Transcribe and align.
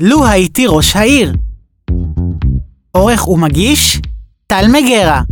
לו 0.00 0.26
הייתי 0.26 0.66
ראש 0.68 0.96
העיר. 0.96 1.32
עורך 2.90 3.28
ומגיש, 3.28 4.00
טל 4.46 4.66
מגרה. 4.68 5.22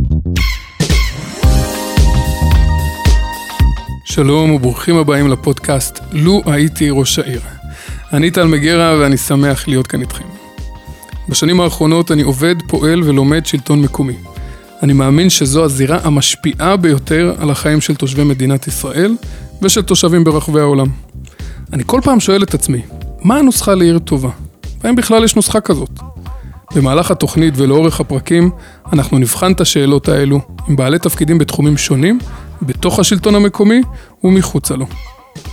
שלום 4.05 4.51
וברוכים 4.51 4.95
הבאים 4.97 5.27
לפודקאסט 5.27 5.99
לו 6.11 6.41
הייתי 6.45 6.89
ראש 6.89 7.19
העיר. 7.19 7.41
אני 8.13 8.31
טל 8.31 8.47
מגרה 8.47 8.97
ואני 8.99 9.17
שמח 9.17 9.67
להיות 9.67 9.87
כאן 9.87 10.01
איתכם. 10.01 10.25
בשנים 11.29 11.61
האחרונות 11.61 12.11
אני 12.11 12.21
עובד, 12.21 12.55
פועל 12.67 13.03
ולומד 13.03 13.45
שלטון 13.45 13.81
מקומי. 13.81 14.15
אני 14.83 14.93
מאמין 14.93 15.29
שזו 15.29 15.63
הזירה 15.63 15.99
המשפיעה 16.03 16.77
ביותר 16.77 17.35
על 17.39 17.49
החיים 17.49 17.81
של 17.81 17.95
תושבי 17.95 18.23
מדינת 18.23 18.67
ישראל 18.67 19.15
ושל 19.61 19.81
תושבים 19.81 20.23
ברחבי 20.23 20.59
העולם. 20.59 20.87
אני 21.73 21.83
כל 21.85 22.01
פעם 22.03 22.19
שואל 22.19 22.43
את 22.43 22.53
עצמי, 22.53 22.81
מה 23.21 23.37
הנוסחה 23.37 23.75
לעיר 23.75 23.99
טובה? 23.99 24.29
והאם 24.83 24.95
בכלל 24.95 25.23
יש 25.23 25.35
נוסחה 25.35 25.61
כזאת? 25.61 25.99
במהלך 26.75 27.11
התוכנית 27.11 27.53
ולאורך 27.57 27.99
הפרקים, 27.99 28.51
אנחנו 28.93 29.17
נבחן 29.17 29.51
את 29.51 29.61
השאלות 29.61 30.09
האלו 30.09 30.39
עם 30.67 30.75
בעלי 30.75 30.99
תפקידים 30.99 31.37
בתחומים 31.37 31.77
שונים, 31.77 32.19
בתוך 32.61 32.99
השלטון 32.99 33.35
המקומי 33.35 33.81
ומחוצה 34.23 34.75
לו. 34.75 34.85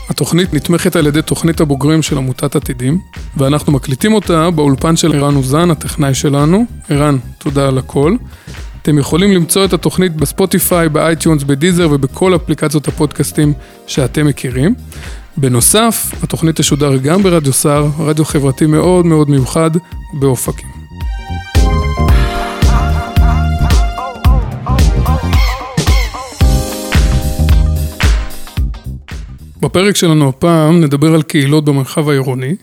התוכנית 0.09 0.55
נתמכת 0.55 0.97
על 0.97 1.07
ידי 1.07 1.23
תוכנית 1.23 1.61
הבוגרים 1.61 2.03
של 2.03 2.19
עמותת 2.19 2.57
עתידים, 2.57 2.99
ואנחנו 3.37 3.73
מקליטים 3.73 4.15
אותה 4.15 4.51
באולפן 4.51 4.97
של 4.97 5.15
ערן 5.15 5.37
אוזן, 5.37 5.71
הטכנאי 5.71 6.15
שלנו. 6.15 6.65
ערן, 6.89 7.17
תודה 7.39 7.69
על 7.69 7.79
הכל. 7.79 8.17
אתם 8.83 8.99
יכולים 8.99 9.33
למצוא 9.33 9.65
את 9.65 9.73
התוכנית 9.73 10.17
ב 10.17 10.25
Spotify, 10.25 10.89
ב 10.89 10.95
iTunes, 10.96 11.43
ב 11.43 11.49
Deezer 11.49 11.89
ובכל 11.91 12.37
אפליקציות 12.37 12.89
הפודקאסטים 12.89 13.53
שאתם 13.87 14.27
מכירים. 14.27 14.75
בנוסף, 15.37 16.13
התוכנית 16.23 16.61
תשודר 16.61 16.97
גם 16.97 17.23
ברדיו 17.23 17.53
סער, 17.53 17.89
רדיו 17.99 18.25
חברתי 18.25 18.67
מאוד 18.67 19.07
מאוד 19.07 19.31
מיוחד 19.31 19.71
באופקים. 20.13 20.69
בפרק 29.61 29.97
שלנו 29.97 30.29
הפעם 30.29 30.81
נדבר 30.81 31.15
על 31.15 31.23
קהילות 31.23 31.65
במרחב 31.65 32.09
העירוני, 32.09 32.57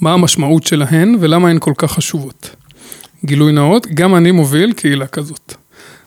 מה 0.00 0.12
המשמעות 0.12 0.64
שלהן 0.64 1.16
ולמה 1.20 1.48
הן 1.48 1.58
כל 1.60 1.72
כך 1.76 1.92
חשובות. 1.92 2.50
גילוי 3.24 3.52
נאות, 3.52 3.86
גם 3.94 4.14
אני 4.14 4.30
מוביל 4.30 4.72
קהילה 4.72 5.06
כזאת. 5.06 5.54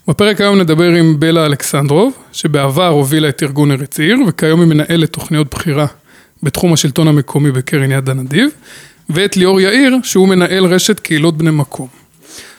בפרק 0.08 0.42
היום 0.42 0.60
נדבר 0.60 0.90
עם 0.90 1.20
בלה 1.20 1.46
אלכסנדרוב, 1.46 2.14
שבעבר 2.32 2.88
הובילה 2.88 3.30
את 3.30 3.44
ארגון 3.44 3.72
ארץ 3.72 4.00
עיר, 4.00 4.18
וכיום 4.28 4.60
היא 4.60 4.70
מנהלת 4.70 5.14
תוכניות 5.14 5.50
בחירה 5.52 5.86
בתחום 6.44 6.74
השלטון 6.74 7.08
המקומי 7.08 7.52
בקרן 7.52 7.92
יד 7.92 8.10
הנדיב, 8.10 8.50
ואת 9.10 9.38
ליאור 9.38 9.62
יאיר, 9.62 9.98
שהוא 10.04 10.28
מנהל 10.28 10.66
רשת 10.66 11.00
קהילות 11.00 11.38
בני 11.38 11.52
מקום. 11.52 11.88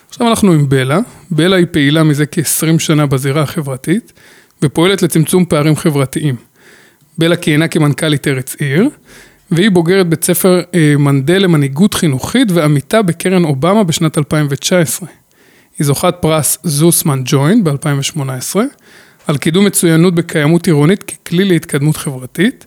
עכשיו 0.09 0.29
אנחנו 0.29 0.53
עם 0.53 0.69
בלה, 0.69 0.99
בלה 1.31 1.57
היא 1.57 1.67
פעילה 1.71 2.03
מזה 2.03 2.27
כ-20 2.27 2.79
שנה 2.79 3.07
בזירה 3.07 3.43
החברתית, 3.43 4.13
ופועלת 4.63 5.03
לצמצום 5.03 5.45
פערים 5.45 5.77
חברתיים. 5.77 6.37
בלה 7.19 7.37
כיהנה 7.37 7.69
כמנכ"לית 7.69 8.29
ארץ 8.29 8.57
עיר, 8.59 8.89
והיא 9.51 9.71
בוגרת 9.71 10.09
בית 10.09 10.25
ספר 10.25 10.61
אה, 10.75 10.95
מנדל 10.99 11.43
למנהיגות 11.43 11.95
חינוכית 11.95 12.49
ועמיתה 12.51 13.03
בקרן 13.03 13.45
אובמה 13.45 13.85
בשנת 13.85 14.19
2019. 14.19 15.09
היא 15.79 15.87
זוכת 15.87 16.15
פרס 16.21 16.59
זוסמן 16.63 17.23
ג'וינט 17.25 17.65
ב-2018, 17.65 18.57
על 19.27 19.37
קידום 19.37 19.65
מצוינות 19.65 20.15
בקיימות 20.15 20.67
עירונית 20.67 21.03
ככלי 21.03 21.45
להתקדמות 21.45 21.97
חברתית. 21.97 22.67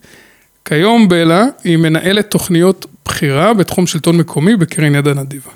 כיום 0.66 1.08
בלה 1.08 1.45
היא 1.63 1.77
מנהלת 1.77 2.31
תוכניות 2.31 2.85
בחירה 3.05 3.53
בתחום 3.53 3.88
שלטון 3.88 4.17
מקומי 4.17 4.55
בקרן 4.55 4.95
יד 4.95 5.08
הנדיבה. 5.08 5.52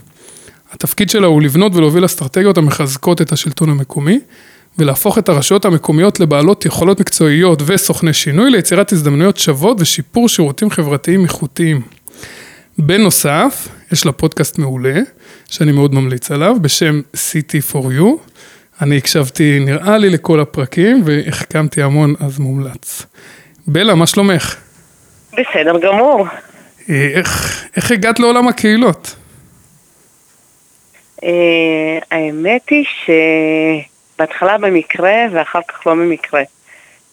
התפקיד 0.72 1.10
שלה 1.10 1.28
הוא 1.28 1.42
לבנות 1.42 1.76
ולהוביל 1.76 2.06
אסטרטגיות 2.06 2.58
המחזקות 2.58 3.22
את 3.22 3.32
השלטון 3.32 3.70
המקומי, 3.70 4.20
ולהפוך 4.78 5.18
את 5.18 5.30
הרשויות 5.30 5.66
המקומיות 5.66 6.20
לבעלות 6.20 6.66
יכולות 6.66 7.00
מקצועיות 7.00 7.62
וסוכני 7.66 8.14
שינוי 8.14 8.52
ליצירת 8.52 8.92
הזדמנויות 8.92 9.38
שוות 9.38 9.82
ושיפור 9.82 10.30
שירותים 10.30 10.70
חברתיים 10.70 11.24
איכותיים. 11.24 11.82
בנוסף, 12.78 13.68
יש 13.92 14.06
לה 14.06 14.12
פודקאסט 14.12 14.58
מעולה, 14.58 15.00
שאני 15.50 15.72
מאוד 15.72 15.94
ממליץ 15.94 16.32
עליו, 16.32 16.56
בשם 16.62 17.02
City 17.16 17.74
for 17.74 17.84
You. 17.84 18.06
אני 18.82 18.98
הקשבתי, 18.98 19.60
נראה 19.60 19.98
לי, 19.98 20.10
לכל 20.10 20.40
הפרקים, 20.40 21.02
והחכמתי 21.06 21.84
המון, 21.84 22.14
אז 22.20 22.40
מומלץ. 22.40 23.06
בלה, 23.68 23.96
מה 23.96 24.08
שלומך? 24.08 24.56
בסדר 25.40 25.80
גמור. 25.80 26.28
אה, 26.90 27.08
איך, 27.16 27.64
איך 27.76 27.92
הגעת 27.92 28.20
לעולם 28.20 28.48
הקהילות? 28.48 29.16
אה, 31.24 32.00
האמת 32.12 32.70
היא 32.70 32.86
שבהתחלה 34.16 34.58
במקרה 34.58 35.14
ואחר 35.32 35.60
כך 35.68 35.88
לא 35.88 35.94
במקרה. 35.94 36.42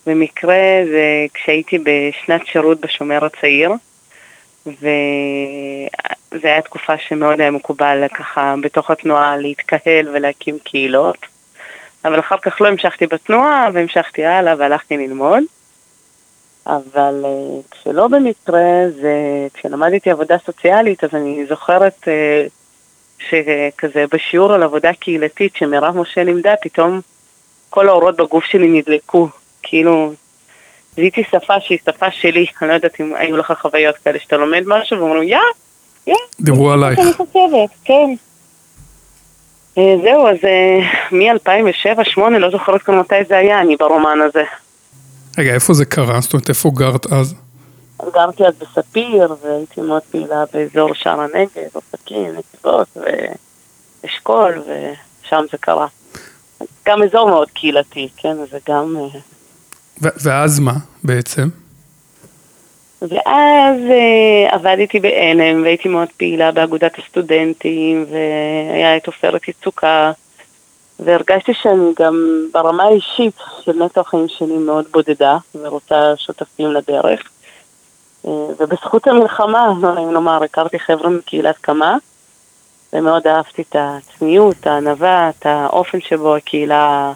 במקרה 0.07 0.57
זה 0.85 1.27
כשהייתי 1.35 1.79
בשנת 1.79 2.47
שירות 2.47 2.81
בשומר 2.81 3.25
הצעיר, 3.25 3.73
וזו 4.67 4.87
הייתה 6.33 6.61
תקופה 6.65 6.99
שמאוד 7.09 7.41
היה 7.41 7.51
מקובל 7.51 8.05
ככה 8.15 8.55
בתוך 8.61 8.91
התנועה 8.91 9.37
להתקהל 9.37 10.09
ולהקים 10.13 10.59
קהילות. 10.65 11.27
אבל 12.05 12.21
אחר 12.21 12.37
כך 12.43 12.61
לא 12.61 12.69
המשכתי 12.69 13.07
בתנועה 13.07 13.69
והמשכתי 13.73 14.25
הלאה 14.25 14.55
והלכתי 14.59 14.97
ללמוד. 14.97 15.43
אבל 16.66 17.25
uh, 17.25 17.71
כשלא 17.71 18.09
במקרה, 18.09 18.91
זה 19.00 19.47
כשלמדתי 19.54 20.10
עבודה 20.10 20.37
סוציאלית, 20.47 21.04
אז 21.04 21.10
אני 21.15 21.47
זוכרת 21.49 21.99
uh, 22.03 22.09
שכזה 23.19 24.04
בשיעור 24.12 24.53
על 24.53 24.62
עבודה 24.62 24.93
קהילתית 24.93 25.56
שמירב 25.56 25.97
משה 25.97 26.25
לימדה, 26.25 26.54
פתאום 26.62 27.00
כל 27.71 27.88
האורות 27.88 28.16
בגוף 28.16 28.44
שלי 28.44 28.69
נדלקו. 28.69 29.28
כאילו, 29.62 30.12
זיהיתי 30.97 31.25
שפה 31.31 31.60
שהיא 31.60 31.78
שפה 31.87 32.10
שלי, 32.10 32.47
אני 32.62 32.69
לא 32.69 32.75
יודעת 32.75 33.00
אם 33.00 33.12
היו 33.15 33.37
לך 33.37 33.53
חוויות 33.60 33.97
כאלה 33.97 34.19
שאתה 34.19 34.37
לומד 34.37 34.62
משהו 34.66 34.98
ואומרים, 34.98 35.22
יא, 35.22 35.38
יא. 36.06 36.15
דיברו 36.41 36.71
עלייך. 36.72 37.00
כן. 37.84 38.15
Uh, 39.77 39.81
זהו, 40.03 40.28
אז 40.28 40.37
uh, 40.37 41.15
מ-2007-2008, 41.15 42.21
לא 42.31 42.50
זוכרת 42.50 42.83
כבר 42.83 43.00
מתי 43.00 43.25
זה 43.28 43.38
היה, 43.38 43.60
אני 43.60 43.77
ברומן 43.77 44.19
הזה. 44.21 44.44
רגע, 45.39 45.55
איפה 45.55 45.75
זה 45.75 45.85
קרה? 45.85 46.21
זאת 46.21 46.33
אומרת, 46.33 46.49
איפה 46.49 46.71
גרת 46.75 47.07
אז? 47.13 47.35
גרתי 48.15 48.45
אז 48.47 48.55
בספיר, 48.59 49.35
והייתי 49.43 49.81
מאוד 49.81 50.03
פעילה 50.11 50.45
באזור 50.53 50.95
שער 50.95 51.21
הנגב, 51.21 51.71
אופקים, 51.75 52.35
נתיבות 52.37 52.97
ואשכול, 54.05 54.63
ושם 54.63 55.45
זה 55.53 55.59
קרה. 55.59 55.87
גם 56.87 57.03
אזור 57.03 57.29
מאוד 57.29 57.51
קהילתי, 57.51 58.09
כן, 58.17 58.37
זה 58.51 58.59
גם... 58.69 58.97
ואז 60.01 60.59
מה 60.59 60.75
בעצם? 61.05 61.49
ואז 63.03 63.77
uh, 63.89 64.55
עבדתי 64.55 65.01
בעלם, 65.01 65.63
והייתי 65.63 65.89
מאוד 65.89 66.09
פעילה 66.17 66.53
באגודת 66.53 66.99
הסטודנטים, 66.99 68.07
והיה 68.11 68.97
את 68.97 69.07
עופרת 69.07 69.49
יצוקה, 69.49 70.13
והרגשתי 70.99 71.53
שאני 71.62 71.93
גם 71.99 72.47
ברמה 72.53 72.83
האישית 72.83 73.34
של 73.65 73.73
נטו 73.84 74.01
החיים 74.01 74.29
שלי 74.29 74.57
מאוד 74.57 74.84
בודדה, 74.93 75.39
ורוצה 75.55 76.12
שותפים 76.17 76.73
לדרך. 76.73 77.21
ובזכות 78.25 79.09
המלחמה, 79.09 79.67
לא 79.83 79.95
נעים 79.95 80.12
לומר, 80.12 80.43
הכרתי 80.43 80.79
חבר'ה 80.79 81.11
מקהילת 81.11 81.59
קמה, 81.59 81.97
ומאוד 82.93 83.27
אהבתי 83.27 83.62
את 83.62 83.77
הצניעות, 83.79 84.67
הענווה, 84.67 85.31
את 85.31 85.47
האופן 85.47 86.01
שבו 86.01 86.37
הקהילה 86.37 87.13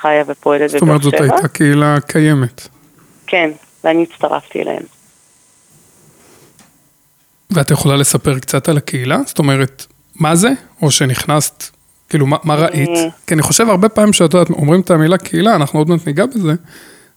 חיה 0.00 0.24
ופועלת 0.26 0.70
זאת 0.70 0.82
אומרת, 0.82 1.02
זאת 1.02 1.14
הייתה 1.14 1.48
קהילה 1.48 2.00
קיימת. 2.00 2.68
כן, 3.26 3.50
ואני 3.84 4.02
הצטרפתי 4.02 4.62
אליהם. 4.62 4.82
ואת 7.50 7.70
יכולה 7.70 7.96
לספר 7.96 8.38
קצת 8.38 8.68
על 8.68 8.76
הקהילה? 8.76 9.18
זאת 9.26 9.38
אומרת, 9.38 9.86
מה 10.14 10.36
זה? 10.36 10.48
או 10.82 10.90
שנכנסת, 10.90 11.70
כאילו, 12.10 12.26
מה, 12.26 12.36
מה 12.44 12.54
ראית? 12.54 12.90
כי 13.26 13.34
אני 13.34 13.42
חושב 13.42 13.68
הרבה 13.68 13.88
פעמים 13.88 14.12
שאת 14.12 14.34
יודעת, 14.34 14.50
אומרים 14.50 14.80
את 14.80 14.90
המילה 14.90 15.18
קהילה, 15.18 15.54
אנחנו 15.54 15.78
עוד 15.78 15.88
מעט 15.88 16.06
ניגע 16.06 16.26
בזה, 16.26 16.52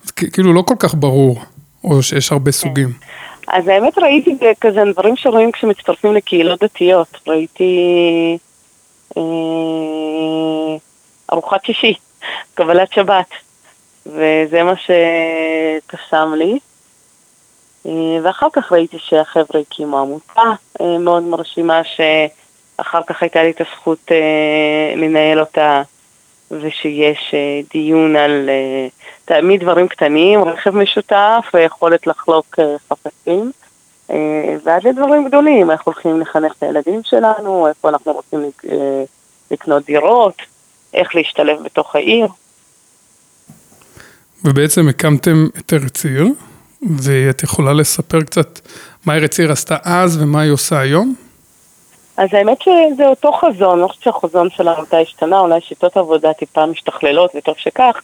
אז 0.05 0.11
כאילו 0.11 0.53
לא 0.53 0.61
כל 0.61 0.75
כך 0.79 0.95
ברור. 0.95 1.39
או 1.83 2.03
שיש 2.03 2.31
הרבה 2.31 2.51
סוגים? 2.51 2.89
אז 3.47 3.67
האמת 3.67 3.97
ראיתי 3.97 4.37
כזה 4.61 4.81
דברים 4.93 5.15
שרואים 5.15 5.51
כשמצטרפים 5.51 6.13
לקהילות 6.13 6.63
דתיות. 6.63 7.17
ראיתי 7.27 8.37
אה, 9.17 9.21
ארוחת 11.31 11.65
שישי, 11.65 11.93
קבלת 12.53 12.93
שבת, 12.93 13.29
וזה 14.05 14.63
מה 14.63 14.73
שקסם 14.75 16.33
לי. 16.37 16.59
אה, 17.85 17.91
ואחר 18.23 18.47
כך 18.53 18.71
ראיתי 18.71 18.97
שהחבר'ה 18.99 19.59
הקימו 19.59 19.99
עמותה 19.99 20.41
אה, 20.81 20.97
מאוד 20.97 21.23
מרשימה, 21.23 21.81
שאחר 22.77 22.99
כך 23.07 23.21
הייתה 23.21 23.43
לי 23.43 23.51
את 23.51 23.61
הזכות 23.61 24.11
אה, 24.11 24.95
לנהל 24.95 25.39
אותה, 25.39 25.81
ושיש 26.51 27.31
אה, 27.33 27.59
דיון 27.73 28.15
על... 28.15 28.49
אה, 28.49 28.87
תמיד 29.25 29.61
דברים 29.61 29.87
קטנים, 29.87 30.43
רכב 30.43 30.75
משותף 30.75 31.45
ויכולת 31.53 32.07
לחלוק 32.07 32.59
חפצים. 32.89 33.51
אה, 34.11 34.15
ועד 34.63 34.87
לדברים 34.87 35.27
גדולים, 35.27 35.71
איך 35.71 35.81
הולכים 35.81 36.21
לחנך 36.21 36.53
את 36.57 36.63
הילדים 36.63 37.01
שלנו, 37.03 37.67
איפה 37.67 37.89
אנחנו 37.89 38.11
רוצים 38.11 38.39
לק- 38.41 38.65
אה, 38.71 39.03
לקנות 39.51 39.85
דירות, 39.85 40.41
איך 40.93 41.15
להשתלב 41.15 41.63
בתוך 41.63 41.95
העיר. 41.95 42.27
ובעצם 44.45 44.87
הקמתם 44.87 45.47
את 45.57 45.73
ארץ 45.73 46.05
עיר, 46.05 46.27
ואת 46.97 47.43
יכולה 47.43 47.73
לספר 47.73 48.21
קצת 48.21 48.59
מה 49.05 49.15
ארץ 49.15 49.39
עיר 49.39 49.51
עשתה 49.51 49.77
אז 49.83 50.21
ומה 50.21 50.41
היא 50.41 50.51
עושה 50.51 50.79
היום? 50.79 51.15
אז 52.17 52.29
האמת 52.33 52.61
שזה 52.61 53.07
אותו 53.07 53.31
חזון, 53.31 53.79
אני 53.79 53.87
חושבת 53.87 54.03
שהחזון 54.03 54.49
של 54.49 54.67
העמותה 54.67 54.97
השתנה, 54.97 55.39
אולי 55.39 55.61
שיטות 55.61 55.97
עבודה 55.97 56.33
טיפה 56.33 56.65
משתכללות, 56.65 57.31
וטוב 57.35 57.55
שכך, 57.57 58.01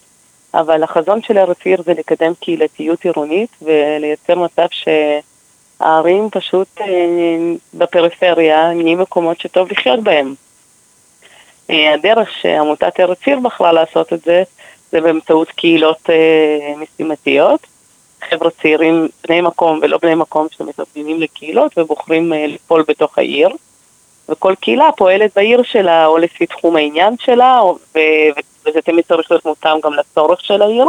אבל 0.53 0.83
החזון 0.83 1.21
של 1.21 1.37
ארץ 1.37 1.57
עיר 1.65 1.81
זה 1.85 1.93
לקדם 1.93 2.33
קהילתיות 2.39 3.05
עירונית 3.05 3.49
ולייצר 3.61 4.35
מצב 4.35 4.65
שהערים 4.71 6.29
פשוט 6.31 6.67
אה, 6.81 6.85
בפריפריה 7.73 8.73
נהיים 8.73 8.99
מקומות 8.99 9.39
שטוב 9.39 9.71
לחיות 9.71 10.03
בהם. 10.03 10.35
אה, 11.69 11.93
הדרך 11.93 12.29
שעמותת 12.41 12.99
ארץ 12.99 13.17
עיר 13.25 13.39
בחרה 13.39 13.71
לעשות 13.71 14.13
את 14.13 14.21
זה, 14.21 14.43
זה 14.91 15.01
באמצעות 15.01 15.51
קהילות 15.51 16.09
אה, 16.09 16.73
משימתיות. 16.77 17.67
חבר'ה 18.29 18.49
צעירים, 18.61 19.07
בני 19.27 19.41
מקום 19.41 19.79
ולא 19.81 19.97
בני 20.01 20.15
מקום 20.15 20.47
שמתארגנים 20.51 21.21
לקהילות 21.21 21.77
ובוחרים 21.77 22.33
לפעול 22.47 22.83
בתוך 22.87 23.17
העיר. 23.17 23.49
וכל 24.29 24.53
קהילה 24.59 24.89
פועלת 24.97 25.31
בעיר 25.35 25.63
שלה 25.63 26.05
או 26.05 26.17
לפי 26.17 26.45
תחום 26.45 26.75
העניין 26.75 27.15
שלה, 27.19 27.61
וזה 28.65 28.81
תמיד 28.85 29.05
צריך 29.07 29.31
להיות 29.31 29.45
מותאם 29.45 29.79
גם 29.83 29.93
לצורך 29.93 30.41
של 30.41 30.61
העיר. 30.61 30.85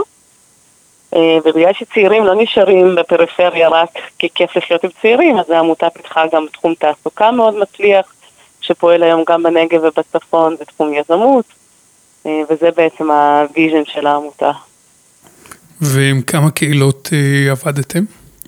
אה, 1.16 1.38
ובגלל 1.44 1.72
שצעירים 1.72 2.24
לא 2.24 2.34
נשארים 2.42 2.94
בפריפריה 2.94 3.68
רק 3.68 3.88
כי 4.18 4.28
כיף 4.34 4.56
לחיות 4.56 4.84
עם 4.84 4.90
צעירים, 5.02 5.38
אז 5.38 5.50
העמותה 5.50 5.90
פיתחה 5.90 6.24
גם 6.32 6.46
תחום 6.52 6.74
תעסוקה 6.74 7.30
מאוד 7.30 7.54
מצליח, 7.54 8.06
שפועל 8.60 9.02
היום 9.02 9.24
גם 9.28 9.42
בנגב 9.42 9.80
ובצפון 9.84 10.56
בתחום 10.60 10.94
יזמות, 10.94 11.44
אה, 12.26 12.40
וזה 12.50 12.68
בעצם 12.76 13.10
ה 13.10 13.21
vision 13.21 13.84
של 13.84 14.06
העמותה. 14.06 14.50
ועם 15.80 16.22
כמה 16.22 16.50
קהילות 16.50 17.08
אה, 17.12 17.50
עבדתם? 17.50 18.04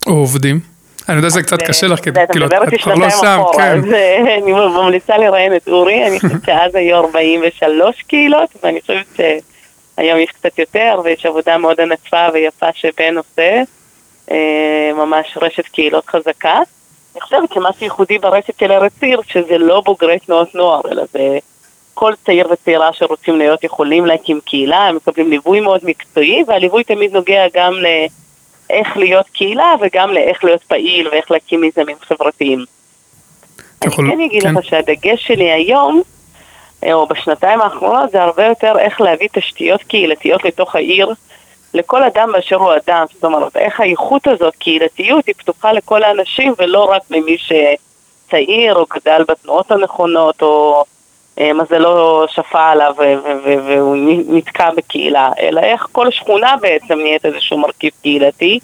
או 0.07 0.11
עובדים? 0.11 0.72
אני 1.09 1.17
יודע 1.17 1.29
שזה 1.29 1.43
קצת 1.43 1.61
קשה 1.61 1.87
לך, 1.87 1.99
כאילו, 2.31 2.45
את 2.45 2.51
כבר 2.81 2.93
לא 2.93 3.09
שם, 3.09 3.41
כן. 3.53 3.77
אז 3.77 3.93
אה, 3.93 4.35
אני 4.35 4.51
ממליצה 4.51 5.17
לראיין 5.17 5.55
את 5.55 5.67
אורי, 5.67 6.07
אני 6.07 6.19
חושבת 6.19 6.45
שאז 6.45 6.75
היו 6.75 6.97
43 6.97 8.01
קהילות, 8.01 8.49
ואני 8.63 8.81
חושבת 8.81 9.05
שהיום 9.15 10.19
יש 10.19 10.29
קצת 10.29 10.59
יותר, 10.59 11.01
ויש 11.03 11.25
עבודה 11.25 11.57
מאוד 11.57 11.81
ענפה 11.81 12.27
ויפה 12.33 12.67
שבן 12.73 13.17
עושה, 13.17 13.61
אה, 14.31 14.91
ממש 14.95 15.37
רשת 15.41 15.67
קהילות 15.67 16.05
חזקה. 16.07 16.59
אני 17.15 17.21
חושבת 17.21 17.53
שמה 17.53 17.69
שייחודי 17.79 18.17
ברשת 18.17 18.59
של 18.59 18.71
ארץ 18.71 18.93
עיר, 19.01 19.21
שזה 19.27 19.57
לא 19.57 19.81
בוגרי 19.85 20.19
תנועות 20.19 20.55
נוער, 20.55 20.81
אלא 20.91 21.03
זה 21.13 21.37
כל 21.93 22.13
צעיר 22.25 22.47
וצעירה 22.51 22.93
שרוצים 22.93 23.37
להיות 23.37 23.63
יכולים 23.63 24.05
להקים 24.05 24.39
קהילה, 24.45 24.87
הם 24.87 24.95
מקבלים 24.95 25.29
ליווי 25.29 25.59
מאוד 25.59 25.79
מקצועי, 25.83 26.43
והליווי 26.47 26.83
תמיד 26.83 27.13
נוגע 27.13 27.45
גם 27.53 27.73
ל... 27.73 27.85
איך 28.69 28.97
להיות 28.97 29.25
קהילה 29.29 29.73
וגם 29.81 30.09
לאיך 30.09 30.43
להיות 30.43 30.63
פעיל 30.63 31.07
ואיך 31.07 31.31
להקים 31.31 31.61
מיזמים 31.61 31.97
חברתיים. 32.01 32.65
יכול- 33.85 34.05
אני 34.05 34.15
כן 34.15 34.21
אגיד 34.21 34.43
כן. 34.43 34.53
לך 34.55 34.63
שהדגש 34.65 35.27
שלי 35.27 35.51
היום, 35.51 36.01
אה, 36.83 36.93
או 36.93 37.07
בשנתיים 37.07 37.61
האחרונות, 37.61 38.11
זה 38.11 38.21
הרבה 38.23 38.45
יותר 38.45 38.79
איך 38.79 39.01
להביא 39.01 39.27
תשתיות 39.33 39.83
קהילתיות 39.83 40.43
לתוך 40.43 40.75
העיר, 40.75 41.09
לכל 41.73 42.03
אדם 42.03 42.31
באשר 42.31 42.55
הוא 42.55 42.73
אדם. 42.85 43.05
זאת 43.13 43.23
אומרת, 43.23 43.57
איך 43.57 43.79
האיכות 43.79 44.27
הזאת, 44.27 44.55
קהילתיות, 44.55 45.27
היא 45.27 45.35
פתוחה 45.37 45.73
לכל 45.73 46.03
האנשים 46.03 46.53
ולא 46.57 46.83
רק 46.83 47.01
למי 47.09 47.37
שצעיר 47.37 48.75
או 48.75 48.85
גדל 48.93 49.23
בתנועות 49.27 49.71
הנכונות, 49.71 50.41
או 50.41 50.83
אה, 51.39 51.51
מזלו 51.53 52.25
שפע 52.27 52.69
עליו 52.71 52.93
ו- 52.97 53.01
ו- 53.01 53.37
ו- 53.45 53.65
והוא 53.67 53.95
נתקע 54.27 54.69
בקהילה, 54.77 55.29
אלא 55.39 55.61
איך 55.61 55.87
כל 55.91 56.11
שכונה 56.11 56.55
בעצם 56.61 56.93
נהיית 56.99 57.25
איזשהו 57.25 57.57
מרכיב 57.57 57.91
קהילתי, 58.01 58.59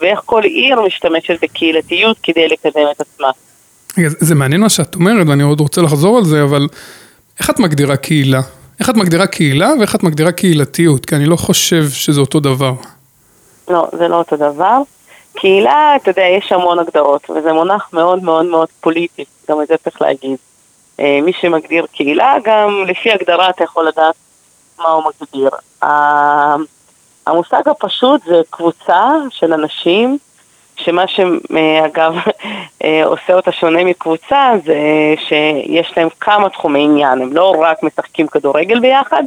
ואיך 0.00 0.20
כל 0.26 0.42
עיר 0.42 0.80
משתמשת 0.80 1.34
בקהילתיות 1.42 2.16
כדי 2.22 2.48
לקדם 2.48 2.86
את 2.90 3.00
עצמה. 3.00 3.30
זה- 3.96 4.16
זה 4.18 4.34
מעניין 4.34 4.60
מה 4.60 4.68
שאת 4.68 4.94
אומרת, 4.94 5.26
ואני 5.28 5.42
עוד 5.42 5.60
רוצה 5.60 5.82
לחזור 5.82 6.18
על 6.18 6.24
זה, 6.24 6.42
אבל 6.42 6.66
איך 7.40 7.50
את 7.50 7.58
מגדירה 7.58 7.96
קהילה? 7.96 8.40
איך 8.80 8.90
את 8.90 8.96
מגדירה 8.96 9.26
קהילה 9.26 9.70
ואיך 9.78 9.94
את 9.94 10.02
מגדירה 10.02 10.32
קהילתיות? 10.32 11.06
כי 11.06 11.14
אני 11.14 11.26
לא 11.26 11.36
חושב 11.36 11.88
שזה 11.90 12.20
אותו 12.20 12.40
דבר. 12.40 12.72
לא, 13.70 13.86
זה 13.98 14.08
לא 14.08 14.16
אותו 14.16 14.36
דבר. 14.36 14.78
קהילה, 15.36 15.96
אתה 15.96 16.10
יודע, 16.10 16.22
יש 16.38 16.52
המון 16.52 16.78
הגדרות, 16.78 17.30
וזה 17.30 17.52
מונח 17.52 17.88
מאוד 17.92 18.22
מאוד 18.22 18.46
מאוד 18.46 18.68
פוליטי, 18.80 19.24
גם 19.50 19.62
את 19.62 19.68
זה 19.68 19.74
צריך 19.84 20.02
להגיד. 20.02 20.36
אה, 21.00 21.18
מי 21.22 21.32
שמגדיר 21.40 21.86
קהילה, 21.92 22.36
גם 22.44 22.84
לפי 22.86 23.12
הגדרה 23.12 23.50
אתה 23.50 23.64
יכול 23.64 23.88
לדעת 23.88 24.14
מה 24.78 24.88
הוא 24.88 25.02
מגדיר. 25.04 25.50
המושג 27.26 27.68
הפשוט 27.68 28.24
זה 28.24 28.40
קבוצה 28.50 29.10
של 29.30 29.52
אנשים, 29.52 30.18
שמה 30.76 31.04
שאגב 31.08 32.14
אה, 32.84 33.04
עושה 33.04 33.34
אותה 33.34 33.52
שונה 33.52 33.84
מקבוצה 33.84 34.52
זה 34.64 34.78
שיש 35.28 35.92
להם 35.96 36.08
כמה 36.20 36.48
תחומי 36.48 36.84
עניין, 36.84 37.22
הם 37.22 37.32
לא 37.32 37.54
רק 37.60 37.82
משחקים 37.82 38.26
כדורגל 38.26 38.80
ביחד, 38.80 39.22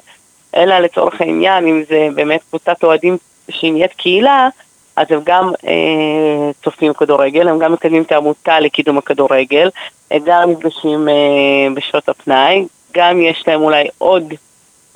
אלא 0.56 0.80
לצורך 0.80 1.22
העניין, 1.22 1.68
אם 1.68 1.84
זה 1.90 2.08
באמת 2.16 2.42
קבוצת 2.50 2.84
אוהדים 2.84 3.18
שהיא 3.50 3.74
נהיית 3.74 3.94
קהילה, 3.94 4.50
אז 4.96 5.08
הם 5.10 5.20
גם 5.24 5.52
אה, 5.68 6.52
צופים 6.64 6.94
כדורגל, 6.94 7.48
הם 7.48 7.60
גם 7.60 7.74
מקדמים 7.74 8.02
את 8.02 8.12
העמותה 8.12 8.60
לקידום 8.60 8.98
הכדורגל, 8.98 9.70
הם 10.12 10.22
גם 10.26 10.52
נפגשים 10.52 11.10
אה, 11.10 11.74
בשעות 11.74 12.10
הפנאי, 12.10 12.66
גם 12.94 13.22
יש 13.22 13.44
להם 13.48 13.62
אולי 13.62 13.88
עוד 13.98 14.34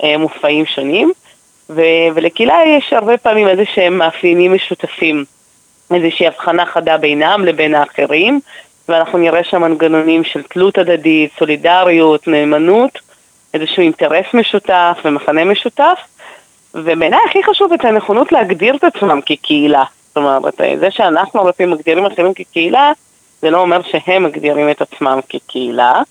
אה, 0.04 0.18
מופעים 0.18 0.66
שונים, 0.66 1.12
ו- 1.70 2.08
ולקהילה 2.16 2.58
יש 2.78 2.94
הרבה 2.94 3.18
פעמים 3.18 3.48
איזה 3.48 3.64
שהם 3.74 3.98
מאפיינים 3.98 4.54
משותפים, 4.54 5.26
איזושהי 5.94 6.28
הבחנה 6.28 6.66
חדה 6.66 6.98
בינם 6.98 7.46
לבין 7.46 7.76
האחרים, 7.76 8.40
ואנחנו 8.90 9.18
נראה 9.18 9.44
שם 9.44 9.62
מנגנונים 9.62 10.24
של 10.24 10.44
תלות 10.44 10.78
הדדית, 10.78 11.32
סולידריות, 11.40 12.28
נאמנות, 12.28 13.00
איזשהו 13.54 13.84
אינטרס 13.84 14.26
משותף 14.34 14.98
ומחנה 15.06 15.46
משותף, 15.46 16.00
ובעיניי 16.76 17.20
הכי 17.30 17.44
חשוב 17.44 17.74
את 17.74 17.86
הנכונות 17.86 18.32
להגדיר 18.32 18.76
את 18.76 18.84
עצמם 18.84 19.20
כקהילה. 19.26 19.84
זאת 20.08 20.18
אומרת, 20.18 20.54
זה 20.80 20.92
שאנחנו 20.92 21.40
הרבה 21.40 21.52
פעמים 21.52 21.74
מגדירים 21.74 22.06
אחרים 22.06 22.34
כקהילה, 22.34 22.92
זה 23.42 23.50
לא 23.50 23.62
אומר 23.62 23.82
שהם 23.82 24.24
מגדירים 24.24 24.70
את 24.70 24.82
עצמם 24.82 25.20
כקהילה. 25.30 26.02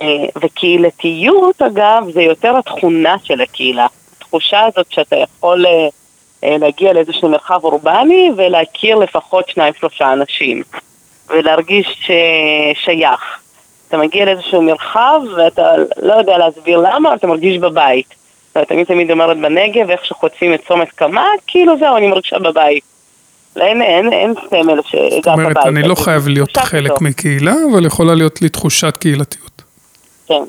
אה, 0.00 0.06
וקהילתיות, 0.40 1.62
אגב, 1.62 2.10
זה 2.12 2.22
יותר 2.22 2.56
התכונה 2.58 3.16
של 3.24 3.40
הקהילה. 3.40 3.86
התחושה 4.16 4.60
הזאת 4.66 4.86
שאתה 4.90 5.16
יכול 5.16 5.66
אה, 5.66 5.88
אה, 6.44 6.58
להגיע 6.58 6.92
לאיזשהו 6.92 7.28
מרחב 7.28 7.64
אורבני 7.64 8.30
ולהכיר 8.36 8.96
לפחות 8.96 9.48
שניים 9.48 9.74
שלושה 9.74 10.12
אנשים, 10.12 10.62
ולהרגיש 11.28 12.10
שייך. 12.74 13.40
אתה 13.88 13.96
מגיע 13.96 14.24
לאיזשהו 14.24 14.62
מרחב 14.62 15.20
ואתה 15.36 15.72
לא 16.02 16.12
יודע 16.12 16.38
להסביר 16.38 16.78
למה, 16.78 17.14
אתה 17.14 17.26
מרגיש 17.26 17.58
בבית. 17.58 18.21
ואתה 18.56 18.68
תמיד 18.68 18.86
תמיד 18.86 19.10
אומרת 19.10 19.36
בנגב, 19.40 19.90
איך 19.90 20.04
שחוצים 20.04 20.54
את 20.54 20.60
צומת 20.68 20.90
קמה, 20.90 21.26
כאילו 21.46 21.78
זהו, 21.78 21.96
אני 21.96 22.08
מרגישה 22.08 22.38
בבית. 22.38 22.84
לא, 23.56 23.64
אין, 23.64 23.82
אין, 23.82 24.12
אין 24.12 24.34
סמל 24.50 24.80
שגר 24.86 25.08
זאת 25.16 25.26
אומרת, 25.26 25.56
בבית. 25.56 25.66
אני 25.66 25.82
לא 25.82 25.94
חייב 25.94 26.28
להיות 26.28 26.56
חלק 26.56 26.90
כזאת. 26.90 27.02
מקהילה, 27.02 27.54
אבל 27.72 27.86
יכולה 27.86 28.14
להיות 28.14 28.42
לי 28.42 28.48
תחושת 28.48 28.96
קהילתיות. 28.96 29.62
כן. 30.26 30.42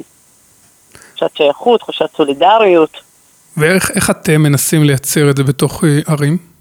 תחושת 1.16 1.36
שייכות, 1.38 1.80
תחושת 1.80 2.06
סולידריות. 2.16 2.98
ואיך 3.58 3.92
איך 3.92 4.10
אתם 4.10 4.42
מנסים 4.42 4.84
לייצר 4.84 5.30
את 5.30 5.38
זה 5.38 5.44
בתוך 5.44 5.84
אה, 5.84 6.00
ערים? 6.08 6.53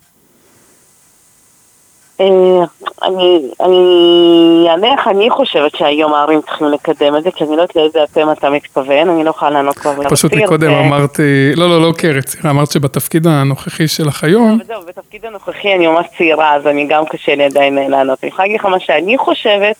אה, 2.23 2.65
אני, 3.03 4.69
אענה 4.69 4.93
איך 4.93 5.09
אני 5.09 5.31
חושבת 5.31 5.77
שהיום 5.77 6.15
הערים 6.15 6.41
צריכים 6.43 6.67
לקדם 6.67 7.17
את 7.17 7.23
זה, 7.23 7.31
כי 7.31 7.45
אני 7.45 7.57
לא 7.57 7.63
יודעת 7.63 7.77
לאיזה 7.77 8.05
אתם 8.05 8.31
אתה 8.31 8.51
מתכוון, 8.51 9.09
אני 9.09 9.25
לא 9.25 9.31
יכולה 9.31 9.51
לענות 9.51 9.79
כבר 9.79 9.91
לארציר. 9.91 10.11
פשוט 10.11 10.33
מקודם 10.33 10.73
ו- 10.73 10.81
אמרת, 10.81 11.21
אה, 11.21 11.53
לא, 11.57 11.69
לא, 11.69 11.83
לא 11.83 11.93
כארץ, 11.99 12.37
אמרת 12.45 12.71
שבתפקיד 12.73 13.27
הנוכחי 13.27 13.89
שלך 13.89 14.25
היום, 14.25 14.59
וזהו, 14.61 14.83
בתפקיד 14.87 15.27
הנוכחי 15.27 15.75
אני 15.75 15.87
ממש 15.87 16.07
צעירה, 16.19 16.55
אז 16.55 16.67
אני 16.67 16.87
גם 16.87 17.07
קשה 17.07 17.35
לי 17.35 17.45
עדיין 17.45 17.91
לענות. 17.91 18.19
אני 18.23 18.29
יכולה 18.29 18.47
להגיד 18.47 18.61
לך 18.61 18.67
מה 18.67 18.81
שאני 18.81 19.19
חושבת, 19.19 19.77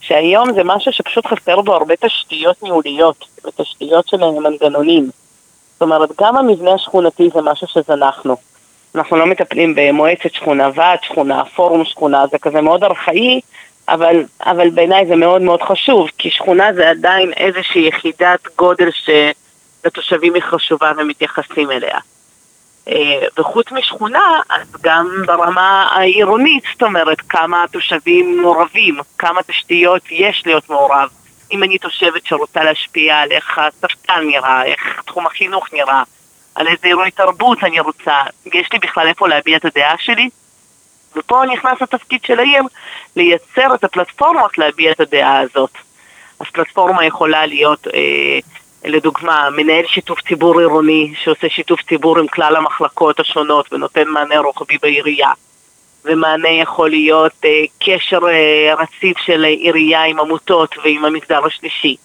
שהיום 0.00 0.52
זה 0.52 0.60
משהו 0.64 0.92
שפשוט 0.92 1.26
חסר 1.26 1.60
בו 1.60 1.74
הרבה 1.74 1.94
תשתיות 1.96 2.62
ניהוליות, 2.62 3.24
ותשתיות 3.46 4.08
של 4.08 4.16
מנגנונים. 4.16 5.10
זאת 5.72 5.82
אומרת, 5.82 6.08
גם 6.20 6.36
המבנה 6.36 6.72
השכונתי 6.74 7.30
זה 7.34 7.40
משהו 7.42 7.66
שזנחנו. 7.66 8.36
אנחנו 8.98 9.16
לא 9.16 9.26
מטפלים 9.26 9.74
במועצת 9.76 10.34
שכונה, 10.34 10.68
ועד 10.74 10.98
שכונה, 11.02 11.44
פורום 11.44 11.84
שכונה, 11.84 12.26
זה 12.26 12.38
כזה 12.38 12.60
מאוד 12.60 12.84
ארכאי, 12.84 13.40
אבל, 13.88 14.24
אבל 14.46 14.70
בעיניי 14.70 15.06
זה 15.06 15.16
מאוד 15.16 15.42
מאוד 15.42 15.62
חשוב, 15.62 16.08
כי 16.18 16.30
שכונה 16.30 16.72
זה 16.72 16.90
עדיין 16.90 17.32
איזושהי 17.32 17.88
יחידת 17.88 18.56
גודל 18.56 18.88
שלתושבים 18.90 20.34
היא 20.34 20.42
חשובה 20.42 20.92
ומתייחסים 20.96 21.70
אליה. 21.70 21.98
אה, 22.88 23.26
וחוץ 23.38 23.72
משכונה, 23.72 24.40
אז 24.50 24.76
גם 24.80 25.08
ברמה 25.26 25.88
העירונית, 25.92 26.64
זאת 26.72 26.82
אומרת, 26.82 27.20
כמה 27.20 27.64
תושבים 27.72 28.42
מעורבים, 28.42 28.98
כמה 29.18 29.42
תשתיות 29.42 30.02
יש 30.10 30.42
להיות 30.46 30.70
מעורב. 30.70 31.08
אם 31.52 31.62
אני 31.62 31.78
תושבת 31.78 32.26
שרוצה 32.26 32.64
להשפיע 32.64 33.16
על 33.16 33.32
איך 33.32 33.58
הספקן 33.58 34.20
נראה, 34.26 34.64
איך 34.64 35.02
תחום 35.06 35.26
החינוך 35.26 35.72
נראה, 35.72 36.02
על 36.58 36.68
איזה 36.68 36.86
אירועי 36.88 37.10
תרבות 37.10 37.64
אני 37.64 37.80
רוצה, 37.80 38.14
יש 38.54 38.72
לי 38.72 38.78
בכלל 38.78 39.06
איפה 39.08 39.28
להביע 39.28 39.56
את 39.56 39.64
הדעה 39.64 39.94
שלי? 39.98 40.28
ופה 41.16 41.42
נכנס 41.52 41.82
התפקיד 41.82 42.20
של 42.24 42.38
העיר 42.38 42.62
לייצר 43.16 43.74
את 43.74 43.84
הפלטפורמות 43.84 44.58
להביע 44.58 44.92
את 44.92 45.00
הדעה 45.00 45.38
הזאת. 45.40 45.70
אז 46.40 46.46
פלטפורמה 46.52 47.04
יכולה 47.04 47.46
להיות, 47.46 47.86
אה, 47.86 48.38
לדוגמה, 48.84 49.48
מנהל 49.50 49.86
שיתוף 49.86 50.20
ציבור 50.28 50.60
עירוני 50.60 51.12
שעושה 51.22 51.48
שיתוף 51.48 51.80
ציבור 51.82 52.18
עם 52.18 52.26
כלל 52.26 52.56
המחלקות 52.56 53.20
השונות 53.20 53.72
ונותן 53.72 54.08
מענה 54.08 54.38
רוחבי 54.38 54.78
בעירייה. 54.82 55.30
ומענה 56.04 56.50
יכול 56.50 56.90
להיות 56.90 57.32
אה, 57.44 57.64
קשר 57.84 58.18
אה, 58.28 58.74
רציף 58.74 59.18
של 59.18 59.44
עירייה 59.44 60.04
עם 60.04 60.20
עמותות 60.20 60.74
ועם 60.84 61.04
המגזר 61.04 61.46
השלישי. 61.46 61.96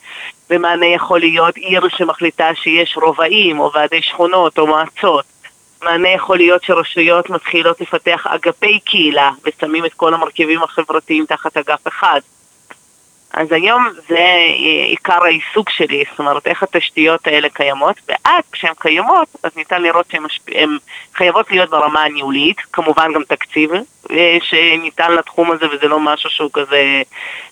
ומענה 0.53 0.85
יכול 0.85 1.19
להיות 1.19 1.57
עיר 1.57 1.81
שמחליטה 1.97 2.49
שיש 2.55 2.97
רובעים 2.97 3.59
או 3.59 3.71
ועדי 3.73 4.01
שכונות 4.01 4.57
או 4.57 4.67
מועצות. 4.67 5.25
מענה 5.83 6.09
יכול 6.09 6.37
להיות 6.37 6.63
שרשויות 6.63 7.29
מתחילות 7.29 7.81
לפתח 7.81 8.27
אגפי 8.27 8.79
קהילה 8.79 9.31
ושמים 9.45 9.85
את 9.85 9.93
כל 9.93 10.13
המרכיבים 10.13 10.63
החברתיים 10.63 11.25
תחת 11.25 11.57
אגף 11.57 11.87
אחד. 11.87 12.19
אז 13.33 13.51
היום 13.51 13.87
זה 14.07 14.27
עיקר 14.89 15.23
העיסוק 15.23 15.69
שלי, 15.69 16.03
זאת 16.11 16.19
אומרת 16.19 16.47
איך 16.47 16.63
התשתיות 16.63 17.27
האלה 17.27 17.49
קיימות, 17.49 17.95
ואז 18.07 18.43
כשהן 18.51 18.73
קיימות, 18.79 19.27
אז 19.43 19.51
ניתן 19.55 19.81
לראות 19.81 20.05
שהן 20.11 20.23
משפ... 20.23 20.43
חייבות 21.15 21.51
להיות 21.51 21.69
ברמה 21.69 22.03
הניהולית, 22.03 22.57
כמובן 22.71 23.13
גם 23.13 23.23
תקציב 23.23 23.71
שניתן 24.41 25.11
לתחום 25.11 25.51
הזה 25.51 25.65
וזה 25.71 25.87
לא 25.87 25.99
משהו 25.99 26.29
שהוא 26.29 26.49
כזה 26.53 27.01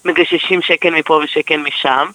מגששים 0.06 0.62
שקל 0.62 0.90
מפה 0.90 1.20
ושקל 1.24 1.58
משם. 1.58 2.08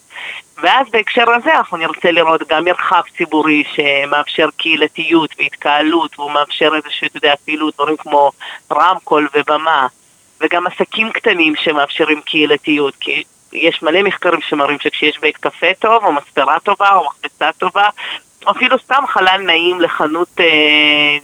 ואז 0.63 0.91
בהקשר 0.91 1.31
הזה 1.31 1.55
אנחנו 1.55 1.77
נרצה 1.77 2.11
לראות 2.11 2.49
גם 2.49 2.65
מרחב 2.65 3.03
ציבורי 3.17 3.65
שמאפשר 3.75 4.49
קהילתיות 4.57 5.31
והתקהלות 5.39 6.19
והוא 6.19 6.31
מאפשר 6.31 6.71
איזושהי, 6.77 7.09
אתה 7.09 7.17
יודע, 7.17 7.33
אפילו 7.33 7.71
דברים 7.71 7.97
כמו 7.97 8.31
רמקול 8.73 9.29
ובמה 9.35 9.87
וגם 10.41 10.67
עסקים 10.67 11.13
קטנים 11.13 11.57
שמאפשרים 11.57 12.21
קהילתיות 12.21 12.95
כי 13.01 13.25
יש 13.53 13.83
מלא 13.83 14.03
מחקרים 14.03 14.41
שמראים 14.49 14.79
שכשיש 14.81 15.19
בית 15.21 15.37
קפה 15.37 15.67
טוב 15.79 16.05
או 16.05 16.13
מספרה 16.13 16.61
טובה 16.61 16.91
או 16.95 17.07
מחפצה 17.07 17.51
טובה 17.59 17.89
או 18.47 18.51
אפילו 18.51 18.79
סתם 18.79 19.03
חלל 19.09 19.41
נעים 19.47 19.81
לחנות, 19.81 20.29
אה, 20.41 21.19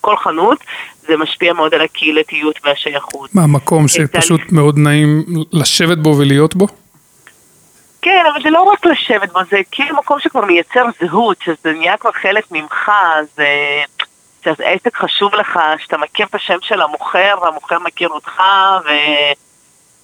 כל 0.00 0.16
חנות 0.16 0.58
זה 1.06 1.16
משפיע 1.16 1.52
מאוד 1.52 1.74
על 1.74 1.80
הקהילתיות 1.80 2.58
והשייכות. 2.64 3.34
מה, 3.34 3.46
מקום 3.46 3.88
שפשוט 3.88 4.40
מאוד 4.52 4.78
נעים 4.78 5.24
לשבת 5.52 5.98
בו 5.98 6.16
ולהיות 6.18 6.54
בו? 6.54 6.66
כן, 8.02 8.24
אבל 8.32 8.42
זה 8.42 8.50
לא 8.50 8.62
רק 8.62 8.86
לשבת 8.86 9.32
בו, 9.32 9.40
זה 9.50 9.60
כאילו 9.70 9.96
מקום 9.96 10.20
שכבר 10.20 10.44
מייצר 10.44 10.84
זהות, 11.00 11.36
שזה 11.44 11.72
נהיה 11.72 11.96
כבר 11.96 12.12
חלק 12.12 12.44
ממך, 12.50 12.90
זה... 13.36 13.46
שהעסק 14.44 14.96
חשוב 14.96 15.34
לך, 15.34 15.58
שאתה 15.78 15.96
מכיר 15.98 16.26
את 16.26 16.34
השם 16.34 16.58
של 16.62 16.82
המוכר, 16.82 17.34
והמוכר 17.42 17.78
מכיר 17.78 18.08
אותך, 18.08 18.42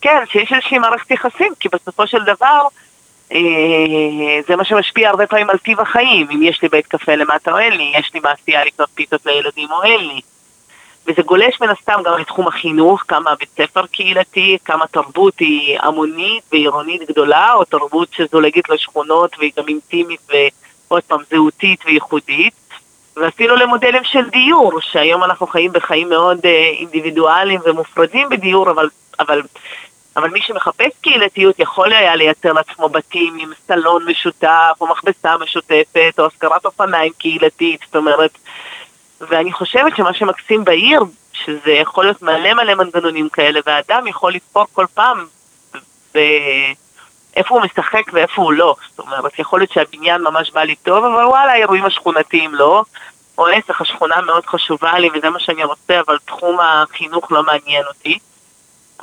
וכן, 0.01 0.23
שיש 0.33 0.53
איזושהי 0.53 0.79
מערכת 0.79 1.11
יחסים, 1.11 1.53
כי 1.61 1.69
בסופו 1.69 2.07
של 2.07 2.25
דבר, 2.25 2.67
אה, 3.33 3.39
זה 4.49 4.57
מה 4.57 4.65
שמשפיע 4.65 5.11
הרבה 5.11 5.27
פעמים 5.27 5.51
על 5.51 5.59
טיב 5.59 5.81
החיים, 5.81 6.27
אם 6.31 6.43
יש 6.43 6.63
לי 6.63 6.69
בית 6.69 6.87
קפה 6.87 7.15
למטה 7.15 7.53
או 7.53 7.59
אין 7.59 7.73
לי, 7.73 7.93
יש 7.99 8.15
לי 8.15 8.21
מעשייה 8.21 8.65
לקנות 8.65 8.89
פיתות 8.95 9.27
לילדים 9.27 9.71
או 9.71 9.83
אין 9.83 10.01
לי. 10.01 10.21
וזה 11.07 11.23
גולש 11.23 11.61
מן 11.61 11.69
הסתם 11.69 12.03
גם 12.05 12.19
לתחום 12.19 12.49
החינוך, 12.49 13.03
כמה 13.09 13.35
בית 13.35 13.49
ספר 13.57 13.87
קהילתי, 13.87 14.59
כמה 14.65 14.87
תרבות 14.87 15.39
היא 15.39 15.79
המונית 15.81 16.43
ועירונית 16.53 17.11
גדולה, 17.11 17.53
או 17.53 17.65
תרבות 17.65 18.09
שזולגת 18.13 18.69
לשכונות 18.69 19.39
והיא 19.39 19.53
גם 19.57 19.65
אינטימית 19.69 20.21
ועוד 20.89 21.03
פעם 21.03 21.21
זהותית 21.31 21.81
וייחודית. 21.87 22.55
ואפילו 23.17 23.57
למודלים 23.57 24.05
של 24.05 24.31
דיור, 24.31 24.81
שהיום 24.81 25.25
אנחנו 25.25 25.47
חיים 25.47 25.73
בחיים 25.73 26.09
מאוד 26.09 26.39
אה, 26.45 26.71
אינדיבידואליים 26.79 27.61
ומופרדים 27.65 28.29
בדיור, 28.29 28.71
אבל, 28.71 28.89
אבל, 29.21 29.43
אבל 30.17 30.31
מי 30.31 30.41
שמחפש 30.43 30.93
קהילתיות 31.01 31.59
יכול 31.59 31.93
היה 31.93 32.17
לייצר 32.17 32.53
לעצמו 32.53 32.89
בתים 32.89 33.37
עם 33.41 33.51
סלון 33.67 34.05
משותף, 34.07 34.77
או 34.81 34.87
מכבסה 34.87 35.37
משותפת, 35.37 36.15
או 36.19 36.27
השכרת 36.27 36.65
אופניים 36.65 37.13
קהילתית, 37.19 37.81
זאת 37.87 37.97
אומרת, 37.97 38.39
ואני 39.21 39.53
חושבת 39.53 39.97
שמה 39.97 40.15
שמקסים 40.15 40.65
בעיר, 40.65 41.01
שזה 41.33 41.71
יכול 41.71 42.05
להיות 42.05 42.23
מלא 42.23 42.55
מלא 42.55 42.75
מנגנונים 42.75 43.29
כאלה, 43.29 43.61
והאדם 43.67 44.07
יכול 44.07 44.33
לבחור 44.35 44.67
כל 44.73 44.87
פעם 44.95 45.27
איפה 47.37 47.55
הוא 47.55 47.63
משחק 47.63 48.03
ואיפה 48.13 48.43
הוא 48.43 48.53
לא. 48.53 48.75
זאת 48.91 48.99
אומרת, 48.99 49.39
יכול 49.39 49.61
להיות 49.61 49.73
שהבניין 49.73 50.23
ממש 50.23 50.51
בא 50.51 50.63
לי 50.63 50.77
טוב, 50.77 51.05
אבל 51.05 51.25
וואלה, 51.25 51.53
האירועים 51.53 51.85
השכונתיים 51.85 52.55
לא. 52.55 52.83
או 53.39 53.47
להפך, 53.47 53.81
השכונה 53.81 54.21
מאוד 54.21 54.47
חשובה 54.47 54.99
לי 54.99 55.09
וזה 55.15 55.31
מה 55.31 55.41
שאני 55.41 55.65
רוצה, 55.65 56.01
אבל 56.07 56.19
תחום 56.25 56.61
החינוך 56.61 57.33
לא 57.33 57.43
מעניין 57.43 57.85
אותי. 57.87 58.19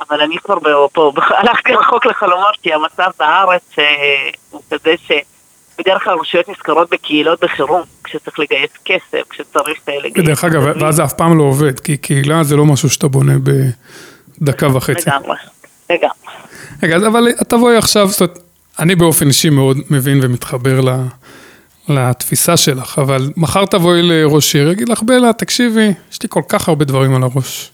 אבל 0.00 0.20
אני 0.20 0.36
כבר 0.38 0.58
פה, 0.92 1.12
הלכתי 1.40 1.72
רחוק 1.72 2.06
לחלומות, 2.06 2.56
כי 2.62 2.72
המצב 2.72 3.10
בארץ 3.18 3.62
אה, 3.78 3.84
הוא 4.50 4.62
כזה 4.70 4.94
ש... 5.06 5.12
בדרך 5.78 6.04
כלל 6.04 6.18
רשויות 6.20 6.48
נזכרות 6.48 6.90
בקהילות 6.90 7.44
בחירום, 7.44 7.82
כשצריך 8.04 8.38
לגייס 8.38 8.70
כסף, 8.84 9.22
כשצריך 9.30 9.78
אה, 9.88 9.94
לגייס... 10.04 10.26
דרך 10.26 10.44
אגב, 10.44 10.62
ואז 10.80 10.94
זה 10.94 11.04
אף 11.04 11.12
פעם 11.12 11.38
לא 11.38 11.42
עובד, 11.42 11.80
כי 11.80 11.96
קהילה 11.96 12.44
זה 12.44 12.56
לא 12.56 12.66
משהו 12.66 12.90
שאתה 12.90 13.08
בונה 13.08 13.32
בדקה 14.40 14.76
וחצי. 14.76 15.10
לגמרי, 15.10 15.36
לגמרי. 15.90 16.32
רגע, 16.82 16.96
אבל 16.96 17.28
תבואי 17.48 17.76
עכשיו, 17.76 18.08
זאת 18.08 18.20
אומרת, 18.20 18.38
אני 18.78 18.94
באופן 18.94 19.26
אישי 19.28 19.50
מאוד 19.50 19.76
מבין 19.90 20.20
ומתחבר 20.22 20.80
ל... 20.80 20.88
לתפיסה 21.88 22.56
שלך, 22.56 22.98
אבל 22.98 23.30
מחר 23.36 23.64
תבואי 23.64 24.02
לראש 24.02 24.56
עיר, 24.56 24.70
יגיד 24.70 24.88
לך, 24.88 25.02
בלה, 25.02 25.32
תקשיבי, 25.32 25.92
יש 26.12 26.22
לי 26.22 26.28
כל 26.28 26.42
כך 26.48 26.68
הרבה 26.68 26.84
דברים 26.84 27.14
על 27.14 27.22
הראש. 27.22 27.70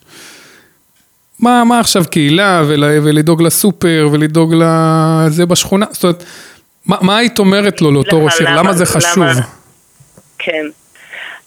מה, 1.44 1.64
מה 1.64 1.80
עכשיו 1.80 2.02
קהילה, 2.10 2.62
ולדאוג 3.04 3.42
לסופר, 3.42 4.08
ולדאוג 4.12 4.54
לזה 4.54 5.46
בשכונה, 5.46 5.86
זאת 5.90 6.04
אומרת, 6.04 6.24
מה, 6.86 6.96
מה 7.00 7.18
היית 7.18 7.38
אומרת 7.38 7.82
לו 7.82 7.90
לאותו 7.90 8.24
ראש 8.24 8.40
עיר? 8.40 8.50
למה, 8.50 8.58
למה 8.58 8.72
זה 8.72 8.86
חשוב? 8.86 9.24
למה... 9.24 9.40
כן. 10.38 10.66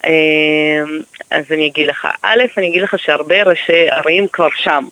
אמ, 0.07 0.99
אז 1.31 1.43
אני 1.51 1.67
אגיד 1.67 1.87
לך, 1.87 2.07
א', 2.21 2.43
אני 2.57 2.67
אגיד 2.67 2.81
לך 2.81 2.95
שהרבה 2.99 3.43
ראשי 3.43 3.89
ערים 3.89 4.27
כבר 4.33 4.47
שם. 4.55 4.83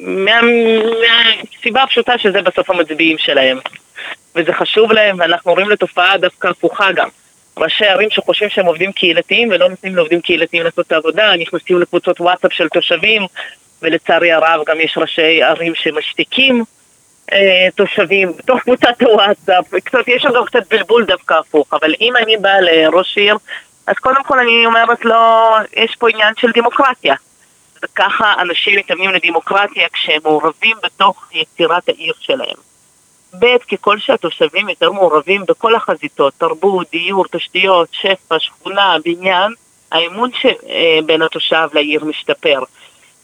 מהסיבה 0.00 1.82
הפשוטה 1.82 2.18
שזה 2.18 2.42
בסוף 2.42 2.70
המצביעים 2.70 3.18
שלהם. 3.18 3.58
וזה 4.36 4.52
חשוב 4.52 4.92
להם, 4.92 5.16
ואנחנו 5.18 5.52
רואים 5.52 5.70
לתופעה 5.70 6.18
דווקא 6.18 6.48
הפוכה 6.48 6.92
גם. 6.92 7.08
ראשי 7.56 7.84
ערים 7.84 8.10
שחושבים 8.10 8.50
שהם 8.50 8.66
עובדים 8.66 8.92
קהילתיים 8.92 9.48
ולא 9.50 9.68
נותנים 9.68 9.96
לעובדים 9.96 10.20
קהילתיים 10.20 10.62
לעשות 10.62 10.86
את 10.86 10.92
העבודה, 10.92 11.36
נכנסים 11.36 11.80
לקבוצות 11.80 12.20
וואטסאפ 12.20 12.52
של 12.52 12.68
תושבים, 12.68 13.22
ולצערי 13.84 14.32
הרב 14.32 14.60
גם 14.66 14.80
יש 14.80 14.98
ראשי 14.98 15.42
ערים 15.42 15.74
שמשתיקים 15.74 16.64
אה, 17.32 17.68
תושבים 17.74 18.32
בתוך 18.36 18.60
קבוצת 18.60 19.02
הוואטסאפ, 19.02 19.64
וקצת, 19.72 20.08
יש 20.08 20.22
שם 20.22 20.32
גם 20.34 20.44
קצת 20.44 20.68
בלבול 20.70 21.04
דווקא 21.04 21.34
הפוך, 21.34 21.74
אבל 21.74 21.94
אם 22.00 22.12
אני 22.16 22.36
באה 22.36 22.60
לראש 22.60 23.18
עיר, 23.18 23.36
אז 23.86 23.94
קודם 23.96 24.24
כל 24.24 24.38
אני 24.38 24.66
אומרת 24.66 25.04
לו, 25.04 25.16
יש 25.76 25.96
פה 25.96 26.08
עניין 26.10 26.34
של 26.36 26.50
דמוקרטיה. 26.54 27.14
וככה 27.84 28.34
אנשים 28.38 28.78
מתאמנים 28.78 29.10
לדמוקרטיה 29.10 29.88
כשהם 29.92 30.20
מעורבים 30.24 30.76
בתוך 30.82 31.28
יצירת 31.32 31.88
העיר 31.88 32.14
שלהם. 32.20 32.56
ב', 33.38 33.56
ככל 33.72 33.98
שהתושבים 33.98 34.68
יותר 34.68 34.92
מעורבים 34.92 35.44
בכל 35.48 35.74
החזיתות, 35.74 36.32
תרבות, 36.38 36.86
דיור, 36.90 37.24
תשתיות, 37.30 37.88
שפע, 37.92 38.38
שכונה, 38.38 38.96
בניין, 39.04 39.52
האמון 39.92 40.30
שבין 40.32 41.22
התושב 41.22 41.68
לעיר 41.72 42.04
משתפר. 42.04 42.60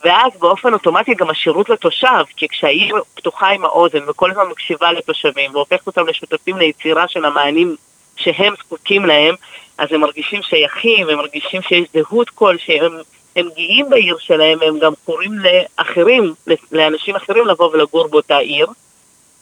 ואז 0.05 0.33
באופן 0.39 0.73
אוטומטי 0.73 1.15
גם 1.15 1.31
השירות 1.31 1.71
לתושב, 1.71 2.25
כי 2.37 2.49
כשהעיר 2.49 2.97
פתוחה 3.15 3.49
עם 3.49 3.65
האוזן 3.65 4.09
וכל 4.09 4.31
הזמן 4.31 4.47
מקשיבה 4.51 4.93
לתושבים 4.93 5.55
והופכת 5.55 5.87
אותם 5.87 6.07
לשותפים 6.07 6.57
ליצירה 6.57 7.09
של 7.09 7.25
המענים 7.25 7.77
שהם 8.17 8.55
זקוקים 8.65 9.05
להם, 9.05 9.35
אז 9.79 9.89
הם 9.93 10.01
מרגישים 10.01 10.43
שייכים, 10.43 11.09
הם 11.09 11.19
מרגישים 11.19 11.63
שיש 11.63 11.89
זהות 11.95 12.31
כלשהם, 12.31 12.93
הם 13.37 13.49
גאים 13.57 13.91
בעיר 13.91 14.17
שלהם, 14.19 14.59
הם 14.63 14.79
גם 14.79 14.93
קוראים 15.05 15.33
לאחרים, 15.39 16.35
לאנשים 16.73 17.17
אחרים 17.17 17.47
לבוא 17.47 17.71
ולגור 17.73 18.09
באותה 18.09 18.37
עיר. 18.37 18.67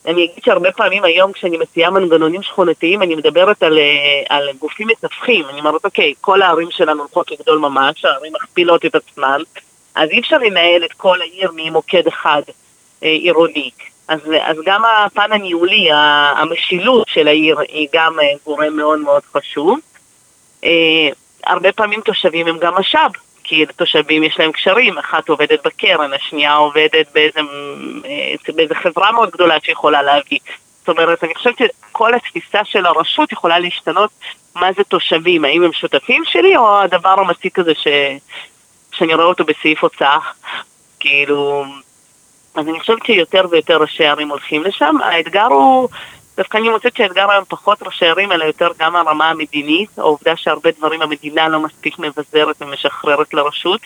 אני 0.07 0.25
אגיד 0.25 0.45
שהרבה 0.45 0.73
פעמים 0.73 1.05
היום 1.05 1.33
כשאני 1.33 1.57
מציעה 1.57 1.91
מנגנונים 1.91 2.43
שכונתיים, 2.43 3.03
אני 3.03 3.15
מדברת 3.15 3.63
על, 3.63 3.79
אה, 3.79 4.37
על 4.37 4.49
גופים 4.59 4.87
מתווכים. 4.87 5.45
אני 5.49 5.59
אומרת, 5.61 5.85
אוקיי, 5.85 6.15
כל 6.21 6.43
הערים 6.43 6.71
שלנו 6.71 7.01
הולכות 7.01 7.31
לגדול 7.31 7.59
ממש, 7.59 8.05
הערים 8.05 8.33
מכפילות 8.33 8.85
את 8.85 8.95
עצמן, 8.95 9.41
אז 9.99 10.11
אי 10.11 10.21
אפשר 10.21 10.39
לנהל 10.39 10.85
את 10.85 10.93
כל 10.93 11.21
העיר 11.21 11.51
ממוקד 11.55 12.07
אחד 12.07 12.43
אה, 13.03 13.09
עירוני. 13.09 13.71
אז, 14.09 14.21
אז 14.43 14.57
גם 14.65 14.83
הפן 14.85 15.33
הניהולי, 15.33 15.89
המשילות 16.37 17.09
של 17.09 17.29
העיר 17.29 17.59
היא 17.69 17.89
גם 17.93 18.21
אה, 18.21 18.25
גורם 18.45 18.77
מאוד 18.77 18.99
מאוד 18.99 19.23
חשוב. 19.33 19.79
אה, 20.65 21.09
הרבה 21.45 21.73
פעמים 21.73 22.01
תושבים 22.01 22.47
הם 22.47 22.59
גם 22.59 22.75
משאב, 22.75 23.11
כי 23.45 23.67
לתושבים 23.67 24.23
יש 24.23 24.39
להם 24.39 24.53
קשרים, 24.53 24.99
אחת 24.99 25.29
עובדת 25.29 25.67
בקרן, 25.67 26.13
השנייה 26.13 26.55
עובדת 26.55 27.07
באיזה, 27.15 27.41
באיזה 28.57 28.75
חברה 28.75 29.13
מאוד 29.13 29.31
גדולה 29.31 29.57
שיכולה 29.63 30.03
להביא. 30.03 30.39
זאת 30.79 30.89
אומרת, 30.89 31.25
אני 31.25 31.35
חושבת 31.35 31.55
שכל 31.59 32.15
התפיסה 32.15 32.65
של 32.65 32.87
הרשות 32.87 33.33
יכולה 33.33 33.59
להשתנות 33.59 34.11
מה 34.55 34.73
זה 34.77 34.85
תושבים, 34.85 35.45
האם 35.45 35.65
הם 35.65 35.73
שותפים 35.73 36.23
שלי 36.25 36.57
או 36.57 36.81
הדבר 36.81 37.15
המציק 37.21 37.59
הזה 37.59 37.73
ש... 37.75 37.87
שאני 38.99 39.15
רואה 39.15 39.27
אותו 39.27 39.45
בסעיף 39.45 39.83
הוצאה. 39.83 40.19
כאילו, 41.01 41.65
אז 42.55 42.69
אני 42.69 42.81
חושבת 42.81 43.07
שיותר 43.07 43.45
ויותר 43.51 43.77
ראשי 43.77 44.05
ערים 44.05 44.29
הולכים 44.29 44.65
לשם. 44.65 44.95
האתגר 45.05 45.47
הוא, 45.47 45.89
דווקא 46.37 46.59
אני 46.59 46.69
מוצאת 46.69 46.97
שהאתגר 46.97 47.31
היום 47.31 47.45
פחות 47.49 47.83
ראשי 47.83 48.07
ערים, 48.07 48.33
אלא 48.33 48.45
יותר 48.45 48.69
גם 48.79 48.97
הרמה 48.97 49.31
המדינית, 49.31 49.99
העובדה 49.99 50.37
שהרבה 50.37 50.71
דברים 50.79 51.03
המדינה 51.03 51.49
לא 51.49 51.61
מספיק 51.61 51.99
מבזרת 51.99 52.63
ומשחררת 52.63 53.35
לרשות. 53.35 53.81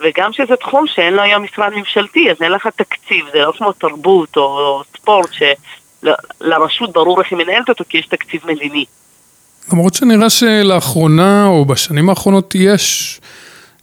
וגם 0.00 0.32
שזה 0.32 0.56
תחום 0.56 0.86
שאין 0.86 1.14
לו 1.14 1.22
היום 1.22 1.42
משרד 1.42 1.72
ממשלתי, 1.74 2.30
אז 2.30 2.36
אין 2.40 2.52
לך 2.52 2.66
תקציב, 2.76 3.26
זה 3.32 3.38
לא 3.38 3.52
כמו 3.58 3.72
תרבות 3.72 4.36
או, 4.36 4.42
או 4.42 4.82
ספורט 4.96 5.30
שלרשות 5.32 6.92
ברור 6.92 7.20
איך 7.20 7.32
היא 7.32 7.38
מנהלת 7.38 7.68
אותו 7.68 7.84
כי 7.88 7.98
יש 7.98 8.06
תקציב 8.06 8.40
מדיני. 8.44 8.84
למרות 9.72 9.94
שנראה 9.94 10.30
שלאחרונה 10.30 11.46
או 11.46 11.64
בשנים 11.64 12.10
האחרונות 12.10 12.54
יש 12.54 13.20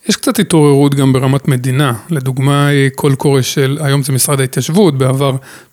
יש 0.10 0.16
קצת 0.16 0.40
התעוררות 0.40 0.96
גם 0.96 1.14
ברמת 1.14 1.48
מדינה, 1.48 1.94
לדוגמה 2.10 2.70
קול 2.96 3.16
קורא 3.16 3.42
של, 3.42 3.78
היום 3.82 4.04
זה 4.04 4.14
משרד 4.14 4.40
ההתיישבות, 4.40 4.98
בעבר 4.98 5.32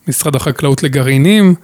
משרד 0.09 0.37
החקלאות 0.37 0.83
לגרעינים, 0.83 1.55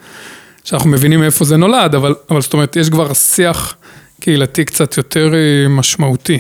שאנחנו 0.65 0.91
מבינים 0.91 1.21
מאיפה 1.21 1.45
זה 1.45 1.57
נולד, 1.57 1.95
אבל, 1.95 2.15
אבל 2.31 2.41
זאת 2.41 2.53
אומרת, 2.53 2.77
יש 2.77 2.91
כבר 2.91 3.13
שיח 3.13 3.77
קהילתי 4.21 4.65
קצת 4.65 4.97
יותר 4.97 5.35
אה, 5.35 5.69
משמעותי. 5.69 6.39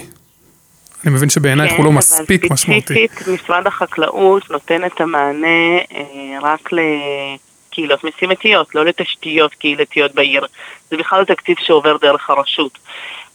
אני 1.04 1.14
מבין 1.14 1.30
שבעינייך 1.30 1.70
כן, 1.70 1.76
הוא 1.76 1.84
לא 1.84 1.92
מספיק 1.92 2.50
משמעותי. 2.50 2.94
כן, 2.94 2.94
אבל 2.94 3.08
ספציפית 3.08 3.28
משרד 3.44 3.66
החקלאות 3.66 4.50
נותן 4.50 4.84
את 4.84 5.00
המענה 5.00 5.78
אה, 5.94 6.38
רק 6.42 6.68
לקהילות 6.72 8.04
משימתיות, 8.04 8.74
לא 8.74 8.84
לתשתיות 8.84 9.54
קהילתיות 9.54 10.14
בעיר. 10.14 10.46
זה 10.90 10.96
בכלל 10.96 11.24
תקציב 11.24 11.56
שעובר 11.60 11.96
דרך 11.96 12.30
הרשות. 12.30 12.78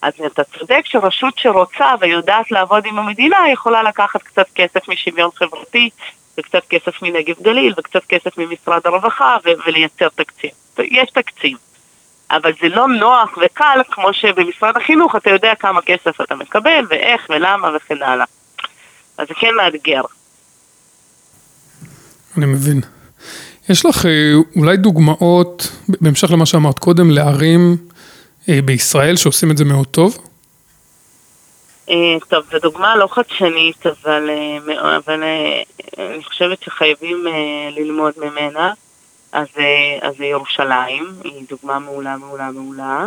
אז 0.01 0.13
אתה 0.25 0.43
צודק 0.43 0.81
שרשות 0.85 1.37
שרוצה 1.37 1.85
ויודעת 1.99 2.51
לעבוד 2.51 2.85
עם 2.85 2.99
המדינה 2.99 3.37
יכולה 3.53 3.83
לקחת 3.83 4.23
קצת 4.23 4.45
כסף 4.55 4.89
משוויון 4.89 5.29
חברתי 5.35 5.89
וקצת 6.37 6.61
כסף 6.69 7.01
מנגב 7.01 7.35
גליל 7.41 7.73
וקצת 7.77 8.05
כסף 8.09 8.37
ממשרד 8.37 8.81
הרווחה 8.85 9.37
ו- 9.45 9.67
ולייצר 9.67 10.09
תקציב. 10.09 10.51
יש 10.79 11.09
תקציב. 11.09 11.57
אבל 12.31 12.51
זה 12.61 12.67
לא 12.67 12.87
נוח 12.87 13.37
וקל 13.45 13.79
כמו 13.91 14.13
שבמשרד 14.13 14.77
החינוך 14.77 15.15
אתה 15.15 15.29
יודע 15.29 15.53
כמה 15.59 15.81
כסף 15.81 16.21
אתה 16.21 16.35
מקבל 16.35 16.85
ואיך 16.89 17.27
ולמה 17.29 17.69
וכן 17.75 18.03
הלאה. 18.03 18.25
אז 19.17 19.27
זה 19.27 19.33
כן 19.33 19.53
מאתגר. 19.57 20.01
אני 22.37 22.45
מבין. 22.45 22.81
יש 23.69 23.85
לך 23.85 24.05
אה, 24.05 24.33
אולי 24.55 24.77
דוגמאות, 24.77 25.71
בהמשך 25.89 26.31
למה 26.31 26.45
שאמרת 26.45 26.79
קודם, 26.79 27.11
לערים 27.11 27.77
בישראל 28.65 29.15
שעושים 29.15 29.51
את 29.51 29.57
זה 29.57 29.65
מאוד 29.65 29.87
טוב? 29.87 30.17
אה, 31.89 31.95
טוב, 32.27 32.43
זו 32.51 32.59
דוגמה 32.59 32.95
לא 32.95 33.07
חדשנית, 33.07 33.85
אבל, 33.85 34.29
אה, 34.29 34.97
אבל 34.97 35.23
אני 35.97 36.23
חושבת 36.23 36.63
שחייבים 36.63 37.25
ללמוד 37.71 38.13
ממנה. 38.17 38.73
אז, 39.31 39.47
אז 40.01 40.21
ירושלים, 40.21 41.13
היא 41.23 41.45
דוגמה 41.49 41.79
מעולה, 41.79 42.17
מעולה, 42.17 42.51
מעולה. 42.51 43.05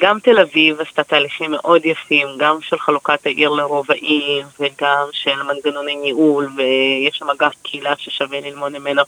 גם 0.00 0.18
תל 0.20 0.38
אביב 0.38 0.80
עשתה 0.80 1.04
תהליכים 1.04 1.50
מאוד 1.50 1.84
יפים, 1.84 2.28
גם 2.38 2.58
של 2.60 2.78
חלוקת 2.78 3.26
העיר 3.26 3.50
לרובעים 3.50 4.46
וגם 4.60 5.06
של 5.12 5.42
מנגנוני 5.42 5.96
ניהול, 5.96 6.48
ויש 6.56 7.16
שם 7.16 7.30
אגף 7.30 7.54
קהילה 7.62 7.94
ששווה 7.98 8.40
ללמוד 8.40 8.72
ממנו. 8.72 9.02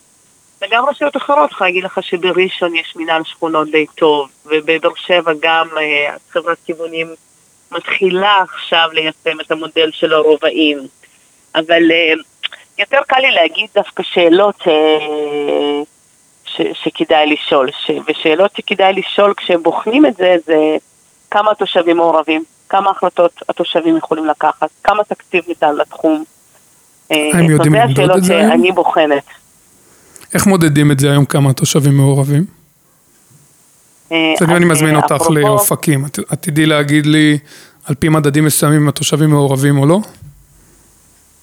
וגם 0.62 0.84
רשויות 0.88 1.16
אחרות, 1.16 1.50
יכולה 1.50 1.70
להגיד 1.70 1.84
לך 1.84 1.98
שבראשון 2.02 2.74
יש 2.74 2.96
מנהל 2.96 3.24
שכונות 3.24 3.70
די 3.70 3.86
טוב, 3.94 4.28
ובבאר 4.46 4.94
שבע 4.96 5.32
גם 5.40 5.68
אה, 5.78 6.16
חברת 6.30 6.58
כיוונים 6.66 7.06
מתחילה 7.72 8.42
עכשיו 8.42 8.88
ליישם 8.92 9.40
את 9.40 9.50
המודל 9.50 9.90
של 9.92 10.12
הרובעים. 10.12 10.78
אבל 11.54 11.90
אה, 11.90 12.12
יותר 12.78 12.98
קל 13.06 13.20
לי 13.20 13.30
להגיד 13.30 13.66
דווקא 13.74 14.02
שאלות 14.02 14.62
אה, 14.66 15.82
ש, 16.44 16.60
שכדאי 16.84 17.26
לשאול, 17.26 17.70
ש, 17.70 17.90
ושאלות 18.08 18.50
שכדאי 18.56 18.92
לשאול 18.92 19.34
כשהם 19.36 19.62
בוחנים 19.62 20.06
את 20.06 20.16
זה, 20.16 20.36
זה 20.46 20.76
כמה 21.30 21.50
התושבים 21.50 21.96
מעורבים, 21.96 22.44
כמה 22.68 22.90
החלטות 22.90 23.42
התושבים 23.48 23.96
יכולים 23.96 24.26
לקחת, 24.26 24.68
כמה 24.84 25.04
תקציב 25.04 25.44
ניתן 25.48 25.76
לתחום. 25.76 26.24
הם 27.10 27.50
יודעים 27.50 27.74
למדוד 27.74 28.10
את 28.10 28.24
זה 28.24 28.34
שאני 28.34 28.72
בוחנת. 28.72 29.41
איך 30.34 30.46
מודדים 30.46 30.90
את 30.90 31.00
זה 31.00 31.10
היום 31.10 31.24
כמה 31.24 31.50
התושבים 31.50 31.96
מעורבים? 31.96 32.44
אה, 34.12 34.34
אני 34.56 34.64
מזמין 34.64 34.96
אותך 34.96 35.30
לאופקים, 35.30 36.04
את 36.06 36.18
תדעי 36.40 36.66
להגיד 36.66 37.06
לי 37.06 37.38
על 37.84 37.94
פי 37.94 38.08
מדדים 38.08 38.44
מסוימים 38.44 38.82
אם 38.82 38.88
התושבים 38.88 39.30
מעורבים 39.30 39.78
או 39.78 39.86
לא? 39.86 39.98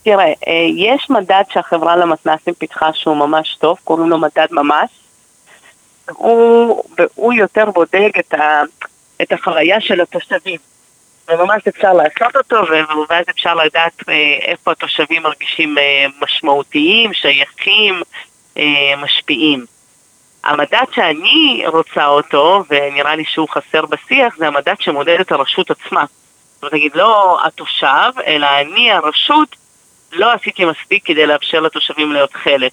תראה, 0.04 0.26
אה, 0.26 0.34
יש 0.76 1.10
מדד 1.10 1.44
שהחברה 1.50 1.96
למתנ"סים 1.96 2.54
פיתחה 2.54 2.90
שהוא 2.94 3.18
ממש 3.18 3.58
טוב, 3.60 3.78
קוראים 3.84 4.10
לו 4.10 4.18
מדד 4.18 4.48
ממש. 4.52 4.90
הוא, 6.10 6.84
הוא 7.16 7.34
יותר 7.34 7.72
בודק 7.72 8.12
את, 8.20 8.34
ה, 8.34 8.62
את 9.22 9.32
החוויה 9.32 9.82
של 9.82 10.02
התושבים. 10.02 10.60
וממש 11.28 11.68
אפשר 11.68 11.94
לעשות 11.94 12.36
אותו, 12.36 12.56
ואז 13.10 13.26
אפשר 13.30 13.56
לדעת 13.56 14.10
אה, 14.10 14.14
איפה 14.42 14.72
התושבים 14.72 15.24
מרגישים 15.24 15.76
משמעותיים, 16.22 17.14
שייכים, 17.14 17.96
אה, 17.96 18.02
משפיעים. 18.98 19.66
המדד 20.44 20.86
שאני 20.92 21.64
רוצה 21.68 22.08
אותו, 22.08 22.64
ונראה 22.70 23.16
לי 23.16 23.24
שהוא 23.26 23.50
חסר 23.50 23.86
בשיח, 23.86 24.36
זה 24.38 24.48
המדד 24.48 24.76
שמודד 24.80 25.20
את 25.20 25.32
הרשות 25.32 25.72
עצמה. 25.72 26.06
זאת 26.54 26.64
אומרת, 26.64 26.74
נגיד, 26.74 26.96
לא 26.96 27.40
התושב, 27.44 28.20
אלא 28.28 28.48
אני, 28.62 28.92
הרשות, 28.92 29.56
לא 30.12 30.32
עשיתי 30.32 30.66
מספיק 30.66 31.06
כדי 31.06 31.26
לאפשר 31.26 31.60
לתושבים 31.60 32.14
להיות 32.14 32.34
חלק. 32.34 32.72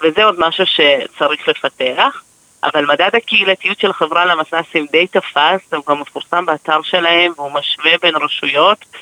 וזה 0.00 0.24
עוד 0.24 0.34
משהו 0.38 0.64
שצריך 0.66 1.48
לפתח. 1.48 2.22
אבל 2.64 2.86
מדד 2.86 3.10
הקהילתיות 3.16 3.80
של 3.80 3.90
החברה 3.90 4.24
למתנ"סים 4.24 4.86
די 4.92 5.06
תפס, 5.06 5.74
הוא 5.74 5.84
גם 5.88 6.00
מפורסם 6.00 6.46
באתר 6.46 6.82
שלהם, 6.82 7.32
והוא 7.36 7.52
משווה 7.52 7.98
בין 8.02 8.16
רשויות, 8.16 8.84
אה, 8.84 9.00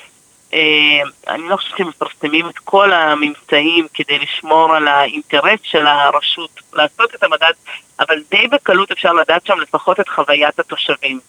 אני 1.27 1.49
לא 1.49 1.55
חושבת 1.55 1.77
שהם 1.77 1.87
מפרסמים 1.87 2.49
את 2.49 2.57
כל 2.57 2.93
הממצאים 2.93 3.87
כדי 3.93 4.19
לשמור 4.19 4.75
על 4.75 4.87
האינטרס 4.87 5.59
של 5.63 5.87
הרשות 5.87 6.49
לעשות 6.73 7.15
את 7.15 7.23
המדד, 7.23 7.51
אבל 7.99 8.15
די 8.31 8.47
בקלות 8.47 8.91
אפשר 8.91 9.13
לדעת 9.13 9.45
שם 9.45 9.59
לפחות 9.61 9.99
את 9.99 10.09
חוויית 10.09 10.59
התושבים. 10.59 11.19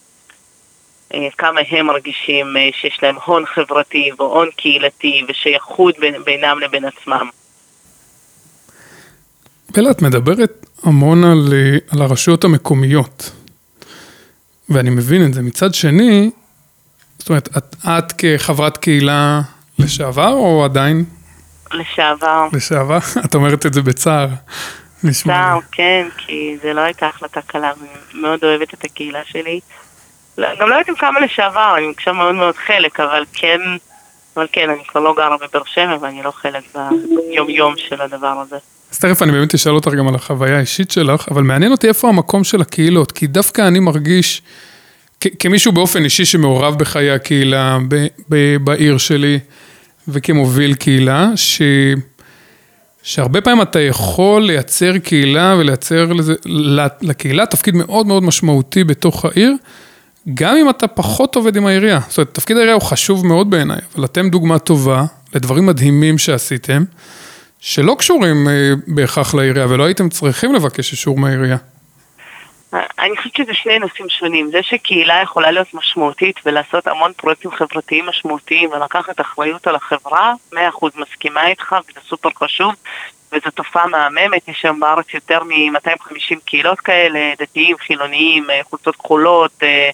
אה, 1.13 1.27
כמה 1.37 1.61
הם 1.69 1.85
מרגישים 1.85 2.57
אה, 2.57 2.69
שיש 2.81 2.99
להם 3.03 3.15
הון 3.25 3.45
חברתי 3.45 4.09
והון 4.17 4.49
קהילתי 4.55 5.23
ושייכות 5.27 5.95
בינם 6.25 6.59
לבין 6.59 6.85
עצמם. 6.85 7.29
בלה, 9.71 9.91
את 9.91 10.01
מדברת 10.01 10.65
המון 10.83 11.23
על, 11.23 11.53
על 11.91 12.01
הרשויות 12.01 12.43
המקומיות, 12.43 13.31
ואני 14.69 14.89
מבין 14.89 15.25
את 15.25 15.33
זה. 15.33 15.41
מצד 15.41 15.73
שני, 15.73 16.31
זאת 17.27 17.29
אומרת, 17.29 17.49
את, 17.57 17.75
את 17.85 18.13
כחברת 18.17 18.77
קהילה 18.77 19.41
לשעבר 19.79 20.31
או 20.31 20.65
עדיין? 20.65 21.05
לשעבר. 21.73 22.47
לשעבר? 22.53 22.97
את 23.25 23.35
אומרת 23.35 23.65
את 23.65 23.73
זה 23.73 23.81
בצער. 23.81 24.27
בצער, 25.03 25.59
כן, 25.71 26.07
כי 26.17 26.57
זה 26.61 26.73
לא 26.73 26.81
הייתה 26.81 27.07
החלטה 27.07 27.41
קלה, 27.41 27.71
מאוד 28.13 28.43
אוהבת 28.43 28.73
את 28.73 28.83
הקהילה 28.83 29.19
שלי. 29.25 29.59
לא, 30.37 30.47
גם 30.59 30.69
לא 30.69 30.75
יודעת 30.75 30.97
כמה 30.99 31.19
לשעבר, 31.19 31.73
אני 31.77 31.87
מקשה 31.87 32.11
מאוד 32.11 32.35
מאוד 32.35 32.55
חלק, 32.55 32.99
אבל 32.99 33.23
כן, 33.33 33.59
אבל 34.35 34.47
כן, 34.51 34.69
אני 34.69 34.85
כבר 34.87 35.01
לא 35.01 35.13
גרה 35.17 35.35
בבאר 35.37 35.63
שבע 35.65 35.97
ואני 36.01 36.23
לא 36.23 36.31
חלק 36.31 36.63
ביום 37.29 37.49
יום 37.49 37.73
של 37.77 38.01
הדבר 38.01 38.43
הזה. 38.47 38.57
אז 38.91 38.99
תכף 38.99 39.21
אני 39.21 39.31
באמת 39.31 39.53
אשאל 39.53 39.73
אותך 39.73 39.91
גם 39.97 40.07
על 40.07 40.15
החוויה 40.15 40.57
האישית 40.57 40.91
שלך, 40.91 41.25
אבל 41.31 41.43
מעניין 41.43 41.71
אותי 41.71 41.87
איפה 41.87 42.09
המקום 42.09 42.43
של 42.43 42.61
הקהילות, 42.61 43.11
כי 43.11 43.27
דווקא 43.27 43.67
אני 43.67 43.79
מרגיש... 43.79 44.41
כמישהו 45.19 45.71
באופן 45.71 46.03
אישי 46.03 46.25
שמעורב 46.25 46.79
בחיי 46.79 47.11
הקהילה 47.11 47.77
בעיר 48.59 48.97
שלי 48.97 49.39
וכמוביל 50.07 50.73
קהילה, 50.73 51.31
ש, 51.35 51.61
שהרבה 53.03 53.41
פעמים 53.41 53.61
אתה 53.61 53.79
יכול 53.79 54.41
לייצר 54.41 54.97
קהילה 54.97 55.55
ולייצר 55.59 56.13
לזה, 56.13 56.33
לקהילה 57.01 57.45
תפקיד 57.45 57.75
מאוד 57.75 58.07
מאוד 58.07 58.23
משמעותי 58.23 58.83
בתוך 58.83 59.25
העיר, 59.25 59.53
גם 60.33 60.57
אם 60.57 60.69
אתה 60.69 60.87
פחות 60.87 61.35
עובד 61.35 61.55
עם 61.55 61.65
העירייה. 61.65 61.99
זאת 62.09 62.17
אומרת, 62.17 62.33
תפקיד 62.33 62.57
העירייה 62.57 62.75
הוא 62.75 62.81
חשוב 62.81 63.25
מאוד 63.25 63.49
בעיניי, 63.49 63.79
אבל 63.95 64.05
אתם 64.05 64.29
דוגמה 64.29 64.59
טובה 64.59 65.05
לדברים 65.35 65.65
מדהימים 65.65 66.17
שעשיתם, 66.17 66.83
שלא 67.59 67.95
קשורים 67.99 68.47
אה, 68.47 68.73
בהכרח 68.87 69.33
לעירייה 69.33 69.65
ולא 69.69 69.83
הייתם 69.83 70.09
צריכים 70.09 70.55
לבקש 70.55 70.91
אישור 70.91 71.17
מהעירייה. 71.17 71.57
אני 72.99 73.17
חושבת 73.17 73.35
שזה 73.35 73.53
שני 73.53 73.79
נושאים 73.79 74.09
שונים. 74.09 74.51
זה 74.51 74.63
שקהילה 74.63 75.21
יכולה 75.21 75.51
להיות 75.51 75.73
משמעותית 75.73 76.39
ולעשות 76.45 76.87
המון 76.87 77.13
פרויקטים 77.13 77.51
חברתיים 77.51 78.05
משמעותיים 78.05 78.71
ולקחת 78.71 79.21
אחריות 79.21 79.67
על 79.67 79.75
החברה, 79.75 80.33
מאה 80.53 80.69
אחוז 80.69 80.91
מסכימה 80.95 81.47
איתך 81.47 81.75
וזה 81.89 81.99
סופר 82.07 82.29
חשוב. 82.35 82.73
וזו 83.31 83.51
תופעה 83.55 83.87
מהממת, 83.87 84.47
יש 84.47 84.65
היום 84.65 84.79
בארץ 84.79 85.13
יותר 85.13 85.43
מ-250 85.43 86.39
קהילות 86.45 86.79
כאלה, 86.79 87.33
דתיים, 87.39 87.77
חילוניים, 87.77 88.49
אה, 88.49 88.61
חולצות 88.63 88.95
כחולות, 88.95 89.51
אה, 89.63 89.89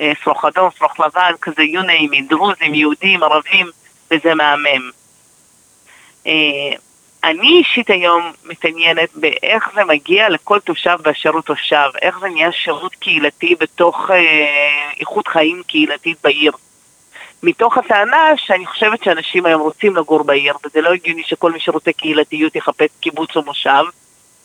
אה, 0.00 0.12
שרוך 0.24 0.44
אדום, 0.44 0.68
שרוך 0.78 1.00
לבן, 1.00 1.32
כזה 1.40 1.62
you 1.62 1.80
דרוזים, 2.28 2.74
יהודים, 2.74 3.22
ערבים, 3.22 3.66
וזה 4.10 4.34
מהמם. 4.34 4.90
אני 7.24 7.48
אישית 7.48 7.90
היום 7.90 8.32
מתעניינת 8.44 9.08
באיך 9.14 9.70
זה 9.74 9.84
מגיע 9.84 10.28
לכל 10.28 10.60
תושב 10.60 10.96
באשר 11.02 11.30
הוא 11.30 11.40
תושב, 11.40 11.88
איך 12.02 12.18
זה 12.18 12.28
נהיה 12.28 12.52
שירות 12.52 12.94
קהילתי 12.94 13.54
בתוך 13.60 14.10
אה, 14.10 14.16
איכות 15.00 15.28
חיים 15.28 15.62
קהילתית 15.66 16.18
בעיר. 16.24 16.52
מתוך 17.42 17.78
הטענה 17.78 18.32
שאני 18.36 18.66
חושבת 18.66 19.04
שאנשים 19.04 19.46
היום 19.46 19.60
רוצים 19.60 19.96
לגור 19.96 20.22
בעיר, 20.22 20.54
וזה 20.64 20.80
לא 20.80 20.92
הגיוני 20.92 21.22
שכל 21.26 21.52
מי 21.52 21.60
שרוצה 21.60 21.92
קהילתיות 21.92 22.56
יחפש 22.56 22.88
קיבוץ 23.00 23.36
או 23.36 23.42
מושב, 23.42 23.84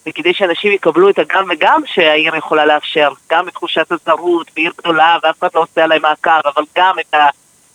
וכדי 0.05 0.33
שאנשים 0.33 0.71
יקבלו 0.71 1.09
את 1.09 1.19
הגם 1.19 1.45
וגם 1.49 1.81
שהעיר 1.85 2.35
יכולה 2.35 2.65
לאפשר, 2.65 3.11
גם 3.31 3.47
את 3.47 3.53
תחושת 3.53 3.91
הזרות 3.91 4.51
בעיר 4.55 4.71
גדולה 4.77 5.17
ואף 5.23 5.39
אחד 5.39 5.49
לא 5.55 5.61
עושה 5.61 5.83
עליהם 5.83 6.01
מעקב, 6.01 6.47
אבל 6.55 6.63
גם 6.77 6.95
את 6.99 7.15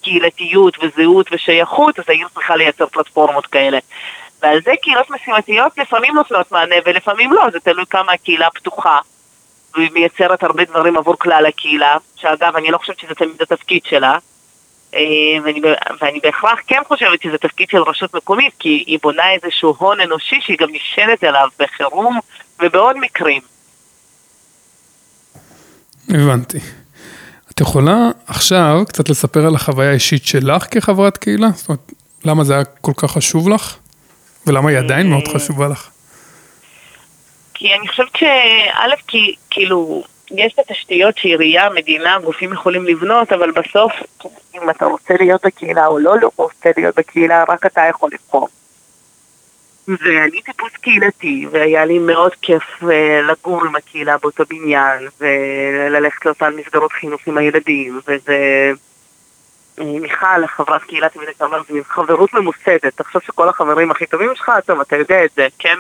הקהילתיות 0.01 0.77
וזהות 0.83 1.27
ושייכות, 1.33 1.99
אז 1.99 2.05
העיר 2.09 2.29
צריכה 2.35 2.57
לייצר 2.57 2.87
פלטפורמות 2.87 3.47
כאלה. 3.47 3.79
ועל 4.45 4.59
זה 4.65 4.73
קהילות 4.83 5.11
משימתיות 5.11 5.79
לפעמים 5.79 6.15
נותנות 6.15 6.53
מענה 6.53 6.77
ולפעמים 6.87 7.33
לא, 7.33 7.47
זה 7.53 7.61
תלוי 7.61 7.85
כמה 7.91 8.13
הקהילה 8.13 8.49
פתוחה. 8.55 8.99
והיא 9.75 9.91
מייצרת 9.93 10.43
הרבה 10.43 10.65
דברים 10.65 10.97
עבור 10.97 11.17
כלל 11.19 11.47
הקהילה, 11.47 11.97
שאגב, 12.17 12.57
אני 12.57 12.71
לא 12.71 12.79
חושבת 12.79 12.99
שזה 12.99 13.15
תמיד 13.15 13.43
התפקיד 13.43 13.85
שלה, 13.85 14.19
אה, 14.95 15.01
ואני, 15.45 15.61
ואני 16.01 16.21
בהכרח 16.23 16.59
כן 16.67 16.81
חושבת 16.89 17.23
שזה 17.23 17.39
תפקיד 17.39 17.69
של 17.71 17.83
רשות 17.83 18.15
מקומית, 18.15 18.55
כי 18.59 18.85
היא 18.87 18.99
בונה 19.03 19.23
איזשהו 19.33 19.75
הון 19.79 20.01
אנושי 20.01 20.41
שהיא 20.41 20.57
גם 20.61 20.69
נשענת 20.71 21.25
עליו 21.25 21.49
בחירום 21.59 22.19
ובעוד 22.63 22.97
מקרים. 22.99 23.43
הבנתי. 26.09 26.59
את 27.51 27.61
יכולה 27.61 28.11
עכשיו 28.27 28.83
קצת 28.89 29.09
לספר 29.09 29.47
על 29.47 29.55
החוויה 29.55 29.91
האישית 29.91 30.25
שלך 30.25 30.67
כחברת 30.71 31.17
קהילה? 31.17 31.49
זאת 31.55 31.69
אומרת, 31.69 31.93
למה 32.25 32.45
זה 32.45 32.55
היה 32.55 32.65
כל 32.65 32.93
כך 32.97 33.11
חשוב 33.11 33.49
לך? 33.49 33.77
ולמה 34.47 34.71
היא 34.71 34.79
עדיין 34.79 35.11
מאוד 35.11 35.29
אה, 35.29 35.35
חשובה 35.35 35.69
לך? 35.69 35.91
כי 37.55 37.75
אני 37.75 37.89
חושבת 37.89 38.17
שא', 38.17 38.97
כי 39.07 39.35
כאילו, 39.51 40.05
יש 40.31 40.55
את 40.55 40.59
התשתיות 40.59 41.19
שעירייה, 41.19 41.69
מדינה, 41.71 42.19
גופים 42.25 42.53
יכולים 42.53 42.85
לבנות, 42.85 43.33
אבל 43.33 43.51
בסוף, 43.51 43.93
אם 44.55 44.71
אתה 44.71 44.85
רוצה 44.85 45.15
להיות 45.21 45.47
בקהילה 45.47 45.87
או 45.87 45.99
לא, 45.99 46.17
לא 46.21 46.31
רוצה 46.37 46.71
להיות 46.77 46.95
בקהילה, 46.97 47.45
רק 47.49 47.67
אתה 47.67 47.81
יכול 47.91 48.11
לבחור. 48.13 48.49
ואני 49.89 50.43
טיפוס 50.43 50.73
קהילתי, 50.73 51.47
והיה 51.51 51.85
לי 51.85 51.99
מאוד 51.99 52.33
כיף 52.43 52.63
uh, 52.83 52.87
לגור 53.31 53.65
עם 53.65 53.77
הקהילה 53.77 54.17
באותו 54.19 54.45
בניין, 54.51 55.09
וללכת 55.21 56.27
לאותן 56.27 56.53
מסגרות 56.57 56.93
חינוך 56.93 57.21
עם 57.27 57.39
הילדים, 57.39 58.01
וזה... 58.07 58.73
מיכל, 59.79 60.47
חברת 60.47 60.83
קהילת 60.83 61.17
אומרת, 61.17 61.67
זה 61.69 61.79
חברות 61.85 62.35
ממוסדת, 62.35 62.87
תחשוב 62.87 63.23
שכל 63.23 63.49
החברים 63.49 63.91
הכי 63.91 64.07
טובים 64.07 64.31
שלך, 64.35 64.53
טוב, 64.67 64.81
אתה 64.81 64.97
יודע 64.97 65.25
את 65.25 65.31
זה, 65.37 65.47
כן? 65.59 65.77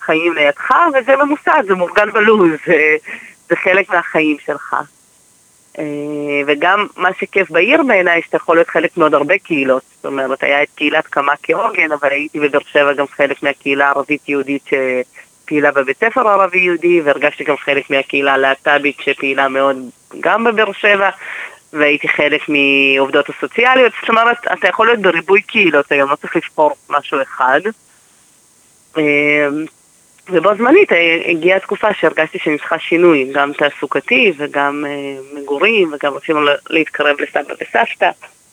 חיים 0.00 0.32
לידך, 0.32 0.70
וזה 0.94 1.16
ממוסד, 1.16 1.62
זה 1.66 1.74
מאורגן 1.74 2.10
בלוז, 2.10 2.50
זה, 2.66 2.96
זה 3.48 3.56
חלק 3.56 3.90
מהחיים 3.90 4.36
שלך. 4.46 4.76
אה, 5.78 5.84
וגם 6.46 6.86
מה 6.96 7.08
שכיף 7.20 7.50
בעיר 7.50 7.82
בעיניי, 7.82 8.22
שאתה 8.22 8.36
יכול 8.36 8.56
להיות 8.56 8.68
חלק 8.68 8.96
מעוד 8.96 9.14
הרבה 9.14 9.38
קהילות. 9.38 9.82
זאת 9.96 10.06
אומרת, 10.06 10.42
היה 10.42 10.62
את 10.62 10.68
קהילת 10.74 11.06
קמה 11.06 11.32
כעוגן, 11.42 11.92
אבל 11.92 12.08
הייתי 12.10 12.40
בבאר 12.40 12.60
שבע 12.72 12.92
גם 12.92 13.06
חלק 13.06 13.42
מהקהילה 13.42 13.86
הערבית-יהודית 13.86 14.62
שפעילה 14.66 15.70
בבית 15.70 15.96
ספר 16.00 16.28
ערבי-יהודי, 16.28 17.00
והרגשתי 17.00 17.44
גם 17.44 17.56
חלק 17.56 17.90
מהקהילה 17.90 18.34
הלהט"בית 18.34 18.96
שפעילה 19.00 19.48
מאוד 19.48 19.76
גם 20.20 20.44
בבאר 20.44 20.72
שבע. 20.72 21.10
והייתי 21.72 22.08
חלק 22.08 22.40
מעובדות 22.48 23.26
הסוציאליות, 23.28 23.92
זאת 24.00 24.08
אומרת, 24.08 24.36
אתה 24.52 24.68
יכול 24.68 24.86
להיות 24.86 25.00
בריבוי 25.00 25.42
קהילות 25.42 25.92
היום, 25.92 26.10
לא 26.10 26.16
צריך 26.16 26.36
לבחור 26.36 26.76
משהו 26.88 27.18
אחד. 27.22 27.60
ובו 30.30 30.54
זמנית 30.58 30.88
הגיעה 31.26 31.60
תקופה 31.60 31.94
שהרגשתי 31.94 32.38
שאני 32.38 32.58
צריכה 32.58 32.78
שינוי, 32.78 33.30
גם 33.32 33.52
תעסוקתי 33.52 34.32
וגם 34.36 34.84
uh, 34.86 35.38
מגורים 35.38 35.92
וגם 35.92 36.14
רצינו 36.14 36.40
להתקרב 36.70 37.16
לסבא 37.20 37.54
וסבתא 37.60 38.10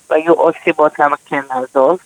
והיו 0.10 0.34
עוד 0.34 0.54
סיבות 0.64 1.00
למה 1.00 1.16
כן 1.26 1.42
לעזוב 1.50 2.00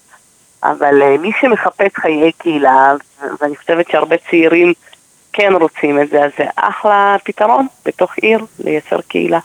אבל 0.64 1.02
uh, 1.02 1.22
מי 1.22 1.32
שמחפש 1.42 1.92
חיי 1.96 2.32
קהילה, 2.32 2.94
ואני 3.42 3.56
חושבת 3.56 3.90
שהרבה 3.92 4.16
צעירים 4.30 4.74
כן 5.34 5.54
רוצים 5.54 6.02
את 6.02 6.10
זה, 6.10 6.26
אז 6.26 6.32
זה 6.38 6.46
אחלה 6.56 7.16
פתרון 7.24 7.68
בתוך 7.86 8.18
עיר 8.18 8.46
לייצר 8.60 9.02
קהילה. 9.02 9.40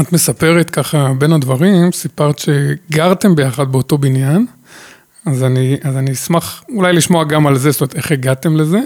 את 0.00 0.12
מספרת 0.12 0.70
ככה 0.70 1.12
בין 1.18 1.32
הדברים, 1.32 1.92
סיפרת 1.92 2.38
שגרתם 2.38 3.34
ביחד 3.34 3.72
באותו 3.72 3.98
בניין. 3.98 4.46
אז 5.26 5.44
אני, 5.44 5.76
אז 5.84 5.96
אני 5.96 6.12
אשמח 6.12 6.64
אולי 6.68 6.92
לשמוע 6.92 7.24
גם 7.24 7.46
על 7.46 7.56
זה, 7.56 7.70
זאת 7.70 7.80
אומרת, 7.80 7.96
איך 7.96 8.12
הגעתם 8.12 8.56
לזה. 8.56 8.78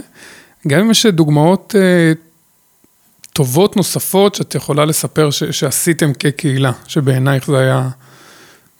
גם 0.68 0.80
אם 0.80 0.90
יש 0.90 1.06
דוגמאות 1.06 1.74
אה, 1.78 2.12
טובות 3.32 3.76
נוספות 3.76 4.34
שאת 4.34 4.54
יכולה 4.54 4.84
לספר 4.84 5.30
ש, 5.30 5.44
שעשיתם 5.44 6.12
כקהילה, 6.14 6.72
שבעינייך 6.86 7.46
זה 7.46 7.58
היה, 7.58 7.88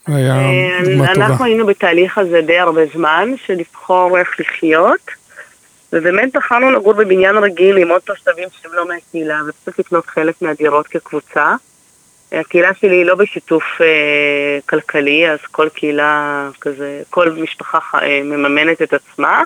זה 0.09 0.16
היה 0.16 0.35
אה, 0.35 0.79
דוגמה 0.85 1.05
אנחנו 1.05 1.14
טובה. 1.14 1.27
אנחנו 1.27 1.45
היינו 1.45 1.66
בתהליך 1.66 2.19
הזה 2.19 2.40
די 2.47 2.59
הרבה 2.59 2.81
זמן, 2.95 3.29
של 3.47 3.55
לבחור 3.55 4.19
איך 4.19 4.29
לחיות, 4.40 5.11
ובאמת 5.93 6.37
בחרנו 6.37 6.71
לגור 6.71 6.93
בבניין 6.93 7.37
רגיל 7.37 7.77
עם 7.77 7.88
עוד 7.88 8.01
תושבים 8.01 8.49
שהם 8.62 8.73
לא 8.75 8.88
מהקהילה, 8.88 9.40
ופשוט 9.49 9.79
לקנות 9.87 10.07
חלק 10.07 10.43
מהדירות 10.43 10.87
כקבוצה. 10.87 11.55
הקהילה 12.33 12.75
שלי 12.75 12.97
היא 12.97 13.05
לא 13.05 13.14
בשיתוף 13.14 13.64
אה, 13.81 14.59
כלכלי, 14.69 15.31
אז 15.31 15.38
כל 15.51 15.69
קהילה 15.69 16.49
כזה, 16.61 17.03
כל 17.11 17.31
משפחה 17.31 17.99
אה, 18.03 18.23
מממנת 18.25 18.83
את 18.83 18.93
עצמה. 18.93 19.43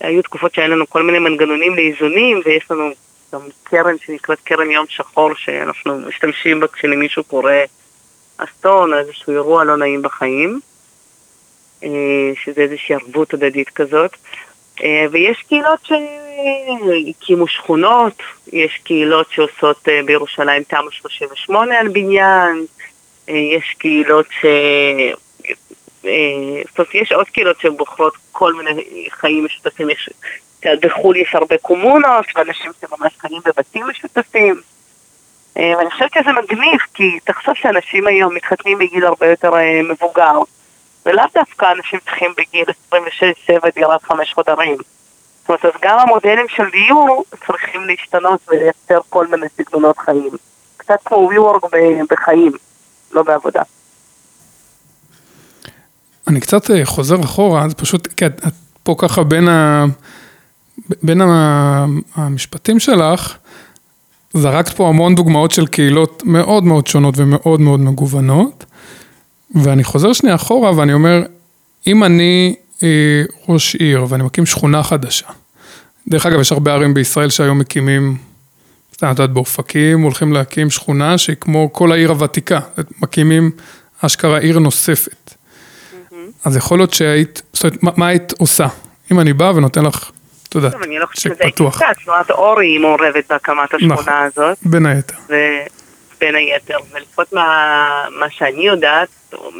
היו 0.00 0.22
תקופות 0.22 0.54
שהיו 0.54 0.68
לנו 0.68 0.90
כל 0.90 1.02
מיני 1.02 1.18
מנגנונים 1.18 1.74
לאיזונים, 1.74 2.40
ויש 2.44 2.70
לנו 2.70 2.90
גם 3.32 3.40
קרן 3.62 3.94
שנקראת 3.98 4.40
קרן 4.44 4.70
יום 4.70 4.86
שחור, 4.88 5.34
שאנחנו 5.34 5.98
משתמשים 5.98 6.60
בה 6.60 6.66
כשלמישהו 6.68 7.24
קורה 7.24 7.62
אסון 8.36 8.92
או 8.92 8.98
איזשהו 8.98 9.32
אירוע 9.32 9.64
לא 9.64 9.76
נעים 9.76 10.02
בחיים, 10.02 10.60
אה, 11.84 11.88
שזה 12.44 12.60
איזושהי 12.60 12.94
ערבות 12.94 13.34
הדדית 13.34 13.70
כזאת. 13.70 14.16
אה, 14.82 15.06
ויש 15.10 15.42
קהילות 15.48 15.80
שהקימו 15.86 17.48
שכונות, 17.48 18.22
יש 18.52 18.80
קהילות 18.84 19.26
שעושות 19.30 19.88
אה, 19.88 20.00
בירושלים 20.04 20.62
תמ"א 20.62 20.90
38 20.90 21.78
על 21.78 21.88
בניין, 21.88 22.64
אה, 23.28 23.34
יש 23.34 23.74
קהילות 23.78 24.26
ש... 24.30 24.46
אומרת, 26.78 26.94
יש 26.94 27.12
עוד 27.12 27.28
קהילות 27.28 27.60
שהן 27.60 27.76
בוחרות 27.76 28.16
כל 28.32 28.54
מיני 28.54 29.08
חיים 29.10 29.44
משותפים. 29.44 29.90
יש... 29.90 30.10
בחו"ל 30.82 31.16
יש 31.16 31.34
הרבה 31.34 31.58
קומונות, 31.58 32.24
ואנשים 32.36 32.72
שממש 32.80 33.12
חיים 33.18 33.40
בבתים 33.44 33.86
משותפים. 33.86 34.60
ואני 35.56 35.90
חושבת 35.90 36.12
שזה 36.12 36.32
מגניב, 36.32 36.80
כי 36.94 37.18
תחשוב 37.24 37.54
שאנשים 37.54 38.06
היום 38.06 38.34
מתחתנים 38.34 38.78
בגיל 38.78 39.04
הרבה 39.04 39.26
יותר 39.26 39.52
מבוגר. 39.84 40.32
ולאו 41.06 41.24
דווקא 41.34 41.72
אנשים 41.76 41.98
צריכים 42.04 42.30
בגיל 42.38 42.64
26-7 42.92 42.94
דירת 43.74 44.02
חמש 44.02 44.32
חודרים. 44.34 44.76
זאת 45.40 45.48
אומרת, 45.48 45.64
אז 45.64 45.80
גם 45.82 45.98
המודלים 45.98 46.46
של 46.48 46.64
דיור 46.70 47.24
צריכים 47.46 47.80
להשתנות 47.84 48.40
ולייצר 48.48 49.00
כל 49.08 49.26
מיני 49.26 49.46
סגנונות 49.56 49.98
חיים. 49.98 50.30
קצת 50.76 51.00
כמו 51.04 51.30
WeWork 51.30 51.66
בחיים, 52.10 52.52
לא 53.12 53.22
בעבודה. 53.22 53.62
אני 56.28 56.40
קצת 56.40 56.70
אה, 56.70 56.84
חוזר 56.84 57.20
אחורה, 57.24 57.68
זה 57.68 57.74
פשוט, 57.74 58.06
כי 58.06 58.26
את, 58.26 58.40
את 58.46 58.52
פה 58.82 58.94
ככה 58.98 59.22
בין, 59.22 59.48
ה, 59.48 59.84
בין 61.02 61.20
המשפטים 62.14 62.78
שלך, 62.78 63.36
זרקת 64.32 64.68
פה 64.68 64.88
המון 64.88 65.14
דוגמאות 65.14 65.50
של 65.50 65.66
קהילות 65.66 66.22
מאוד 66.26 66.64
מאוד 66.64 66.86
שונות 66.86 67.14
ומאוד 67.18 67.60
מאוד 67.60 67.80
מגוונות. 67.80 68.64
ואני 69.54 69.84
חוזר 69.84 70.12
שנייה 70.12 70.34
אחורה 70.34 70.76
ואני 70.76 70.92
אומר, 70.92 71.22
אם 71.86 72.04
אני 72.04 72.54
אה, 72.82 73.22
ראש 73.48 73.74
עיר 73.74 74.06
ואני 74.08 74.22
מקים 74.22 74.46
שכונה 74.46 74.82
חדשה, 74.82 75.26
דרך 76.08 76.26
אגב, 76.26 76.40
יש 76.40 76.52
הרבה 76.52 76.72
ערים 76.72 76.94
בישראל 76.94 77.30
שהיום 77.30 77.58
מקימים, 77.58 78.16
את 78.96 79.02
יודעת, 79.02 79.30
באופקים 79.30 80.00
הולכים 80.00 80.32
להקים 80.32 80.70
שכונה 80.70 81.18
שהיא 81.18 81.36
כמו 81.40 81.72
כל 81.72 81.92
העיר 81.92 82.10
הוותיקה, 82.10 82.60
מקימים 83.02 83.50
אשכרה 84.00 84.38
עיר 84.38 84.58
נוספת. 84.58 85.30
Mm-hmm. 85.30 86.14
אז 86.44 86.56
יכול 86.56 86.78
להיות 86.78 86.94
שהיית, 86.94 87.42
זאת 87.52 87.64
אומרת, 87.64 87.82
מה, 87.82 87.90
מה 87.96 88.06
היית 88.06 88.32
עושה? 88.32 88.66
אם 89.12 89.20
אני 89.20 89.32
בא 89.32 89.52
ונותן 89.56 89.84
לך 89.84 90.10
את 90.50 90.54
יודעת, 90.54 90.72
טוב, 90.72 90.82
אני 90.82 90.98
לא 90.98 91.06
חושבת 91.06 91.32
צ'ק 91.32 91.42
שזה 91.42 91.50
פתוח. 91.52 91.82
הייתה, 91.82 92.00
תנועת 92.04 92.30
אורי 92.30 92.66
היא 92.66 92.80
מעורבת 92.80 93.24
בהקמת 93.30 93.74
השכונה 93.74 93.94
נכון. 93.94 94.12
הזאת, 94.14 94.58
בין 94.62 94.86
היתר. 94.86 95.14
ובין 96.20 96.34
היתר, 96.34 96.76
ולפחות 96.92 97.32
מה, 97.32 98.04
מה 98.20 98.26
שאני 98.30 98.66
יודעת, 98.66 99.08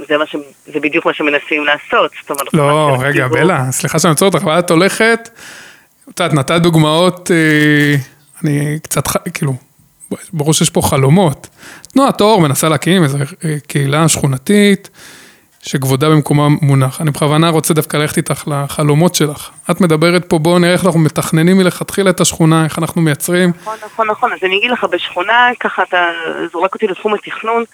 זה, 0.08 0.18
מה 0.18 0.26
ש, 0.26 0.36
זה 0.66 0.80
בדיוק 0.80 1.06
מה 1.06 1.14
שמנסים 1.14 1.64
לעשות, 1.64 2.10
אומרת... 2.30 2.54
לא, 2.54 2.96
רגע, 3.00 3.28
בלה, 3.28 3.72
סליחה 3.72 3.98
שאני 3.98 4.10
עוצר 4.10 4.26
אותך, 4.26 4.42
אבל 4.42 4.58
את 4.58 4.70
הולכת, 4.70 5.28
את 6.10 6.20
יודעת, 6.20 6.34
נתת 6.34 6.60
דוגמאות, 6.62 7.30
אה, 7.30 7.94
אני 8.44 8.78
קצת, 8.82 9.04
כאילו, 9.34 9.52
ברור 10.32 10.54
שיש 10.54 10.70
פה 10.70 10.82
חלומות. 10.82 11.48
תנועת 11.92 12.20
אור 12.20 12.40
מנסה 12.40 12.68
להקים 12.68 13.04
איזו 13.04 13.18
אה, 13.18 13.56
קהילה 13.66 14.08
שכונתית, 14.08 14.90
שכבודה 15.62 16.08
במקומה 16.08 16.48
מונח. 16.62 17.00
אני 17.00 17.10
בכוונה 17.10 17.48
רוצה 17.48 17.74
דווקא 17.74 17.96
ללכת 17.96 18.16
איתך 18.16 18.44
לחלומות 18.46 19.14
שלך. 19.14 19.50
את 19.70 19.80
מדברת 19.80 20.24
פה, 20.24 20.38
בואו 20.38 20.58
נראה 20.58 20.72
איך 20.72 20.84
אנחנו 20.84 21.00
מתכננים 21.00 21.56
מלכתחילה 21.56 22.10
את 22.10 22.20
השכונה, 22.20 22.64
איך 22.64 22.78
אנחנו 22.78 23.02
מייצרים. 23.02 23.50
נכון, 23.60 23.76
נכון, 23.84 24.10
נכון. 24.10 24.32
אז 24.32 24.38
אני 24.42 24.58
אגיד 24.58 24.70
לך, 24.70 24.84
בשכונה, 24.84 25.48
ככה 25.60 25.82
אתה 25.82 26.06
זורק 26.52 26.74
אותי 26.74 26.86
לתחום 26.86 27.14
התכנון. 27.14 27.64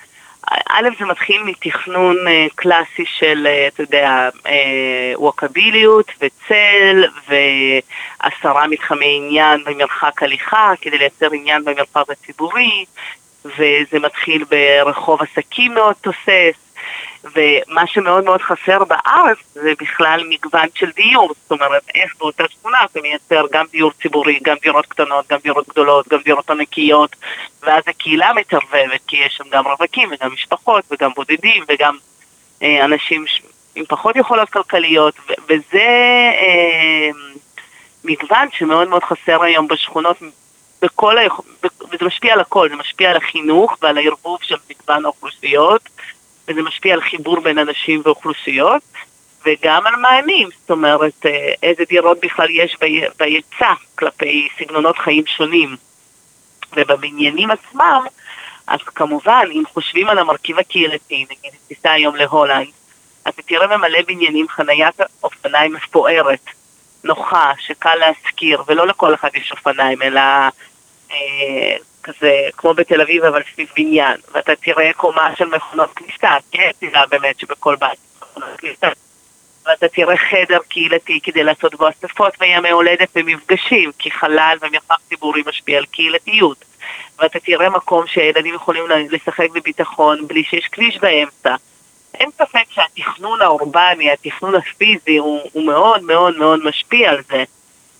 א', 0.68 0.88
זה 0.98 1.04
מתחיל 1.04 1.42
מתכנון 1.42 2.16
אה, 2.28 2.46
קלאסי 2.54 3.04
של, 3.18 3.46
אה, 3.46 3.68
אתה 3.68 3.82
יודע, 3.82 4.28
אה, 4.46 5.12
ווקביליות 5.16 6.10
וצל 6.20 7.04
ועשרה 7.28 8.66
מתחמי 8.66 9.20
עניין 9.22 9.64
במרחק 9.64 10.22
הליכה 10.22 10.72
כדי 10.80 10.98
לייצר 10.98 11.28
עניין 11.32 11.64
במרחב 11.64 12.04
הציבורי, 12.10 12.84
וזה 13.44 13.98
מתחיל 14.02 14.44
ברחוב 14.50 15.20
עסקים 15.22 15.74
מאוד 15.74 15.94
תוסס. 16.00 16.65
ומה 17.34 17.86
שמאוד 17.86 18.24
מאוד 18.24 18.42
חסר 18.42 18.84
בארץ 18.84 19.38
זה 19.52 19.72
בכלל 19.80 20.22
מגוון 20.28 20.68
של 20.74 20.90
דיור, 20.90 21.34
זאת 21.42 21.50
אומרת 21.50 21.82
איך 21.94 22.14
באותה 22.18 22.44
שכונה 22.48 22.78
אתה 22.84 23.00
מייצר 23.00 23.44
גם 23.52 23.66
דיור 23.72 23.92
ציבורי, 24.02 24.38
גם 24.42 24.56
דירות 24.62 24.86
קטנות, 24.86 25.26
גם 25.30 25.38
דירות 25.42 25.68
גדולות, 25.68 26.08
גם 26.08 26.18
דירות 26.24 26.50
ענקיות, 26.50 27.16
ואז 27.62 27.82
הקהילה 27.86 28.32
מתערבבת, 28.32 29.00
כי 29.06 29.16
יש 29.16 29.34
שם 29.36 29.44
גם 29.50 29.66
רווקים 29.66 30.08
וגם 30.12 30.32
משפחות 30.32 30.84
וגם 30.90 31.10
בודדים 31.14 31.64
וגם 31.68 31.96
אה, 32.62 32.84
אנשים. 32.84 33.24
עם 33.74 33.84
פחות 33.88 34.16
יכולות 34.16 34.50
כלכליות, 34.50 35.14
וזה 35.48 35.88
אה, 36.40 37.10
מגוון 38.04 38.48
שמאוד 38.52 38.88
מאוד 38.88 39.04
חסר 39.04 39.42
היום 39.42 39.68
בשכונות 39.68 40.16
בכל 40.82 41.18
היכ... 41.18 41.32
וזה 41.62 42.04
משפיע 42.04 42.32
על 42.32 42.40
הכל, 42.40 42.68
זה 42.68 42.76
משפיע 42.76 43.10
על 43.10 43.16
החינוך 43.16 43.76
ועל 43.82 43.98
הערבוב 43.98 44.38
של 44.42 44.56
מגוון 44.70 45.04
האוכלוסיות. 45.04 45.88
וזה 46.48 46.62
משפיע 46.62 46.94
על 46.94 47.00
חיבור 47.00 47.40
בין 47.40 47.58
אנשים 47.58 48.02
ואוכלוסיות, 48.04 48.82
וגם 49.46 49.86
על 49.86 49.96
מענים, 49.96 50.48
זאת 50.60 50.70
אומרת, 50.70 51.26
אה, 51.26 51.52
איזה 51.62 51.84
דירות 51.88 52.20
בכלל 52.20 52.50
יש 52.50 52.76
בהיצע 53.18 53.72
כלפי 53.94 54.48
סגנונות 54.58 54.98
חיים 54.98 55.26
שונים. 55.26 55.76
ובבניינים 56.76 57.50
עצמם, 57.50 58.04
אז 58.66 58.80
כמובן, 58.80 59.46
אם 59.52 59.62
חושבים 59.72 60.08
על 60.08 60.18
המרכיב 60.18 60.58
הקהילתי, 60.58 61.26
נגיד 61.30 61.52
תיסע 61.68 61.92
היום 61.92 62.16
להולנד, 62.16 62.68
אתה 63.28 63.42
תראה 63.42 63.76
ממלא 63.76 63.98
בניינים 64.06 64.48
חניית 64.48 65.00
אופניים 65.22 65.72
מפוארת, 65.72 66.50
נוחה, 67.04 67.52
שקל 67.58 67.94
להשכיר, 67.94 68.62
ולא 68.66 68.86
לכל 68.86 69.14
אחד 69.14 69.28
יש 69.34 69.52
אופניים, 69.52 70.02
אלא 70.02 70.20
אה, 71.10 71.76
כזה, 72.06 72.40
כמו 72.56 72.74
בתל 72.74 73.00
אביב, 73.00 73.24
אבל 73.24 73.42
סביב 73.52 73.68
בניין, 73.76 74.16
ואתה 74.32 74.56
תראה 74.56 74.92
קומה 74.92 75.36
של 75.36 75.44
מכונות 75.44 75.90
כניסה, 75.96 76.36
כן, 76.50 76.70
תראה 76.78 77.06
באמת 77.06 77.40
שבכל 77.40 77.76
בית 77.76 77.98
מכונות 78.22 78.48
כניסה. 78.58 78.88
ואתה 79.66 79.88
תראה 79.88 80.16
חדר 80.16 80.58
קהילתי 80.68 81.20
כדי 81.22 81.44
לעשות 81.44 81.74
בו 81.74 81.88
אספות 81.88 82.32
וימי 82.40 82.70
הולדת 82.70 83.08
ומפגשים, 83.16 83.90
כי 83.98 84.10
חלל 84.10 84.58
ומרחב 84.60 84.94
ציבורי 85.08 85.42
משפיע 85.46 85.78
על 85.78 85.84
קהילתיות. 85.86 86.64
ואתה 87.18 87.40
תראה 87.40 87.70
מקום 87.70 88.06
שילדים 88.06 88.54
יכולים 88.54 88.84
לשחק 89.10 89.50
בביטחון 89.54 90.28
בלי 90.28 90.44
שיש 90.44 90.68
כביש 90.72 90.98
באמצע. 90.98 91.54
אין 92.14 92.30
ספק 92.30 92.64
שהתכנון 92.70 93.42
האורבני, 93.42 94.10
התכנון 94.10 94.54
הפיזי, 94.54 95.16
הוא, 95.16 95.40
הוא 95.52 95.66
מאוד 95.66 96.02
מאוד 96.02 96.38
מאוד 96.38 96.64
משפיע 96.64 97.10
על 97.10 97.22
זה. 97.28 97.44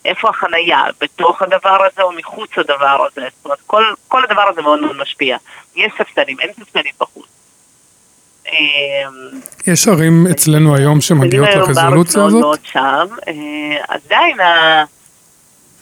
איפה 0.07 0.29
החנייה, 0.29 0.83
בתוך 1.01 1.43
הדבר 1.43 1.87
הזה 1.93 2.03
או 2.03 2.13
מחוץ 2.13 2.51
לדבר 2.57 3.07
הזה. 3.07 3.29
זאת 3.37 3.45
אומרת, 3.45 3.59
כל, 3.67 3.85
כל 4.09 4.25
הדבר 4.25 4.43
הזה 4.53 4.63
מאוד 4.63 4.81
מאוד 4.81 4.97
משפיע. 4.97 5.37
יש 5.77 5.93
ספסלים, 5.99 6.41
אין 6.41 6.51
ספסלים 6.53 6.93
בחוץ. 7.01 7.27
אמ, 8.47 8.53
יש 9.67 9.89
ערים 9.89 10.27
אצלנו 10.31 10.77
היום 10.77 11.01
שמגיעות 11.01 11.49
לרזולוציה 11.49 12.25
הזאת? 12.25 12.41
מאוד 12.41 12.61
שם, 12.65 13.07
אה, 13.29 13.85
עדיין, 13.89 14.41
ה... 14.41 14.85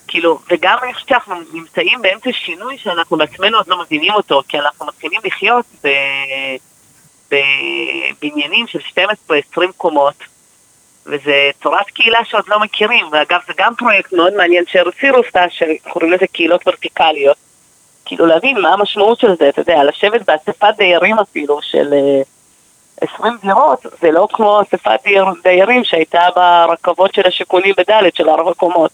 כאילו, 0.09 0.41
וגם 0.51 0.79
אני 0.83 0.95
חושבת 0.95 1.09
שאנחנו 1.09 1.35
נמצאים 1.53 2.03
באמצע 2.03 2.31
שינוי 2.33 2.79
שאנחנו 2.79 3.17
בעצמנו 3.17 3.57
עוד 3.57 3.69
לא 3.69 3.83
מבינים 3.83 4.13
אותו, 4.13 4.43
כי 4.49 4.59
אנחנו 4.59 4.87
מתחילים 4.87 5.21
לחיות. 5.25 5.65
בבניינים 7.31 8.67
של 8.67 8.79
12-20 9.59 9.73
קומות, 9.77 10.15
וזה 11.07 11.51
צורת 11.63 11.91
קהילה 11.91 12.19
שעוד 12.25 12.45
לא 12.49 12.61
מכירים, 12.61 13.07
ואגב 13.13 13.41
זה 13.47 13.53
גם 13.59 13.75
פרויקט 13.75 14.13
מאוד 14.13 14.35
מעניין 14.37 14.65
שארציר 14.67 15.15
עושה, 15.15 15.45
שקוראים 15.51 16.13
לזה 16.13 16.27
קהילות 16.33 16.69
ורטיקליות. 16.69 17.37
כאילו 18.05 18.27
להבין 18.27 18.61
מה 18.61 18.69
המשמעות 18.69 19.21
של 19.21 19.37
זה, 19.39 19.49
אתה 19.49 19.61
יודע, 19.61 19.85
לשבת 19.85 20.27
באספת 20.27 20.75
דיירים 20.79 21.19
אפילו 21.19 21.59
של 21.63 21.93
אה, 21.93 22.23
20 23.01 23.35
דירות, 23.43 23.87
זה 24.03 24.11
לא 24.11 24.29
כמו 24.33 24.63
אספת 24.63 25.01
דייר, 25.05 25.25
דיירים 25.43 25.85
שהייתה 25.85 26.21
ברכבות 26.37 27.15
של 27.15 27.23
השיכונים 27.27 27.75
בדלת 27.79 28.17
של 28.17 28.29
ארבע 28.29 28.55
קומות. 28.55 28.91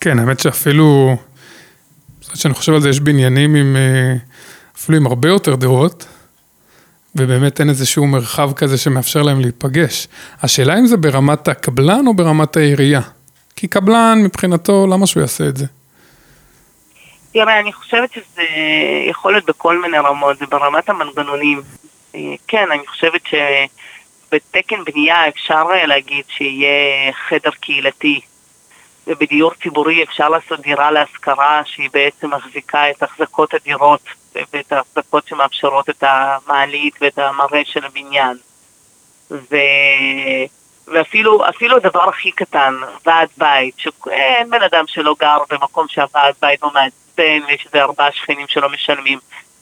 כן, 0.00 0.18
האמת 0.18 0.40
שאפילו, 0.40 1.16
זאת 2.20 2.36
שאני 2.36 2.54
חושב 2.54 2.72
על 2.74 2.80
זה, 2.80 2.88
יש 2.88 3.00
בניינים 3.00 3.54
עם, 3.54 3.76
אה, 3.76 4.14
אפילו 4.76 4.98
עם 4.98 5.06
הרבה 5.06 5.28
יותר 5.28 5.54
דירות, 5.54 6.06
ובאמת 7.16 7.60
אין 7.60 7.68
איזשהו 7.68 8.06
מרחב 8.06 8.52
כזה 8.52 8.78
שמאפשר 8.78 9.22
להם 9.22 9.40
להיפגש. 9.40 10.08
השאלה 10.42 10.78
אם 10.78 10.86
זה 10.86 10.96
ברמת 10.96 11.48
הקבלן 11.48 12.06
או 12.06 12.14
ברמת 12.14 12.56
העירייה. 12.56 13.00
כי 13.56 13.68
קבלן, 13.68 14.18
מבחינתו, 14.24 14.86
למה 14.86 15.06
שהוא 15.06 15.20
יעשה 15.20 15.48
את 15.48 15.56
זה? 15.56 15.66
תראה, 17.32 17.60
אני 17.60 17.72
חושבת 17.72 18.12
שזה 18.12 18.42
יכול 19.10 19.32
להיות 19.32 19.44
בכל 19.46 19.82
מיני 19.82 19.98
רמות, 19.98 20.38
זה 20.38 20.46
ברמת 20.46 20.88
המנגנונים. 20.88 21.62
אה, 22.14 22.20
כן, 22.48 22.66
אני 22.72 22.86
חושבת 22.86 23.20
שבתקן 23.26 24.84
בנייה 24.84 25.28
אפשר 25.28 25.64
אה, 25.72 25.86
להגיד 25.86 26.24
שיהיה 26.28 27.12
חדר 27.28 27.50
קהילתי, 27.60 28.20
ובדיור 29.06 29.54
ציבורי 29.62 30.02
אפשר 30.02 30.28
לעשות 30.28 30.60
דירה 30.60 30.90
להשכרה 30.90 31.62
שהיא 31.64 31.90
בעצם 31.92 32.34
מחזיקה 32.34 32.90
את 32.90 33.02
החזקות 33.02 33.54
הדירות 33.54 34.00
ואת 34.34 34.72
ההחזקות 34.72 35.26
שמאפשרות 35.26 35.90
את 35.90 36.04
המעלית 36.06 36.94
ואת 37.00 37.18
המראה 37.18 37.62
של 37.64 37.84
הבניין. 37.84 38.36
ו... 39.30 39.56
ואפילו 40.86 41.48
אפילו 41.48 41.76
הדבר 41.76 42.08
הכי 42.08 42.32
קטן, 42.32 42.74
ועד 43.06 43.28
בית, 43.38 43.74
שאין 43.78 44.50
בן 44.50 44.62
אדם 44.62 44.84
שלא 44.86 45.14
גר 45.18 45.38
במקום 45.50 45.86
שהוועד 45.88 46.34
בית 46.40 46.62
לא 46.62 46.70
מעצבן 46.70 47.46
ויש 47.46 47.66
איזה 47.66 47.82
ארבעה 47.82 48.12
שכנים 48.12 48.48
שלא 48.48 48.68
משלמים. 48.68 49.18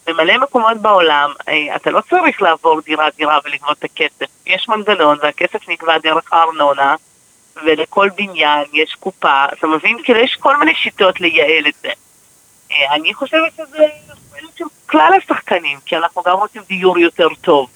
במלא 0.07 0.39
מקומות 0.39 0.77
בעולם 0.77 1.33
אה, 1.49 1.77
אתה 1.77 1.91
לא 1.91 2.01
צריך 2.11 2.43
לעבור 2.43 2.81
דירה 2.81 3.09
דירה 3.17 3.39
ולגבות 3.45 3.79
את 3.79 3.85
הכסף. 3.85 4.27
יש 4.47 4.69
מנגנון 4.69 5.19
והכסף 5.23 5.69
נקבע 5.69 5.99
דרך 5.99 6.33
הארנונה 6.33 6.95
ולכל 7.65 8.09
בניין 8.17 8.65
יש 8.73 8.95
קופה, 8.95 9.45
אתה 9.53 9.67
מבין? 9.67 9.97
כאילו 10.05 10.21
יש 10.21 10.37
כל 10.37 10.57
מיני 10.57 10.75
שיטות 10.75 11.21
לייעל 11.21 11.67
את 11.69 11.75
זה. 11.83 11.89
אה, 12.73 12.95
אני 12.95 13.15
חושבת 13.15 13.53
שזה 13.57 13.87
כלל 14.87 15.13
השחקנים, 15.23 15.79
כי 15.87 15.97
אנחנו 15.97 16.23
גם 16.23 16.37
רוצים 16.37 16.63
דיור 16.69 16.99
יותר 16.99 17.29
טוב. 17.41 17.71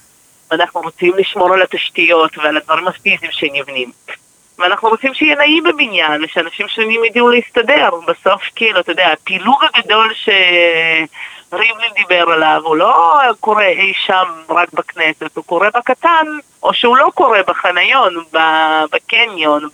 ואנחנו 0.51 0.81
רוצים 0.81 1.13
לשמור 1.17 1.55
על 1.55 1.63
התשתיות 1.63 2.39
ועל 2.39 2.57
הדברים 2.57 2.89
הפיזיים 2.89 3.33
שנבנים. 3.33 3.93
ואנחנו 4.59 4.89
רוצים 4.89 5.15
שיהיה 5.15 5.37
נעים 5.37 5.65
בבניין, 5.65 6.25
ושאנשים 6.25 6.69
שונים 6.69 7.05
ידעו 7.05 7.31
להסתדר. 7.31 7.91
בסוף, 8.07 8.43
כאילו, 8.55 8.81
אתה 8.81 8.93
יודע, 8.93 9.13
הפילוג 9.13 9.65
הגדול 9.75 10.13
שריבלין 11.51 11.93
דיבר 11.95 12.31
עליו, 12.31 12.61
הוא 12.65 12.77
לא 12.77 13.21
קורה 13.41 13.67
אי 13.67 13.93
שם 14.07 14.29
רק 14.49 14.73
בכנסת, 14.73 15.37
הוא 15.37 15.45
קורה 15.45 15.69
בקטן, 15.75 16.27
או 16.63 16.75
שהוא 16.75 16.97
לא 16.97 17.09
קורה 17.15 17.43
בחניון, 17.47 18.25
בקניון, 18.93 19.69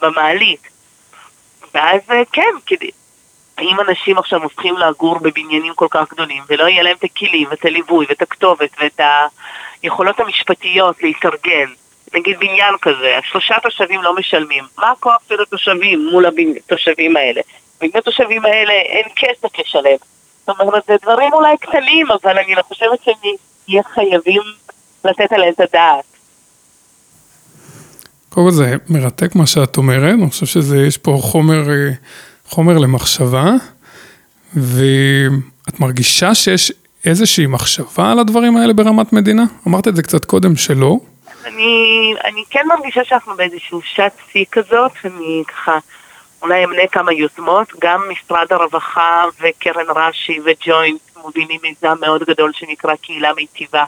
במעלית. 0.00 0.68
ואז 1.74 2.00
כן, 2.32 2.52
כדי... 2.66 2.90
אם 3.60 3.80
אנשים 3.80 4.18
עכשיו 4.18 4.42
הופכים 4.42 4.78
לגור 4.78 5.18
בבניינים 5.18 5.74
כל 5.74 5.86
כך 5.90 6.12
גדולים 6.12 6.42
ולא 6.48 6.68
יהיה 6.68 6.82
להם 6.82 6.96
את 6.98 7.04
הכלים 7.04 7.48
ואת 7.50 7.64
הליווי 7.64 8.06
ואת 8.08 8.22
הכתובת 8.22 8.70
ואת 8.80 9.00
היכולות 9.82 10.20
המשפטיות 10.20 11.02
להתארגן, 11.02 11.70
נגיד 12.14 12.38
בניין 12.38 12.74
כזה, 12.82 13.18
שלושה 13.22 13.54
תושבים 13.62 14.02
לא 14.02 14.14
משלמים, 14.14 14.64
מה 14.78 14.90
הכוח 14.90 15.22
של 15.28 15.42
התושבים 15.42 16.08
מול 16.10 16.24
התושבים 16.66 17.16
האלה? 17.16 17.40
ואם 17.80 17.90
לתושבים 17.94 18.44
האלה 18.44 18.72
אין 18.72 19.04
כסף 19.16 19.58
לשלם. 19.58 19.96
זאת 20.48 20.60
אומרת, 20.60 20.82
זה 20.86 20.96
דברים 21.02 21.32
אולי 21.32 21.56
קטנים, 21.60 22.06
אבל 22.10 22.38
אני 22.38 22.54
לא 22.54 22.62
חושבת 22.62 22.98
שנהיה 23.02 23.82
חייבים 23.94 24.42
לתת 25.04 25.32
עליהם 25.32 25.52
את 25.52 25.60
הדעת. 25.60 26.04
קודם 28.28 28.46
כל 28.46 28.52
זה 28.52 28.76
מרתק 28.88 29.34
מה 29.34 29.46
שאת 29.46 29.76
אומרת, 29.76 30.14
אני 30.14 30.30
חושב 30.30 30.46
שיש 30.46 30.98
פה 30.98 31.18
חומר, 31.20 31.70
אה, 31.70 31.90
חומר 32.46 32.78
למחשבה, 32.78 33.50
ואת 34.54 35.80
מרגישה 35.80 36.34
שיש 36.34 36.72
איזושהי 37.04 37.46
מחשבה 37.46 38.10
על 38.12 38.18
הדברים 38.18 38.56
האלה 38.56 38.72
ברמת 38.72 39.12
מדינה? 39.12 39.44
אמרת 39.68 39.88
את 39.88 39.96
זה 39.96 40.02
קצת 40.02 40.24
קודם 40.24 40.56
שלא. 40.56 40.96
אני, 41.46 42.14
אני 42.24 42.42
כן 42.50 42.66
מרגישה 42.68 43.04
שאנחנו 43.04 43.36
באיזשהו 43.36 43.80
שעת 43.82 44.16
שיא 44.32 44.44
כזאת, 44.52 44.92
אני 45.04 45.42
ככה 45.48 45.78
אולי 46.42 46.64
אמנה 46.64 46.86
כמה 46.86 47.12
יוזמות, 47.12 47.68
גם 47.78 48.08
משרד 48.08 48.52
הרווחה 48.52 49.24
וקרן 49.40 49.86
רש"י 49.96 50.40
וג'וינט 50.44 51.00
מובילים 51.16 51.60
מיזם 51.62 51.96
מאוד 52.00 52.22
גדול 52.22 52.52
שנקרא 52.52 52.94
קהילה 52.96 53.32
מיטיבה. 53.34 53.84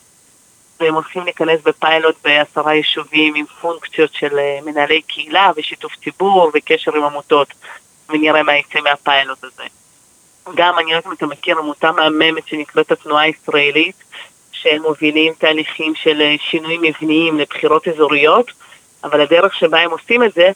והם 0.81 0.95
הולכים 0.95 1.25
להיכנס 1.25 1.61
בפיילוט 1.65 2.17
בעשרה 2.25 2.75
יישובים 2.75 3.35
עם 3.35 3.45
פונקציות 3.61 4.15
של 4.15 4.39
אה, 4.39 4.59
מנהלי 4.65 5.03
קהילה 5.03 5.51
ושיתוף 5.57 5.93
ציבור 6.05 6.51
וקשר 6.55 6.97
עם 6.97 7.05
עמותות, 7.05 7.49
ונראה 8.09 8.43
מה 8.43 8.57
יצא 8.57 8.81
מהפיילוט 8.81 9.45
הזה. 9.45 9.65
גם, 10.55 10.79
אני 10.79 10.91
לא 10.91 10.97
יודעת 10.97 11.07
אם 11.07 11.13
אתה 11.13 11.27
מכיר 11.27 11.59
עמותה 11.59 11.93
מהממת 11.93 12.49
שנקראת 12.49 12.93
התנועה 12.93 13.23
הישראלית, 13.23 13.97
שהם 14.53 14.83
מובילים 14.83 15.33
תהליכים 15.39 15.95
של 15.95 16.21
אה, 16.21 16.35
שינויים 16.51 16.83
מבניים 16.83 17.39
לבחירות 17.39 17.89
אזוריות, 17.89 18.53
אבל 19.05 19.21
הדרך 19.21 19.55
שבה 19.55 19.81
הם 19.81 19.91
עושים 19.91 20.23
את 20.23 20.33
זה, 20.33 20.51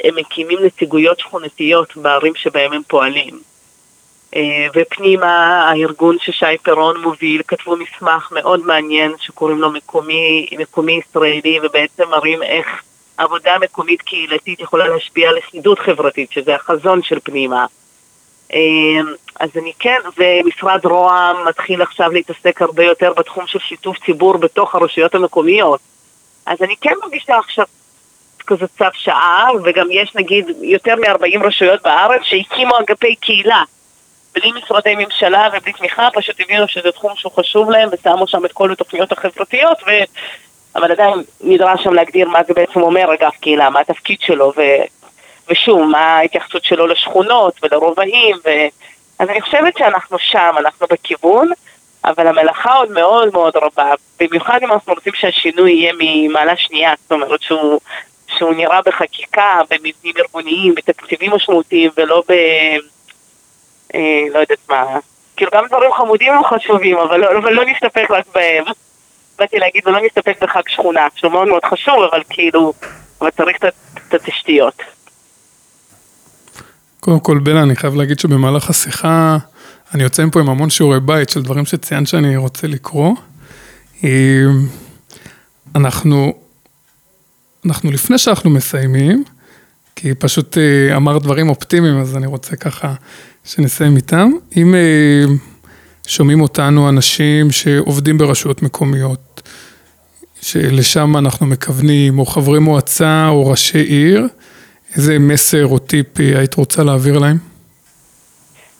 הם 0.00 0.16
מקימים 0.16 0.58
נציגויות 0.64 1.20
שכונתיות 1.20 1.96
בערים 1.96 2.34
שבהם 2.34 2.72
הם 2.72 2.82
פועלים. 2.88 3.40
אה, 4.36 4.66
ופנימה, 4.74 5.68
הארגון 5.70 6.16
ששי 6.20 6.58
פירון 6.62 7.00
מוביל, 7.02 7.42
כתבו 7.48 7.76
מסמך 7.76 8.28
מאוד 8.32 8.66
מעניין 8.66 9.12
שקוראים 9.18 9.58
לו 9.58 9.70
מקומי, 9.70 10.48
מקומי 10.58 11.00
ישראלי, 11.08 11.58
ובעצם 11.62 12.08
מראים 12.08 12.42
איך 12.42 12.82
עבודה 13.16 13.58
מקומית 13.60 14.02
קהילתית 14.02 14.60
יכולה 14.60 14.88
להשפיע 14.88 15.28
על 15.28 15.36
לכידות 15.36 15.78
חברתית, 15.78 16.32
שזה 16.32 16.54
החזון 16.54 17.02
של 17.02 17.18
פנימה. 17.24 17.66
אה, 18.52 18.58
אז 19.40 19.50
אני 19.56 19.72
כן, 19.78 19.98
ומשרד 20.18 20.86
רוה"מ 20.86 21.48
מתחיל 21.48 21.82
עכשיו 21.82 22.10
להתעסק 22.12 22.62
הרבה 22.62 22.84
יותר 22.84 23.12
בתחום 23.12 23.46
של 23.46 23.58
שיתוף 23.58 23.96
ציבור 24.06 24.38
בתוך 24.38 24.74
הרשויות 24.74 25.14
המקומיות. 25.14 25.80
אז 26.46 26.62
אני 26.62 26.76
כן 26.80 26.94
מרגישה 27.02 27.38
עכשיו 27.38 27.64
כזה 28.46 28.66
צו 28.78 28.84
שעה, 28.92 29.48
וגם 29.64 29.86
יש 29.90 30.14
נגיד 30.14 30.46
יותר 30.62 30.94
מ-40 30.96 31.46
רשויות 31.46 31.82
בארץ 31.82 32.20
שהקימו 32.22 32.78
אגפי 32.80 33.14
קהילה. 33.14 33.62
בלי 34.34 34.52
משרדי 34.52 34.94
ממשלה 34.94 35.48
ובלי 35.52 35.72
תמיכה, 35.72 36.08
פשוט 36.14 36.40
הבינו 36.40 36.68
שזה 36.68 36.92
תחום 36.92 37.12
שהוא 37.16 37.32
חשוב 37.32 37.70
להם 37.70 37.88
ושמו 37.92 38.26
שם 38.26 38.44
את 38.44 38.52
כל 38.52 38.72
התוכניות 38.72 39.12
החברתיות, 39.12 39.78
ו... 39.86 39.90
אבל 40.76 40.92
עדיין 40.92 41.22
נדרש 41.40 41.84
שם 41.84 41.94
להגדיר 41.94 42.28
מה 42.28 42.40
זה 42.46 42.54
בעצם 42.54 42.80
אומר 42.80 43.14
אגף 43.14 43.36
קהילה, 43.40 43.70
מה 43.70 43.80
התפקיד 43.80 44.20
שלו, 44.20 44.52
ו... 44.56 44.60
ושוב, 45.48 45.82
מה 45.82 45.98
ההתייחסות 45.98 46.64
שלו 46.64 46.86
לשכונות 46.86 47.54
ולרובעים, 47.62 48.36
ו... 48.44 48.50
אז 49.18 49.28
אני 49.28 49.40
חושבת 49.40 49.78
שאנחנו 49.78 50.18
שם, 50.18 50.54
אנחנו 50.58 50.86
בכיוון, 50.90 51.50
אבל 52.04 52.26
המלאכה 52.26 52.72
עוד 52.72 52.90
מאוד 52.90 53.32
מאוד 53.32 53.56
רבה, 53.56 53.92
במיוחד 54.20 54.58
אם 54.62 54.72
אנחנו 54.72 54.92
רוצים 54.92 55.12
שהשינוי 55.16 55.72
יהיה 55.72 55.92
ממעלה 55.98 56.56
שנייה, 56.56 56.92
זאת 57.02 57.12
אומרת 57.12 57.42
שהוא, 57.42 57.80
שהוא 58.38 58.54
נראה 58.54 58.80
בחקיקה, 58.86 59.60
במבנים 59.70 60.14
ארגוניים, 60.18 60.74
בתקציבים 60.74 61.32
משמעותיים 61.32 61.90
ולא 61.96 62.22
ב... 62.28 62.32
אה, 63.94 64.24
לא 64.32 64.38
יודעת 64.38 64.58
מה, 64.68 64.84
כאילו 65.36 65.50
גם 65.54 65.64
דברים 65.68 65.92
חמודים 65.92 66.32
הם 66.32 66.44
חשובים, 66.44 66.98
אבל 66.98 67.20
לא, 67.20 67.38
אבל 67.38 67.52
לא 67.52 67.64
נסתפק 67.64 68.10
רק 68.10 68.24
בהם. 68.34 68.64
באתי 69.38 69.58
להגיד, 69.58 69.82
ולא 69.86 69.98
נסתפק 70.06 70.42
בחג 70.42 70.62
שכונה, 70.68 71.06
שהוא 71.14 71.32
מאוד 71.32 71.48
מאוד 71.48 71.64
חשוב, 71.64 71.94
אבל 72.12 72.22
כאילו, 72.30 72.72
אבל 73.20 73.30
צריך 73.30 73.56
את 74.08 74.14
התשתיות. 74.14 74.82
קודם 77.00 77.20
כל, 77.20 77.38
בלה, 77.38 77.62
אני 77.62 77.76
חייב 77.76 77.94
להגיד 77.94 78.18
שבמהלך 78.18 78.70
השיחה, 78.70 79.36
אני 79.94 80.02
יוצא 80.02 80.24
מפה 80.24 80.40
עם 80.40 80.48
המון 80.48 80.70
שיעורי 80.70 81.00
בית 81.00 81.30
של 81.30 81.42
דברים 81.42 81.66
שציינת 81.66 82.08
שאני 82.08 82.36
רוצה 82.36 82.66
לקרוא. 82.66 83.14
אה, 84.04 84.10
אנחנו, 85.74 86.32
אנחנו 87.66 87.90
לפני 87.90 88.18
שאנחנו 88.18 88.50
מסיימים, 88.50 89.24
כי 89.96 90.14
פשוט 90.14 90.58
אה, 90.58 90.96
אמרת 90.96 91.22
דברים 91.22 91.48
אופטימיים, 91.48 92.00
אז 92.00 92.16
אני 92.16 92.26
רוצה 92.26 92.56
ככה 92.56 92.94
שנסיים 93.44 93.96
איתם. 93.96 94.30
אם 94.56 94.74
אה, 94.74 95.24
שומעים 96.06 96.40
אותנו 96.40 96.88
אנשים 96.88 97.50
שעובדים 97.50 98.18
ברשויות 98.18 98.62
מקומיות, 98.62 99.42
שלשם 100.40 101.16
אנחנו 101.16 101.46
מכוונים, 101.46 102.18
או 102.18 102.26
חברי 102.26 102.58
מועצה 102.58 103.28
או 103.28 103.46
ראשי 103.46 103.78
עיר, 103.78 104.28
איזה 104.96 105.18
מסר 105.18 105.66
או 105.66 105.78
טיפ 105.78 106.06
היית 106.18 106.54
רוצה 106.54 106.82
להעביר 106.82 107.18
להם? 107.18 107.36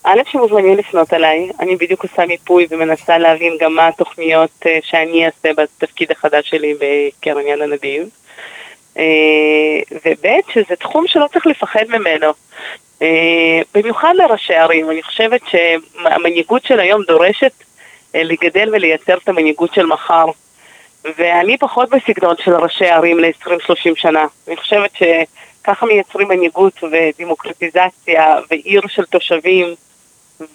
א', 0.04 0.18
שמוזמנים 0.30 0.78
לפנות 0.78 1.14
אליי, 1.14 1.50
אני 1.60 1.76
בדיוק 1.76 2.02
עושה 2.02 2.26
מיפוי 2.26 2.66
ומנסה 2.70 3.18
להבין 3.18 3.52
גם 3.60 3.74
מה 3.74 3.88
התוכניות 3.88 4.50
אה, 4.66 4.78
שאני 4.82 5.26
אעשה 5.26 5.48
בתפקיד 5.62 6.10
החדש 6.10 6.50
שלי 6.50 6.74
בקרן 6.74 7.46
יד 7.46 7.60
הנדיב. 7.60 8.08
וב', 10.04 10.26
שזה 10.52 10.76
תחום 10.76 11.06
שלא 11.06 11.26
צריך 11.32 11.46
לפחד 11.46 11.84
ממנו. 11.88 12.32
אה, 13.02 13.60
במיוחד 13.74 14.12
לראשי 14.16 14.54
ערים, 14.54 14.90
אני 14.90 15.02
חושבת 15.02 15.40
שהמנהיגות 15.46 16.64
של 16.64 16.80
היום 16.80 17.02
דורשת 17.02 17.52
אה, 18.14 18.22
לגדל 18.22 18.68
ולייצר 18.72 19.18
את 19.18 19.28
המנהיגות 19.28 19.74
של 19.74 19.86
מחר. 19.86 20.26
ואני 21.18 21.58
פחות 21.58 21.90
בסגנון 21.90 22.34
של 22.44 22.54
ראשי 22.54 22.86
ערים 22.86 23.20
ל-20-30 23.20 23.94
שנה. 23.94 24.26
אני 24.48 24.56
חושבת 24.56 24.90
שככה 24.94 25.86
מייצרים 25.86 26.28
מנהיגות 26.28 26.84
ודמוקרטיזציה 26.84 28.36
ועיר 28.50 28.82
של 28.88 29.04
תושבים, 29.04 29.74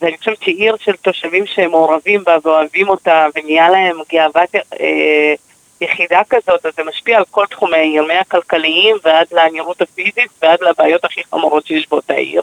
ואני 0.02 0.18
חושבת 0.18 0.42
שעיר 0.42 0.76
של 0.80 0.96
תושבים 0.96 1.46
שהם 1.46 1.72
מעורבים 1.72 2.24
בה 2.24 2.38
ואוהבים 2.44 2.90
אותה 2.90 3.28
ונהיה 3.36 3.70
להם 3.70 3.98
גאוות 4.12 4.56
אה, 4.56 5.34
יחידה 5.82 6.22
כזאת, 6.30 6.66
אז 6.66 6.74
זה 6.78 6.84
משפיע 6.84 7.18
על 7.18 7.24
כל 7.32 7.46
תחומי 7.46 7.78
העיר, 7.78 8.06
מהכלכליים 8.06 8.96
ועד 9.04 9.28
לנראות 9.32 9.82
הפיזית 9.82 10.30
ועד 10.42 10.62
לבעיות 10.62 11.06
הכי 11.06 11.22
חמורות 11.24 11.68
שיש 11.68 11.90
באותה 11.90 12.14
עיר. 12.14 12.42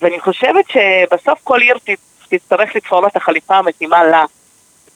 ואני 0.00 0.20
חושבת 0.20 0.64
שבסוף 0.68 1.40
כל 1.44 1.60
עיר 1.60 1.76
תצטרך 2.28 2.76
לתפור 2.76 3.00
לה 3.00 3.08
את 3.08 3.16
החליפה 3.16 3.56
המתאימה 3.56 4.04
לה. 4.04 4.24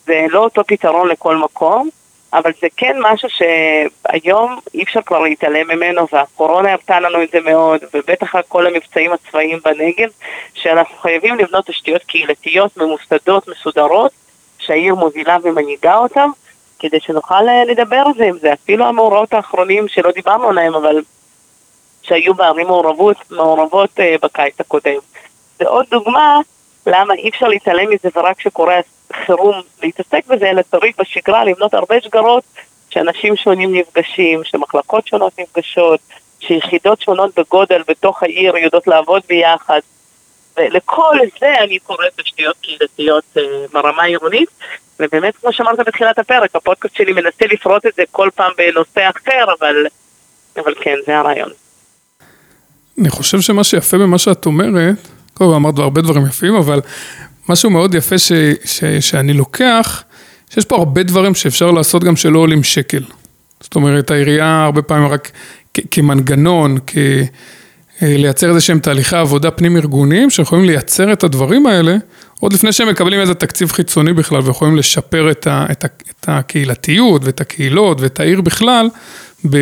זה 0.06 0.26
לא 0.30 0.38
אותו 0.38 0.64
פתרון 0.64 1.08
לכל 1.08 1.36
מקום, 1.36 1.88
אבל 2.32 2.50
זה 2.60 2.66
כן 2.76 2.96
משהו 3.00 3.28
שהיום 3.30 4.58
אי 4.74 4.82
אפשר 4.82 5.02
כבר 5.02 5.18
להתעלם 5.18 5.68
ממנו, 5.68 6.06
והקורונה 6.12 6.72
הרתה 6.72 7.00
לנו 7.00 7.22
את 7.22 7.30
זה 7.30 7.40
מאוד, 7.40 7.80
ובטח 7.94 8.34
כל 8.48 8.66
המבצעים 8.66 9.12
הצבאיים 9.12 9.58
בנגב, 9.64 10.08
שאנחנו 10.54 10.96
חייבים 10.96 11.34
לבנות 11.38 11.66
תשתיות 11.66 12.02
קהילתיות 12.02 12.76
ממוסדות, 12.76 13.48
מסודרות, 13.48 14.12
שהעיר 14.58 14.94
מובילה 14.94 15.36
ומנהיגה 15.42 15.96
אותן, 15.96 16.28
כדי 16.78 17.00
שנוכל 17.00 17.48
אה, 17.48 17.64
לדבר 17.64 18.02
על 18.06 18.12
זה 18.16 18.30
זה. 18.40 18.52
אפילו 18.52 18.84
המאורעות 18.84 19.34
האחרונים 19.34 19.88
שלא 19.88 20.10
דיברנו 20.10 20.48
עליהם, 20.48 20.74
אבל 20.74 21.00
שהיו 22.06 22.34
בערים 22.34 22.66
מעורבות, 22.66 23.16
מעורבות 23.30 23.90
uh, 23.90 24.02
בקיץ 24.22 24.60
הקודם. 24.60 24.98
זה 25.58 25.68
עוד 25.68 25.86
דוגמה 25.90 26.38
למה 26.86 27.14
אי 27.14 27.28
אפשר 27.28 27.48
להתעלם 27.48 27.90
מזה 27.90 28.08
ורק 28.16 28.38
כשקורה 28.38 28.80
חירום 29.12 29.60
להתעסק 29.82 30.26
בזה, 30.26 30.50
אלא 30.50 30.62
צריך 30.62 31.00
בשגרה 31.00 31.44
לבנות 31.44 31.74
הרבה 31.74 32.00
שגרות 32.00 32.44
שאנשים 32.90 33.36
שונים 33.36 33.74
נפגשים, 33.74 34.44
שמחלקות 34.44 35.06
שונות 35.06 35.38
נפגשות, 35.38 36.00
שיחידות 36.40 37.00
שונות 37.00 37.38
בגודל 37.38 37.82
בתוך 37.88 38.22
העיר 38.22 38.56
יודעות 38.56 38.86
לעבוד 38.86 39.22
ביחד. 39.28 39.80
ולכל 40.56 41.16
זה 41.40 41.54
אני 41.58 41.78
קוראת 41.78 42.20
תשתיות 42.20 42.56
קהילתיות 42.62 43.24
uh, 43.36 43.40
ברמה 43.72 44.02
העירונית, 44.02 44.48
ובאמת, 45.00 45.36
כמו 45.36 45.52
שאמרת 45.52 45.78
בתחילת 45.86 46.18
הפרק, 46.18 46.56
הפודקאסט 46.56 46.96
שלי 46.96 47.12
מנסה 47.12 47.44
לפרוט 47.52 47.86
את 47.86 47.94
זה 47.96 48.02
כל 48.10 48.28
פעם 48.34 48.52
בנושא 48.58 49.10
אחר, 49.10 49.54
אבל, 49.58 49.86
אבל 50.56 50.74
כן, 50.80 50.94
זה 51.06 51.18
הרעיון. 51.18 51.50
אני 53.00 53.10
חושב 53.10 53.40
שמה 53.40 53.64
שיפה 53.64 53.98
במה 53.98 54.18
שאת 54.18 54.46
אומרת, 54.46 55.08
קודם 55.34 55.50
אמרת 55.50 55.78
הרבה 55.78 56.00
דברים 56.00 56.26
יפים, 56.26 56.54
אבל 56.54 56.80
משהו 57.48 57.70
מאוד 57.70 57.94
יפה 57.94 58.18
ש, 58.18 58.32
ש, 58.64 58.84
שאני 58.84 59.32
לוקח, 59.32 60.02
שיש 60.50 60.64
פה 60.64 60.76
הרבה 60.76 61.02
דברים 61.02 61.34
שאפשר 61.34 61.70
לעשות 61.70 62.04
גם 62.04 62.16
שלא 62.16 62.38
עולים 62.38 62.62
שקל. 62.62 63.02
זאת 63.60 63.74
אומרת, 63.74 64.10
העירייה 64.10 64.64
הרבה 64.64 64.82
פעמים 64.82 65.08
רק 65.08 65.30
כ, 65.74 65.80
כמנגנון, 65.90 66.78
כ... 66.86 66.96
אה, 68.02 68.32
איזה 68.42 68.60
שהם 68.60 68.78
תהליכי 68.78 69.16
עבודה 69.16 69.50
פנים 69.50 69.76
ארגוניים 69.76 70.30
שיכולים 70.30 70.64
לייצר 70.64 71.12
את 71.12 71.24
הדברים 71.24 71.66
האלה 71.66 71.96
עוד 72.40 72.52
לפני 72.52 72.72
שהם 72.72 72.88
מקבלים 72.88 73.20
איזה 73.20 73.34
תקציב 73.34 73.72
חיצוני 73.72 74.12
בכלל 74.12 74.40
ויכולים 74.40 74.76
לשפר 74.76 75.30
את, 75.30 75.46
ה, 75.46 75.66
את, 75.70 75.84
ה, 75.84 75.86
את 76.10 76.28
הקהילתיות 76.28 77.24
ואת 77.24 77.40
הקהילות 77.40 78.00
ואת 78.00 78.20
העיר 78.20 78.40
בכלל 78.40 78.88
ב... 79.50 79.56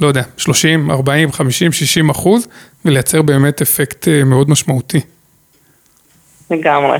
לא 0.00 0.06
יודע, 0.06 0.22
30, 0.36 0.90
40, 0.90 1.32
50, 1.32 1.72
60 1.72 2.10
אחוז 2.10 2.48
ולייצר 2.84 3.22
באמת 3.22 3.62
אפקט 3.62 4.08
אה, 4.08 4.24
מאוד 4.24 4.50
משמעותי. 4.50 5.00
לגמרי. 6.50 6.98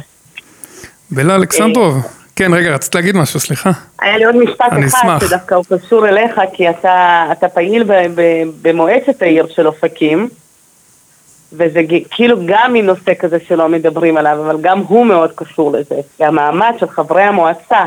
בלה 1.11 1.35
אלכסנדרוב, 1.35 2.07
כן, 2.37 2.55
רגע, 2.55 2.71
רצית 2.75 2.95
להגיד 2.95 3.17
משהו, 3.17 3.41
סליחה. 3.41 3.71
היה 4.01 4.19
לי 4.19 4.25
עוד 4.25 4.37
משפט 4.37 4.67
אחד. 4.87 5.19
שדווקא 5.27 5.55
הוא 5.55 5.65
קשור 5.65 6.09
אליך, 6.09 6.41
כי 6.53 6.71
אתה, 6.71 7.27
אתה 7.33 7.49
פעיל 7.49 7.85
במועצת 8.63 9.23
העיר 9.23 9.47
של 9.55 9.67
אופקים, 9.67 10.29
וזה 11.53 11.81
כאילו 12.11 12.37
גם 12.47 12.73
מנושא 12.73 13.13
כזה 13.19 13.39
שלא 13.49 13.69
מדברים 13.69 14.17
עליו, 14.17 14.39
אבל 14.47 14.61
גם 14.61 14.79
הוא 14.79 15.07
מאוד 15.07 15.33
קשור 15.35 15.73
לזה. 15.73 15.95
כי 16.17 16.25
המעמד 16.25 16.73
של 16.81 16.89
חברי 16.89 17.23
המועצה, 17.23 17.85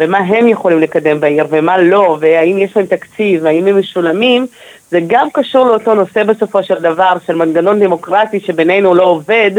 ומה 0.00 0.18
הם 0.18 0.48
יכולים 0.48 0.80
לקדם 0.80 1.20
בעיר 1.20 1.46
ומה 1.50 1.78
לא, 1.78 2.18
והאם 2.20 2.58
יש 2.58 2.76
להם 2.76 2.86
תקציב, 2.86 3.40
והאם 3.44 3.66
הם 3.66 3.78
משולמים, 3.78 4.46
זה 4.90 5.00
גם 5.06 5.28
קשור 5.32 5.66
לאותו 5.66 5.94
נושא 5.94 6.22
בסופו 6.22 6.62
של 6.62 6.74
דבר, 6.74 7.12
של 7.26 7.34
מנגנון 7.34 7.80
דמוקרטי 7.80 8.40
שבינינו 8.40 8.94
לא 8.94 9.02
עובד, 9.02 9.50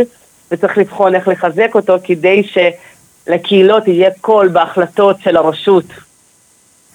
וצריך 0.52 0.78
לבחון 0.78 1.16
איך 1.16 1.28
לחזק 1.28 1.76
אותו 1.76 1.96
כדי 2.04 2.44
שלקהילות 2.44 3.88
יהיה 3.88 4.10
קול 4.22 4.48
בהחלטות 4.48 5.16
של 5.20 5.38
הרשות. 5.38 5.86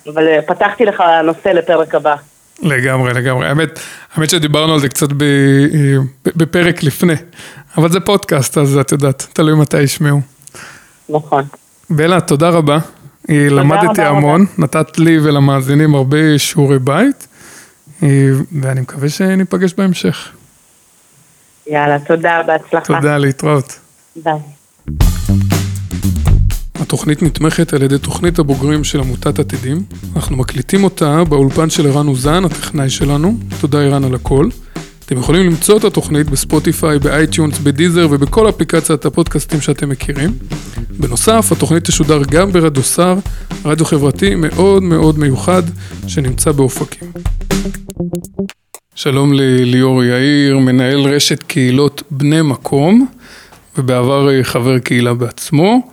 אבל 0.07 0.29
אה, 0.29 0.43
פתחתי 0.43 0.85
לך 0.85 1.03
נושא 1.25 1.49
לפרק 1.49 1.95
הבא. 1.95 2.15
לגמרי, 2.63 3.15
לגמרי. 3.15 3.49
האמת, 3.49 3.79
האמת 4.15 4.31
שדיברנו 4.31 4.75
על 4.75 4.81
זה 4.81 4.89
קצת 4.89 5.09
ב, 5.17 5.25
בפרק 6.37 6.83
לפני, 6.83 7.15
אבל 7.79 7.93
זה 7.93 8.01
פודקאסט, 8.01 8.59
אז 8.59 8.79
את 8.79 8.93
יודעת, 8.93 9.27
תלוי 9.33 9.55
מתי 9.55 9.81
ישמעו. 9.83 10.21
נכון. 11.09 11.45
בלה, 11.91 12.21
תודה 12.21 12.49
רבה. 12.49 12.79
אה, 13.31 13.47
למדתי 13.51 13.87
רבה, 13.87 14.09
המון, 14.09 14.47
נתת 14.59 14.99
לי 14.99 15.19
ולמאזינים 15.19 15.95
הרבה 15.95 16.39
שיעורי 16.39 16.79
בית, 16.79 17.27
אה, 18.03 18.09
ואני 18.63 18.81
מקווה 18.81 19.09
שניפגש 19.09 19.75
בהמשך. 19.75 20.29
יאללה, 21.67 21.99
תודה, 21.99 22.43
בהצלחה. 22.47 22.95
תודה, 22.95 23.19
להתראות. 23.19 23.79
ביי. 24.17 24.39
התוכנית 26.87 27.23
נתמכת 27.23 27.73
על 27.73 27.83
ידי 27.83 27.99
תוכנית 27.99 28.39
הבוגרים 28.39 28.85
של 28.85 29.01
עמותת 29.01 29.39
עתידים. 29.39 29.83
אנחנו 30.17 30.37
מקליטים 30.37 30.85
אותה 30.85 31.25
באולפן 31.25 31.71
של 31.71 31.87
ערן 31.87 32.09
אוזן, 32.09 32.45
הטכנאי 32.45 32.91
שלנו. 32.91 33.39
תודה 33.61 33.81
ערן 33.83 34.05
על 34.05 34.15
הכל. 34.15 34.49
אתם 35.07 35.19
יכולים 35.19 35.47
למצוא 35.47 35.79
את 35.79 35.85
התוכנית 35.85 36.31
ב 36.31 36.38
Spotify, 36.38 36.99
ב 36.99 37.06
iTunes, 37.06 37.59
ב 37.59 37.66
Deezer 37.66 38.09
ובכל 38.11 38.49
אפליקציית 38.49 39.05
הפודקאסטים 39.05 39.61
שאתם 39.61 39.89
מכירים. 39.89 40.31
בנוסף, 40.91 41.53
התוכנית 41.53 41.85
תשודר 41.85 42.23
גם 42.31 42.53
ברדיו 42.53 42.83
סער, 42.83 43.19
רדיו 43.65 43.87
חברתי 43.87 44.35
מאוד 44.35 44.83
מאוד 44.83 45.19
מיוחד 45.19 45.63
שנמצא 46.07 46.53
באופקים. 46.53 47.13
שלום 48.95 49.33
לליאור 49.33 50.05
יאיר, 50.05 50.59
מנהל 50.59 51.01
רשת 51.01 51.43
קהילות 51.43 52.03
בני 52.11 52.43
מקום, 52.43 53.07
ובעבר 53.79 54.43
חבר 54.43 54.79
קהילה 54.79 55.15
בעצמו. 55.15 55.91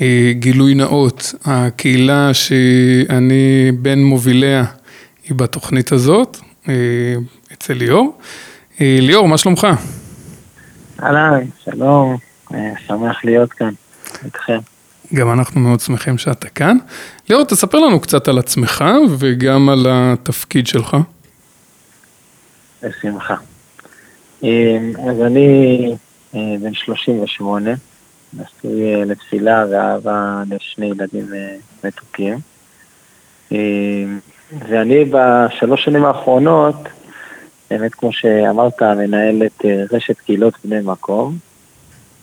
אה, 0.00 0.32
גילוי 0.32 0.74
נאות, 0.74 1.34
הקהילה 1.44 2.34
שאני 2.34 3.72
בין 3.78 4.04
מוביליה 4.04 4.64
היא 5.24 5.34
בתוכנית 5.36 5.92
הזאת, 5.92 6.38
אה, 6.68 6.74
אצל 7.52 7.74
ליאור. 7.74 8.18
אה, 8.80 8.98
ליאור, 9.00 9.28
מה 9.28 9.38
שלומך? 9.38 9.66
אהלן, 11.02 11.44
שלום, 11.64 12.16
שמח 12.86 13.24
להיות 13.24 13.52
כאן 13.52 13.70
איתכם. 14.24 14.58
גם 15.14 15.32
אנחנו 15.32 15.60
מאוד 15.60 15.80
שמחים 15.80 16.18
שאתה 16.18 16.48
כאן. 16.48 16.76
ליאור, 17.30 17.44
תספר 17.44 17.78
לנו 17.78 18.00
קצת 18.00 18.28
על 18.28 18.38
עצמך 18.38 18.84
וגם 19.18 19.68
על 19.68 19.86
התפקיד 19.90 20.66
שלך. 20.66 20.96
בשמחה. 22.82 23.34
אז 25.08 25.20
אני 25.26 25.94
בן 26.32 26.74
38, 26.74 27.70
נשוי 28.36 28.94
אה, 28.94 29.04
לתפילה 29.04 29.64
ואבא 29.70 30.42
לשני 30.50 30.86
ילדים 30.86 31.34
אה, 31.34 31.56
מתוקים. 31.84 32.38
אה, 33.52 34.04
ואני 34.68 35.04
בשלוש 35.04 35.84
שנים 35.84 36.04
האחרונות, 36.04 36.76
באמת 37.70 37.94
כמו 37.94 38.12
שאמרת, 38.12 38.82
מנהל 38.82 39.42
את 39.46 39.64
רשת 39.92 40.18
קהילות 40.18 40.54
בני 40.64 40.80
מקום. 40.84 41.36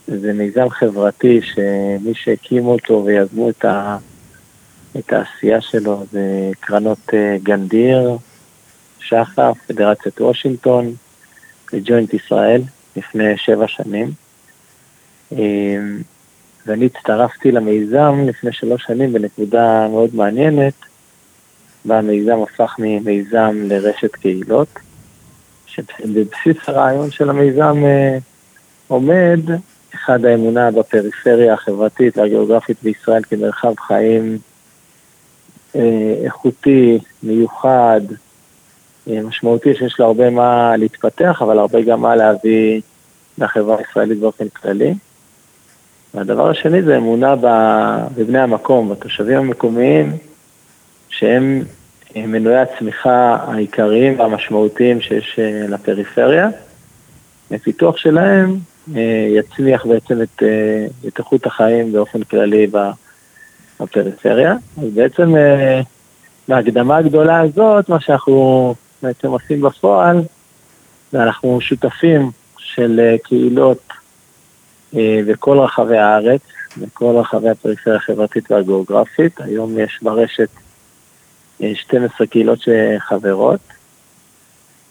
זה 0.08 0.34
מיזם 0.34 0.70
חברתי 0.70 1.42
שמי 1.42 2.14
שהקים 2.14 2.66
אותו 2.66 3.04
ויזמו 3.06 3.50
את, 3.50 3.66
ה, 3.66 3.98
את 5.00 5.14
העשייה 5.14 5.62
שלו 5.62 6.04
זה 6.12 6.52
קרנות 6.60 7.10
גנדיר, 7.44 8.18
שחף, 9.00 9.58
פדרציית 9.68 10.22
וושינגטון 10.22 10.94
וג'וינט 11.74 12.14
ישראל 12.14 12.62
לפני 12.96 13.38
שבע 13.38 13.68
שנים. 13.68 14.23
אה, 15.32 15.38
ואני 16.66 16.86
הצטרפתי 16.86 17.52
למיזם 17.52 18.16
לפני 18.28 18.52
שלוש 18.54 18.84
שנים 18.88 19.14
בנקודה 19.14 19.88
מאוד 19.92 20.16
מעניינת, 20.16 20.74
בה 21.86 21.98
המיזם 21.98 22.42
הפך 22.42 22.76
ממיזם 22.80 23.58
לרשת 23.68 24.16
קהילות, 24.16 24.80
שבבסיס 25.66 26.58
הרעיון 26.68 27.12
של 27.12 27.30
המיזם 27.30 27.86
אה, 27.86 28.18
עומד 28.88 29.40
אחד 29.96 30.26
האמונה 30.26 30.72
בפריפריה 30.72 31.54
החברתית 31.54 32.18
והגיאוגרפית 32.18 32.78
בישראל 32.84 33.24
כמרחב 33.24 33.74
חיים 33.80 34.38
אה, 35.76 36.16
איכותי, 36.24 37.00
מיוחד, 37.24 38.02
אה, 39.08 39.22
משמעותי 39.22 39.76
שיש 39.76 40.00
לו 40.00 40.06
הרבה 40.06 40.30
מה 40.30 40.78
להתפתח, 40.78 41.42
אבל 41.42 41.60
הרבה 41.60 41.82
גם 41.82 42.02
מה 42.02 42.16
להביא 42.16 42.82
לחברה 43.38 43.78
הישראלית 43.78 44.20
באופן 44.20 44.50
כללי. 44.50 44.94
והדבר 46.14 46.50
השני 46.50 46.82
זה 46.82 46.98
אמונה 46.98 47.36
בבני 48.16 48.40
המקום, 48.40 48.90
בתושבים 48.90 49.38
המקומיים, 49.38 50.18
שהם 51.10 51.64
מנועי 52.16 52.58
הצמיחה 52.58 53.38
העיקריים 53.48 54.20
והמשמעותיים 54.20 55.02
שיש 55.02 55.40
אה, 55.40 55.66
לפריפריה. 55.68 56.50
הפיתוח 57.52 57.98
שלהם 57.98 58.58
אה, 58.96 59.28
יצמיח 59.30 59.86
בעצם 59.86 60.22
את, 60.22 60.44
אה, 60.44 60.86
את 61.08 61.20
איכות 61.20 61.46
החיים 61.46 61.92
באופן 61.92 62.24
כללי 62.24 62.68
בפריפריה. 63.80 64.56
אז 64.78 64.94
בעצם 64.94 65.34
בהקדמה 66.48 66.98
הגדולה 66.98 67.40
הזאת, 67.42 67.90
מה 67.90 68.00
שאנחנו 68.00 68.76
בעצם 69.04 69.28
עושים 69.28 69.62
בפועל, 69.62 70.22
זה 71.12 71.24
אנחנו 71.24 71.62
שותפים 71.62 72.32
של 72.58 73.16
קהילות 73.24 73.94
בכל 75.28 75.60
רחבי 75.60 75.98
הארץ, 75.98 76.42
בכל 76.78 77.16
רחבי 77.16 77.50
הפריפריה 77.50 77.96
החברתית 77.96 78.52
והגיאוגרפית. 78.52 79.42
היום 79.42 79.80
יש 79.80 80.00
ברשת 80.02 80.50
אה, 81.64 81.76
12 81.76 82.28
קהילות 82.28 82.60
שחברות, 82.60 83.60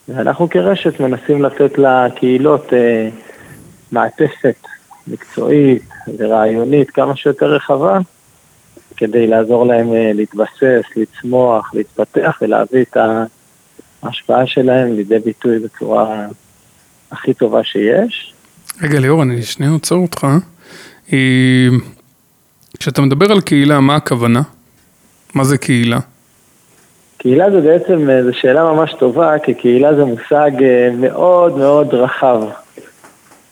ואנחנו 0.09 0.51
כרשת 0.51 1.01
מנסים 1.01 1.43
לתת 1.43 1.79
לקהילות 1.79 2.73
אה, 2.73 3.09
מעטפת 3.93 4.57
מקצועית 5.07 5.89
ורעיונית 6.19 6.91
כמה 6.91 7.17
שיותר 7.17 7.47
רחבה, 7.47 7.99
כדי 8.97 9.27
לעזור 9.27 9.67
להם 9.67 9.93
אה, 9.93 10.11
להתבסס, 10.15 10.83
לצמוח, 10.97 11.75
להתפתח 11.75 12.39
ולהביא 12.43 12.83
את 12.83 12.97
ההשפעה 14.03 14.47
שלהם 14.47 14.93
לידי 14.93 15.19
ביטוי 15.19 15.59
בצורה 15.59 16.27
הכי 17.11 17.35
טובה 17.35 17.65
שיש. 17.65 18.32
רגע, 18.83 19.01
ליאור, 19.01 19.23
אני 19.23 19.43
שנייה 19.43 19.73
עוצר 19.73 19.95
אותך. 19.95 20.27
אה, 21.13 21.69
כשאתה 22.79 23.03
מדבר 23.03 23.33
על 23.33 23.41
קהילה, 23.41 23.81
מה 23.81 23.97
הכוונה? 23.97 24.43
מה 25.35 25.45
זה 25.45 25.59
קהילה? 25.59 25.99
קהילה 27.19 27.51
זה 27.51 27.61
בעצם, 27.61 28.11
אה, 28.11 28.25
זו 28.25 28.31
שאלה 28.33 28.65
ממש 28.65 28.95
טובה, 28.99 29.39
כי 29.39 29.55
קהילה 29.55 29.95
זה 29.95 30.05
מושג 30.05 30.51
אה, 30.63 30.91
מאוד 30.97 31.59
מאוד 31.59 31.95
רחב. 31.95 32.43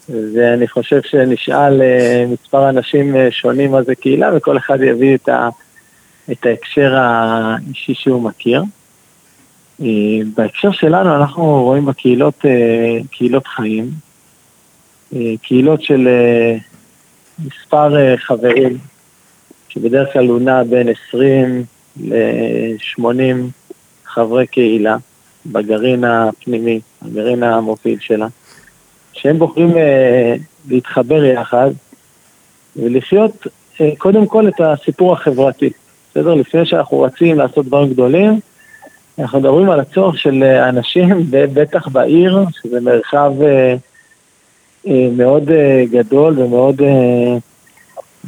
ואני 0.08 0.68
חושב 0.68 1.02
שנשאל 1.02 1.82
מספר 2.32 2.68
אנשים 2.68 3.16
שונים 3.30 3.70
מה 3.70 3.82
זה 3.82 3.94
קהילה, 3.94 4.30
וכל 4.36 4.58
אחד 4.58 4.82
יביא 4.82 5.14
את, 5.14 5.28
ה, 5.28 5.48
את 6.32 6.46
ההקשר 6.46 6.94
האישי 6.96 7.94
שהוא 7.94 8.22
מכיר. 8.22 8.62
בהקשר 10.36 10.72
שלנו 10.72 11.16
אנחנו 11.16 11.62
רואים 11.62 11.86
בקהילות 11.86 12.44
קהילות 13.10 13.46
חיים, 13.46 13.90
קהילות 15.42 15.82
של 15.82 16.08
אה, 16.08 16.56
מספר 17.44 17.96
אה, 17.96 18.16
חברים, 18.16 18.78
שבדרך 19.68 20.12
כלל 20.12 20.28
הוא 20.28 20.40
נע 20.40 20.62
בין 20.62 20.88
20 21.08 21.64
ל-80 22.00 23.36
חברי 24.04 24.46
קהילה 24.46 24.96
בגרעין 25.46 26.04
הפנימי, 26.04 26.80
הגרעין 27.02 27.42
המוביל 27.42 27.98
שלה, 28.00 28.26
שהם 29.12 29.38
בוחרים 29.38 29.76
אה, 29.76 30.34
להתחבר 30.68 31.24
יחד 31.24 31.70
ולחיות 32.76 33.46
קודם 33.98 34.26
כל 34.26 34.48
את 34.48 34.60
הסיפור 34.60 35.12
החברתי, 35.12 35.70
בסדר? 36.10 36.34
לפני 36.34 36.66
שאנחנו 36.66 37.00
רצים 37.00 37.38
לעשות 37.38 37.66
דברים 37.66 37.92
גדולים, 37.92 38.40
אנחנו 39.18 39.40
מדברים 39.40 39.70
על 39.70 39.80
הצורך 39.80 40.18
של 40.18 40.42
אנשים, 40.42 41.26
בטח 41.30 41.88
בעיר, 41.88 42.38
שזה 42.62 42.80
מרחב 42.80 43.32
מאוד 44.86 45.50
אה, 45.50 45.84
גדול 45.90 46.38
ומאוד 46.38 46.82
אה, 46.82 47.36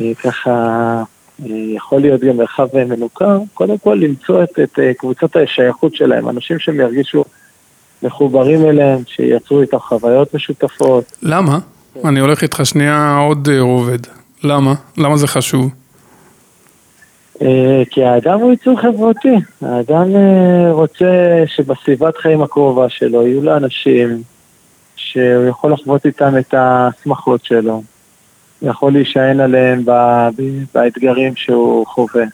אה, 0.01 0.15
ככה 0.15 1.03
יכול 1.49 2.01
להיות 2.01 2.21
גם 2.21 2.37
מרחב 2.37 2.67
מנוכר, 2.75 3.39
קודם 3.55 3.79
כל 3.79 3.99
למצוא 4.01 4.43
את, 4.43 4.59
את 4.59 4.79
קבוצת 4.99 5.37
השייכות 5.37 5.95
שלהם, 5.95 6.29
אנשים 6.29 6.59
שהם 6.59 6.81
ירגישו 6.81 7.25
מחוברים 8.03 8.65
אליהם, 8.65 8.99
שייצרו 9.07 9.61
איתם 9.61 9.79
חוויות 9.79 10.35
משותפות. 10.35 11.05
למה? 11.23 11.59
אני 12.05 12.21
הולך 12.21 12.43
איתך 12.43 12.61
שנייה 12.65 13.19
עוד 13.19 13.49
רובד. 13.59 13.99
למה? 14.45 14.75
למה 14.99 15.17
זה 15.17 15.27
חשוב? 15.27 15.71
כי 17.91 18.05
האדם 18.05 18.41
הוא 18.41 18.53
יצור 18.53 18.81
חברתי, 18.81 19.35
האדם 19.63 20.09
רוצה 20.71 21.43
שבסביבת 21.47 22.17
חיים 22.17 22.43
הקרובה 22.43 22.89
שלו 22.89 23.27
יהיו 23.27 23.43
לו 23.43 23.57
אנשים 23.57 24.23
שהוא 25.13 25.45
יכול 25.49 25.73
לחוות 25.73 26.07
איתם 26.07 26.39
את 26.39 26.55
השמחות 26.59 27.45
שלו, 27.45 27.83
יכול 28.63 28.93
להישען 28.93 29.41
עליהם 29.41 29.85
באתגרים 30.75 31.37
שהוא 31.37 31.87
חווה, 31.87 32.25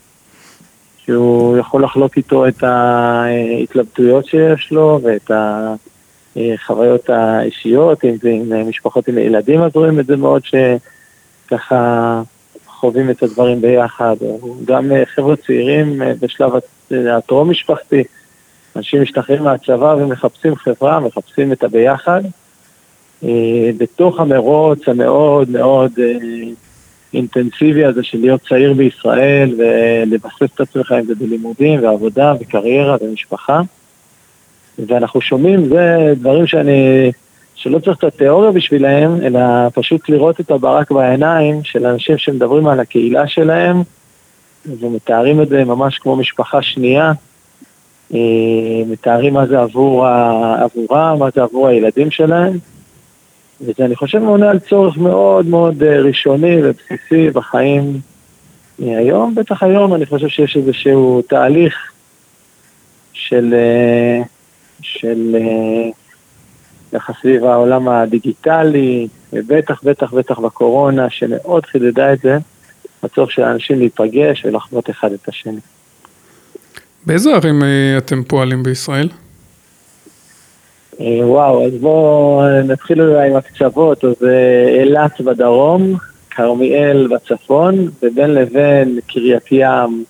שהוא 0.99 1.59
יכול 1.59 1.85
לחלוק 1.85 2.17
איתו 2.17 2.49
את 2.49 2.63
ההתלבטויות 2.63 4.27
שיש 4.27 4.73
לו 4.73 5.01
ואת 5.03 5.31
החוויות 6.37 7.11
האישיות, 7.11 8.05
אם 8.05 8.17
זה 8.23 8.31
עם 8.31 8.69
משפחות 8.69 9.09
עם 9.09 9.19
ילדים, 9.19 9.63
אז 9.63 9.77
רואים 9.77 10.01
את 10.01 10.07
זה 10.07 10.17
מאוד 10.17 10.43
שככה 10.45 12.23
חווים 12.67 13.11
את 13.11 13.23
הדברים 13.23 13.61
ביחד, 13.61 14.17
גם 14.65 14.93
חבר'ה 15.15 15.37
צעירים 15.37 16.03
בשלב 16.21 16.53
הטרום-משפחתי, 16.91 18.05
אנשים 18.77 19.03
משתחררים 19.03 19.43
מהצבא 19.43 19.95
ומחפשים 19.99 20.57
חברה, 20.57 21.01
מחפשים 21.01 21.53
את 21.53 21.65
הביחד. 21.65 22.23
אה, 23.25 23.71
בתוך 23.79 24.21
המרוץ 24.21 24.89
המאוד 24.89 25.51
מאוד 25.51 25.93
אה, 25.99 26.13
אינטנסיבי 27.15 27.85
הזה 27.85 28.03
של 28.03 28.19
להיות 28.19 28.41
צעיר 28.49 28.73
בישראל 28.73 29.55
ולבסס 29.59 30.55
את 30.55 30.61
עצמך 30.61 30.93
עם 30.93 31.05
זה 31.05 31.15
בלימודים 31.15 31.83
ועבודה 31.83 32.35
וקריירה 32.41 32.97
ומשפחה. 33.01 33.61
ואנחנו 34.87 35.21
שומעים, 35.21 35.69
זה 35.69 36.13
דברים 36.17 36.47
שאני, 36.47 37.11
שלא 37.55 37.79
צריך 37.79 37.99
את 37.99 38.05
התיאוריה 38.05 38.51
בשבילהם, 38.51 39.17
אלא 39.23 39.41
פשוט 39.75 40.09
לראות 40.09 40.41
את 40.41 40.51
הברק 40.51 40.91
בעיניים 40.91 41.65
של 41.65 41.87
אנשים 41.87 42.19
שמדברים 42.19 42.67
על 42.67 42.81
הקהילה 42.81 43.29
שלהם 43.29 43.83
ומתארים 44.67 45.43
את 45.43 45.49
זה 45.49 45.65
ממש 45.65 45.99
כמו 45.99 46.17
משפחה 46.17 46.63
שנייה. 46.63 47.13
אה, 48.15 48.19
מתארים 48.87 49.35
מה 49.35 49.47
זה 49.47 49.61
עבור, 49.61 50.07
עבורם, 50.59 51.17
מה 51.19 51.29
זה 51.35 51.43
עבור 51.43 51.69
הילדים 51.69 52.11
שלהם. 52.11 52.59
וזה 53.61 53.85
אני 53.85 53.97
חושב 53.97 54.23
עונה 54.23 54.51
על 54.51 54.59
צורך 54.59 54.97
מאוד 54.97 55.47
מאוד 55.47 55.83
אה, 55.83 56.01
ראשוני 56.01 56.57
ובסיסי 56.63 57.31
בחיים 57.31 58.01
היום. 58.79 59.35
בטח 59.35 59.63
היום 59.63 59.95
אני 59.95 60.07
חושב 60.07 60.29
שיש 60.29 60.57
איזשהו 60.57 61.23
תהליך 61.23 61.93
של, 63.13 63.55
אה, 63.55 64.23
של 64.83 65.37
אה, 65.41 65.91
ככה 66.93 67.13
סביב 67.21 67.45
העולם 67.45 67.89
הדיגיטלי, 67.89 69.09
ובטח 69.33 69.81
בטח 69.85 70.15
בטח 70.15 70.39
בקורונה, 70.39 71.11
שמאוד 71.11 71.67
חידדה 71.67 72.13
את 72.13 72.19
זה, 72.19 72.39
הצורך 73.03 73.31
של 73.31 73.43
האנשים 73.43 73.79
להיפגש 73.79 74.45
ולחוות 74.45 74.91
אחד 74.91 75.13
את 75.13 75.29
השני. 75.29 75.61
באיזה 77.07 77.35
ערים 77.35 77.63
אתם 77.99 78.23
פועלים 78.25 78.63
בישראל? 78.63 79.09
אה, 81.01 81.27
וואו, 81.27 81.67
אז 81.67 81.73
בואו 81.81 82.43
נתחיל 82.65 83.03
אולי 83.03 83.31
עם 83.31 83.37
הקצוות, 83.37 84.05
אז 84.05 84.15
אה, 84.23 84.81
אילת 84.81 85.21
בדרום, 85.21 85.97
כרמיאל 86.31 87.09
בצפון, 87.09 87.89
ובין 88.03 88.35
לבין 88.35 88.99
קריית 89.07 89.53
ים, 89.53 90.05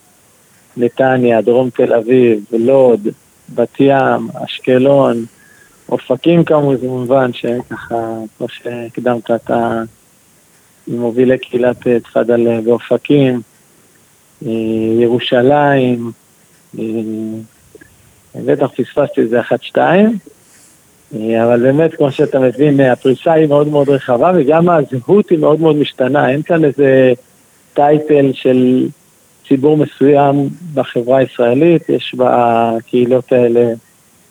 נתניה, 0.76 1.42
דרום 1.42 1.70
תל 1.70 1.94
אביב, 1.94 2.44
לוד, 2.52 3.08
בת 3.54 3.80
ים, 3.80 4.28
אשקלון, 4.44 5.24
אופקים 5.88 6.44
כמובן, 6.44 7.32
שככה, 7.32 7.96
כמו 8.38 8.48
שהקדמת, 8.48 9.30
אתה 9.30 9.82
מובילי 10.88 11.38
קהילת 11.38 11.86
אה, 11.86 12.00
תפדל 12.00 12.60
באופקים, 12.60 13.40
ירושלים, 15.00 16.12
בטח 18.34 18.66
פספסתי 18.76 19.20
איזה 19.20 19.40
אחת-שתיים. 19.40 20.18
אה, 21.14 21.44
אבל 21.44 21.62
באמת, 21.62 21.94
כמו 21.94 22.12
שאתה 22.12 22.38
מבין, 22.38 22.80
אה, 22.80 22.92
הפריסה 22.92 23.32
היא 23.32 23.48
מאוד 23.48 23.68
מאוד 23.68 23.88
רחבה 23.88 24.32
וגם 24.36 24.68
הזהות 24.68 25.30
היא 25.30 25.38
מאוד 25.38 25.60
מאוד 25.60 25.76
משתנה. 25.76 26.30
אין 26.30 26.42
כאן 26.42 26.64
איזה 26.64 27.12
טייטל 27.74 28.30
של 28.32 28.88
ציבור 29.48 29.76
מסוים 29.76 30.48
בחברה 30.74 31.18
הישראלית, 31.18 31.88
יש 31.88 32.14
בקהילות 32.14 33.32
האלה 33.32 33.72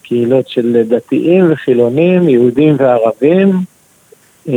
קהילות 0.04 0.48
של 0.48 0.84
דתיים 0.88 1.52
וחילונים, 1.52 2.30
יהודים 2.30 2.76
וערבים, 2.80 3.52
אה, 4.50 4.54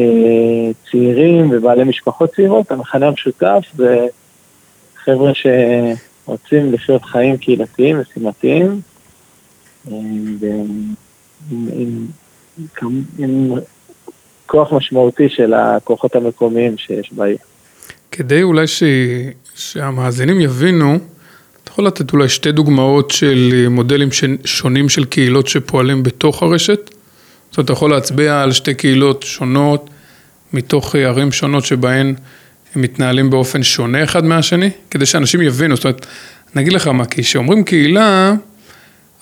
צעירים 0.91 1.51
ובעלי 1.53 1.85
משפחות 1.85 2.35
צעירות. 2.35 2.71
המכנה 2.71 3.07
המשותף 3.07 3.65
זה 3.77 4.07
חבר'ה 5.05 5.33
שרוצים 5.35 6.73
לחיות 6.73 7.05
חיים 7.05 7.37
קהילתיים 7.37 8.01
ושימתיים. 8.01 8.81
עם, 11.51 11.69
עם, 11.73 12.07
עם, 12.83 13.03
עם 13.19 13.51
כוח 14.47 14.73
משמעותי 14.73 15.29
של 15.29 15.55
הכוחות 15.55 16.17
המקומיים 16.17 16.79
שיש 16.79 17.13
בעיר. 17.13 17.37
כדי 18.11 18.43
אולי 18.43 18.67
ש... 18.67 18.83
שהמאזינים 19.55 20.41
יבינו, 20.41 20.99
אתה 21.63 21.71
יכול 21.71 21.87
לתת 21.87 22.13
אולי 22.13 22.29
שתי 22.29 22.53
דוגמאות 22.53 23.11
של 23.11 23.67
מודלים 23.71 24.09
שונים 24.45 24.89
של 24.89 25.05
קהילות 25.05 25.47
שפועלים 25.47 26.03
בתוך 26.03 26.43
הרשת? 26.43 26.91
זאת 27.51 27.59
אומרת, 27.59 27.65
אתה 27.65 27.73
יכול 27.73 27.91
להצביע 27.91 28.43
על 28.43 28.53
שתי 28.53 28.75
קהילות 28.75 29.23
שונות 29.23 29.91
מתוך 30.53 30.95
ערים 30.95 31.33
שונות 31.33 31.65
שבהן 31.65 32.15
הם 32.75 32.83
מתנהלים 32.83 33.31
באופן 33.31 33.63
שונה 33.63 34.05
אחד 34.05 34.25
מהשני, 34.25 34.71
כדי 34.91 35.07
שאנשים 35.07 35.43
יבינו, 35.43 35.77
זאת 35.77 35.85
אומרת, 35.85 36.07
אני 36.55 36.63
אגיד 36.63 36.73
לך 36.73 36.87
מה, 36.87 37.05
כי 37.05 37.23
כשאומרים 37.23 37.65
קהילה, 37.65 38.35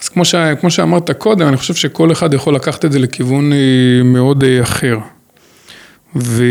אז 0.03 0.09
כמו, 0.09 0.25
ש... 0.25 0.35
כמו 0.61 0.71
שאמרת 0.71 1.11
קודם, 1.11 1.49
אני 1.49 1.57
חושב 1.57 1.75
שכל 1.75 2.13
אחד 2.13 2.35
יכול 2.35 2.55
לקחת 2.55 2.85
את 2.85 2.93
זה 2.93 2.99
לכיוון 2.99 3.53
אה, 3.53 3.59
מאוד 4.05 4.45
אה, 4.45 4.63
אחר. 4.63 4.99
ו... 6.17 6.45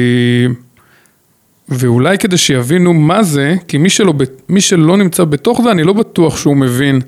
ואולי 1.69 2.17
כדי 2.17 2.37
שיבינו 2.37 2.93
מה 2.93 3.23
זה, 3.23 3.55
כי 3.67 3.77
מי 3.77 3.89
שלא, 3.89 4.13
מי 4.49 4.61
שלא 4.61 4.97
נמצא 4.97 5.23
בתוך 5.23 5.61
זה, 5.63 5.71
אני 5.71 5.83
לא 5.83 5.93
בטוח 5.93 6.37
שהוא 6.37 6.57
מבין 6.57 7.01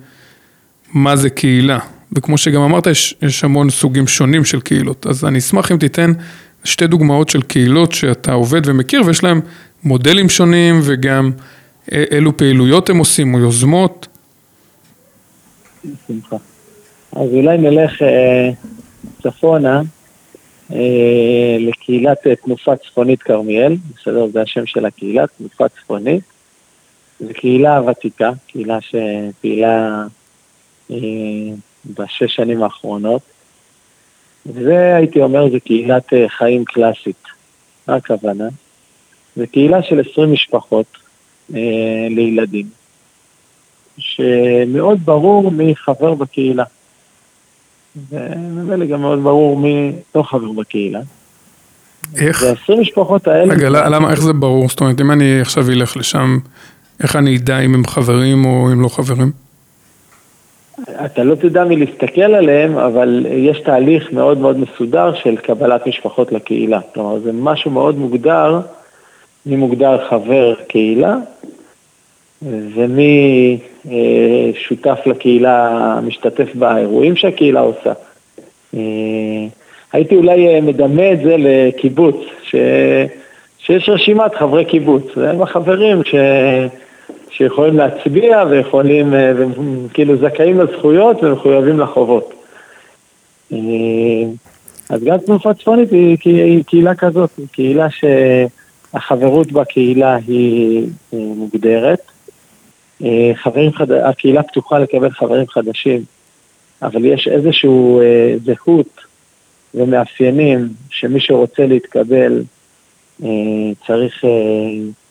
מה 0.93 1.15
זה 1.15 1.29
קהילה. 1.29 1.79
וכמו 2.11 2.37
שגם 2.37 2.61
אמרת, 2.61 2.87
יש, 2.87 3.15
יש 3.21 3.43
המון 3.43 3.69
סוגים 3.69 4.07
שונים 4.07 4.45
של 4.45 4.61
קהילות. 4.61 5.07
אז 5.07 5.25
אני 5.25 5.39
אשמח 5.39 5.71
אם 5.71 5.77
תיתן 5.77 6.11
שתי 6.63 6.87
דוגמאות 6.87 7.29
של 7.29 7.41
קהילות 7.41 7.91
שאתה 7.91 8.33
עובד 8.33 8.61
ומכיר, 8.65 9.01
ויש 9.05 9.23
להם 9.23 9.41
מודלים 9.83 10.29
שונים, 10.29 10.79
וגם 10.83 11.31
אה, 11.91 12.03
אילו 12.11 12.37
פעילויות 12.37 12.89
הם 12.89 12.97
עושים, 12.97 13.33
או 13.33 13.39
יוזמות. 13.39 14.07
בשמחה. 15.85 16.35
אז 17.11 17.29
אולי 17.33 17.57
נלך 17.57 18.01
אה, 18.01 18.49
צפונה 19.23 19.81
אה, 20.73 21.57
לקהילת 21.59 22.27
אה, 22.27 22.35
תנופה 22.35 22.75
צפונית 22.75 23.23
כרמיאל, 23.23 23.75
בסדר? 23.95 24.27
זה 24.27 24.41
השם 24.41 24.65
של 24.65 24.85
הקהילה, 24.85 25.27
תנופה 25.27 25.69
צפונית. 25.69 26.23
זו 27.19 27.33
קהילה 27.33 27.81
ותיקה, 27.91 28.31
קהילה 28.47 28.77
שפעילה 28.81 30.03
אה, 30.91 30.97
בשש 31.85 32.35
שנים 32.35 32.63
האחרונות. 32.63 33.21
וזה, 34.45 34.95
הייתי 34.95 35.21
אומר, 35.21 35.49
זו 35.49 35.57
קהילת 35.65 36.13
אה, 36.13 36.29
חיים 36.29 36.65
קלאסית. 36.65 37.23
מה 37.87 37.95
הכוונה? 37.95 38.47
זו 39.35 39.43
קהילה 39.51 39.83
של 39.83 40.01
20 40.11 40.31
משפחות 40.31 40.85
אה, 41.55 42.07
לילדים. 42.09 42.78
שמאוד 43.99 44.99
ברור 45.05 45.51
מי 45.51 45.73
חבר 45.75 46.13
בקהילה. 46.13 46.63
וממילא 48.09 48.85
גם 48.85 49.01
מאוד 49.01 49.23
ברור 49.23 49.57
מי 49.57 49.91
לא 50.15 50.23
חבר 50.23 50.51
בקהילה. 50.51 50.99
איך? 52.15 52.43
ועשרים 52.43 52.81
משפחות 52.81 53.27
האלה... 53.27 53.53
רגע, 53.53 53.69
למה, 53.69 54.11
איך 54.11 54.21
זה 54.21 54.33
ברור? 54.33 54.69
זאת 54.69 54.81
אומרת, 54.81 55.01
אם 55.01 55.11
אני 55.11 55.41
עכשיו 55.41 55.69
אלך 55.69 55.97
לשם, 55.97 56.37
איך 57.03 57.15
אני 57.15 57.37
אדע 57.37 57.59
אם 57.59 57.73
הם 57.75 57.87
חברים 57.87 58.45
או 58.45 58.69
אם 58.71 58.81
לא 58.81 58.87
חברים? 58.87 59.31
אתה 61.05 61.23
לא 61.23 61.35
תדע 61.35 61.63
מי 61.63 61.75
להסתכל 61.75 62.21
עליהם, 62.21 62.77
אבל 62.77 63.25
יש 63.29 63.59
תהליך 63.59 64.11
מאוד 64.11 64.37
מאוד 64.37 64.57
מסודר 64.59 65.13
של 65.23 65.37
קבלת 65.37 65.87
משפחות 65.87 66.31
לקהילה. 66.31 66.79
כלומר, 66.93 67.19
זה 67.19 67.31
משהו 67.33 67.71
מאוד 67.71 67.97
מוגדר, 67.97 68.59
מי 69.45 69.55
מוגדר 69.55 70.09
חבר 70.09 70.53
קהילה, 70.67 71.15
ומי 72.41 73.57
אה, 73.91 74.49
שותף 74.53 74.99
לקהילה, 75.05 75.99
משתתף 76.03 76.55
באירועים 76.55 77.15
שהקהילה 77.15 77.59
עושה. 77.59 77.93
אה, 78.75 78.79
הייתי 79.93 80.15
אולי 80.15 80.47
אה, 80.47 80.61
מדמה 80.61 81.11
את 81.11 81.19
זה 81.19 81.35
לקיבוץ, 81.37 82.15
ש... 82.43 82.55
שיש 83.57 83.89
רשימת 83.89 84.35
חברי 84.35 84.65
קיבוץ, 84.65 85.03
והם 85.17 85.41
החברים 85.41 86.01
שיכולים 87.31 87.77
להצביע 87.77 88.43
ויכולים, 88.49 89.13
כאילו 89.93 90.17
זכאים 90.17 90.59
לזכויות 90.59 91.23
ומחויבים 91.23 91.79
לחובות. 91.79 92.33
אז 94.89 95.03
גם 95.03 95.17
תנופה 95.17 95.53
צפונית 95.53 95.91
היא, 95.91 96.17
היא 96.23 96.63
קהילה 96.63 96.95
כזאת, 96.95 97.29
היא 97.37 97.47
קהילה 97.51 97.87
שהחברות 97.89 99.51
בקהילה 99.51 100.17
היא 100.27 100.87
מוגדרת. 101.13 101.99
חברים 103.35 103.73
חד... 103.73 103.91
הקהילה 103.91 104.43
פתוחה 104.43 104.79
לקבל 104.79 105.09
חברים 105.11 105.47
חדשים, 105.47 106.03
אבל 106.81 107.05
יש 107.05 107.27
איזושהי 107.27 107.69
זהות 108.45 108.99
ומאפיינים 109.73 110.69
שמי 110.89 111.19
שרוצה 111.19 111.65
להתקבל 111.65 112.43
צריך 113.87 114.23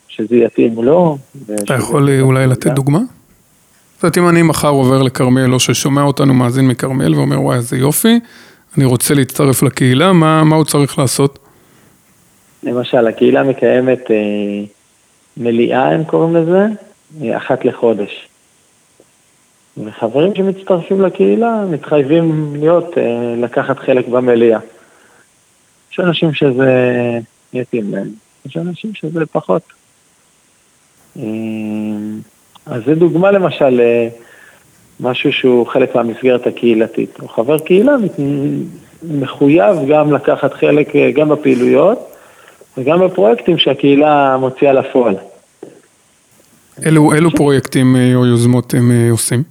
שזה 0.09 0.37
יתאים 0.37 0.83
לו. 0.83 1.19
אתה 1.65 1.75
יכול 1.75 2.21
אולי 2.21 2.47
לתת 2.47 2.71
דוגמה? 2.71 3.01
זאת 3.95 4.03
אומרת, 4.03 4.19
אם 4.19 4.29
אני 4.29 4.43
מחר 4.43 4.69
עובר 4.69 5.03
לכרמיאל, 5.03 5.55
או 5.55 5.61
ששומע 5.61 6.03
אותנו 6.03 6.35
מאזין 6.35 6.69
מכרמיאל 6.69 7.15
ואומר, 7.15 7.41
וואי, 7.41 7.57
איזה 7.57 7.77
יופי, 7.77 8.21
אני 8.77 8.85
רוצה 8.85 9.15
להצטרף 9.15 9.63
לקהילה, 9.63 10.13
מה, 10.13 10.45
מה 10.45 10.57
הוא 10.57 10.65
צריך 10.65 10.99
לעשות? 10.99 11.39
למשל, 12.63 13.07
הקהילה 13.07 13.43
מקיימת 13.43 14.11
אה, 14.11 14.17
מליאה, 15.37 15.91
הם 15.91 16.05
קוראים 16.05 16.37
לזה, 16.37 16.59
אה, 16.59 16.67
אחת 17.37 17.65
לחודש. 17.65 18.29
וחברים 19.85 20.35
שמצטרפים 20.35 21.01
לקהילה 21.01 21.65
מתחייבים 21.71 22.57
להיות, 22.61 22.99
אה, 22.99 23.35
לקחת 23.37 23.79
חלק 23.79 24.09
במליאה. 24.09 24.59
יש 25.93 26.01
אנשים 26.01 26.35
שזה 26.35 26.71
יתאים 27.53 27.95
להם, 27.95 28.09
יש 28.47 28.57
אנשים 28.57 28.95
שזה 28.95 29.27
פחות. 29.27 29.63
אה, 31.17 31.23
אז 32.67 32.83
זה 32.87 32.95
דוגמה 32.95 33.31
למשל 33.31 33.81
למשהו 35.01 35.33
שהוא 35.33 35.67
חלק 35.67 35.95
מהמסגרת 35.95 36.47
הקהילתית. 36.47 37.21
הוא 37.21 37.29
חבר 37.29 37.59
קהילה 37.59 37.93
מחויב 39.03 39.77
גם 39.89 40.13
לקחת 40.13 40.53
חלק 40.55 40.97
אה, 40.97 41.11
גם 41.11 41.29
בפעילויות 41.29 42.15
וגם 42.79 43.01
בפרויקטים 43.01 43.59
שהקהילה 43.59 44.37
מוציאה 44.41 44.73
לפועל. 44.73 45.15
אילו, 46.87 47.15
אילו 47.15 47.31
פרויקטים 47.31 47.97
אה, 47.97 48.15
או 48.15 48.27
יוזמות 48.27 48.75
הם 48.75 49.11
עושים? 49.11 49.43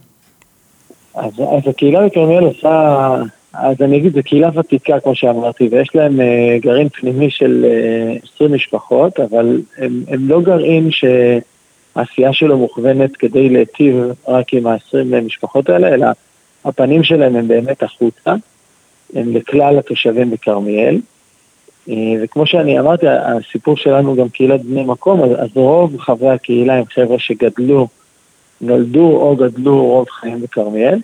אז, 1.16 1.32
אז 1.40 1.68
הקהילה 1.70 2.06
בכרמיאל 2.06 2.44
עושה, 2.44 3.16
אז 3.54 3.82
אני 3.82 3.98
אגיד, 3.98 4.14
זו 4.14 4.20
קהילה 4.26 4.50
ותיקה 4.54 5.00
כמו 5.00 5.16
שאמרתי, 5.16 5.70
ויש 5.72 5.90
להם 5.96 6.20
גרעין 6.62 6.90
פנימי 6.90 7.30
של 7.30 7.66
20 8.36 8.54
משפחות, 8.54 9.20
אבל 9.20 9.62
הם, 9.78 10.04
הם 10.08 10.30
לא 10.30 10.42
גרעין 10.42 10.92
ש... 10.92 11.06
העשייה 11.98 12.34
שלו 12.34 12.58
מוכוונת 12.58 13.18
כדי 13.18 13.50
להיטיב 13.50 13.96
רק 14.28 14.54
עם 14.54 14.68
ה-20 14.68 15.22
משפחות 15.26 15.70
האלה, 15.70 15.88
אלא 15.88 16.08
הפנים 16.66 17.04
שלהם 17.04 17.36
הם 17.36 17.48
באמת 17.48 17.84
החוצה, 17.84 18.34
הם 19.16 19.36
לכלל 19.36 19.80
התושבים 19.80 20.32
בכרמיאל. 20.32 21.00
אה, 21.90 21.94
וכמו 22.22 22.46
שאני 22.46 22.80
אמרתי, 22.80 23.06
הסיפור 23.08 23.78
שלנו 23.78 24.16
גם 24.16 24.30
קהילת 24.30 24.62
בני 24.62 24.84
מקום, 24.84 25.24
אז, 25.24 25.32
אז 25.38 25.50
רוב 25.56 25.98
חברי 26.00 26.30
הקהילה 26.30 26.74
הם 26.74 26.86
חבר'ה 26.86 27.20
שגדלו, 27.20 27.88
נולדו 28.62 29.18
או 29.18 29.36
גדלו 29.36 29.86
רוב 29.86 30.10
חיים 30.10 30.42
בכרמיאל. 30.42 31.00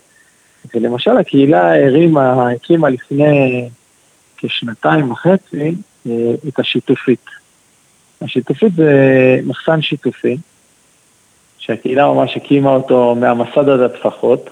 ולמשל 0.75 1.17
הקהילה 1.17 1.85
הרימה, 1.85 2.49
הקימה 2.51 2.89
לפני 2.89 3.65
כשנתיים 4.37 5.11
וחצי 5.11 5.75
אה, 6.07 6.31
את 6.47 6.59
השיתופית. 6.59 7.25
השיתופית 8.21 8.73
זה 8.73 9.39
מחסן 9.45 9.81
שיתופי, 9.81 10.37
שהקהילה 11.57 12.07
ממש 12.07 12.37
הקימה 12.37 12.75
אותו 12.75 13.15
מהמסד 13.15 13.69
עד 13.69 13.79
הטפחות, 13.79 14.49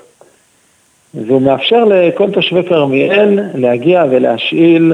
והוא 1.13 1.41
מאפשר 1.41 1.85
לכל 1.85 2.31
תושבי 2.31 2.63
כרמיאל 2.69 3.39
להגיע 3.55 4.03
ולהשאיל 4.11 4.93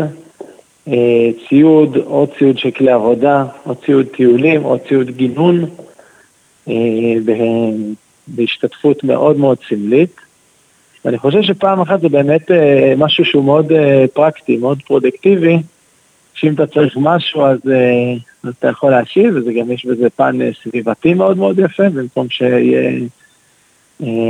ציוד, 1.49 1.97
או 1.97 2.27
ציוד 2.37 2.57
של 2.57 2.71
כלי 2.71 2.91
עבודה, 2.91 3.45
או 3.65 3.75
ציוד 3.75 4.05
טיולים, 4.05 4.65
או 4.65 4.77
ציוד 4.87 5.09
גינון, 5.09 5.65
אה, 6.69 6.73
בהשתתפות 8.27 9.03
מאוד 9.03 9.37
מאוד 9.37 9.57
סמלית. 9.69 10.15
ואני 11.05 11.17
חושב 11.17 11.41
שפעם 11.41 11.81
אחת 11.81 12.01
זה 12.01 12.09
באמת 12.09 12.51
אה, 12.51 12.93
משהו 12.97 13.25
שהוא 13.25 13.43
מאוד 13.43 13.71
אה, 13.71 14.05
פרקטי, 14.13 14.57
מאוד 14.57 14.79
פרודקטיבי, 14.87 15.57
שאם 16.37 16.53
אתה 16.53 16.67
צריך 16.67 16.97
משהו 17.01 17.45
אז, 17.45 17.59
אה, 17.71 18.13
אז 18.43 18.53
אתה 18.59 18.67
יכול 18.67 18.91
להשיב, 18.91 19.35
וזה 19.35 19.53
גם 19.53 19.71
יש 19.71 19.85
בזה 19.85 20.09
פן 20.09 20.41
אה, 20.41 20.49
סביבתי 20.63 21.13
מאוד 21.13 21.37
מאוד 21.37 21.59
יפה, 21.59 21.89
במקום 21.89 22.29
שיהיה 22.29 22.91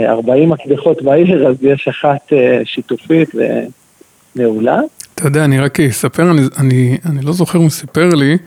40 0.06 0.52
אה, 0.52 0.56
מקדחות 0.56 1.02
בעיר, 1.02 1.48
אז 1.48 1.56
יש 1.62 1.88
אחת 1.88 2.34
שיתופית 2.64 3.30
ומעולה. 4.36 4.80
אתה 5.18 5.28
יודע, 5.28 5.46
אני 5.46 5.60
רק 5.60 5.80
אספר, 5.80 6.32
אני, 6.32 6.42
אני, 6.58 6.98
אני 7.06 7.22
לא 7.22 7.34
זוכר 7.34 7.60
מי 7.60 7.70
סיפר 7.70 8.10
לי, 8.10 8.38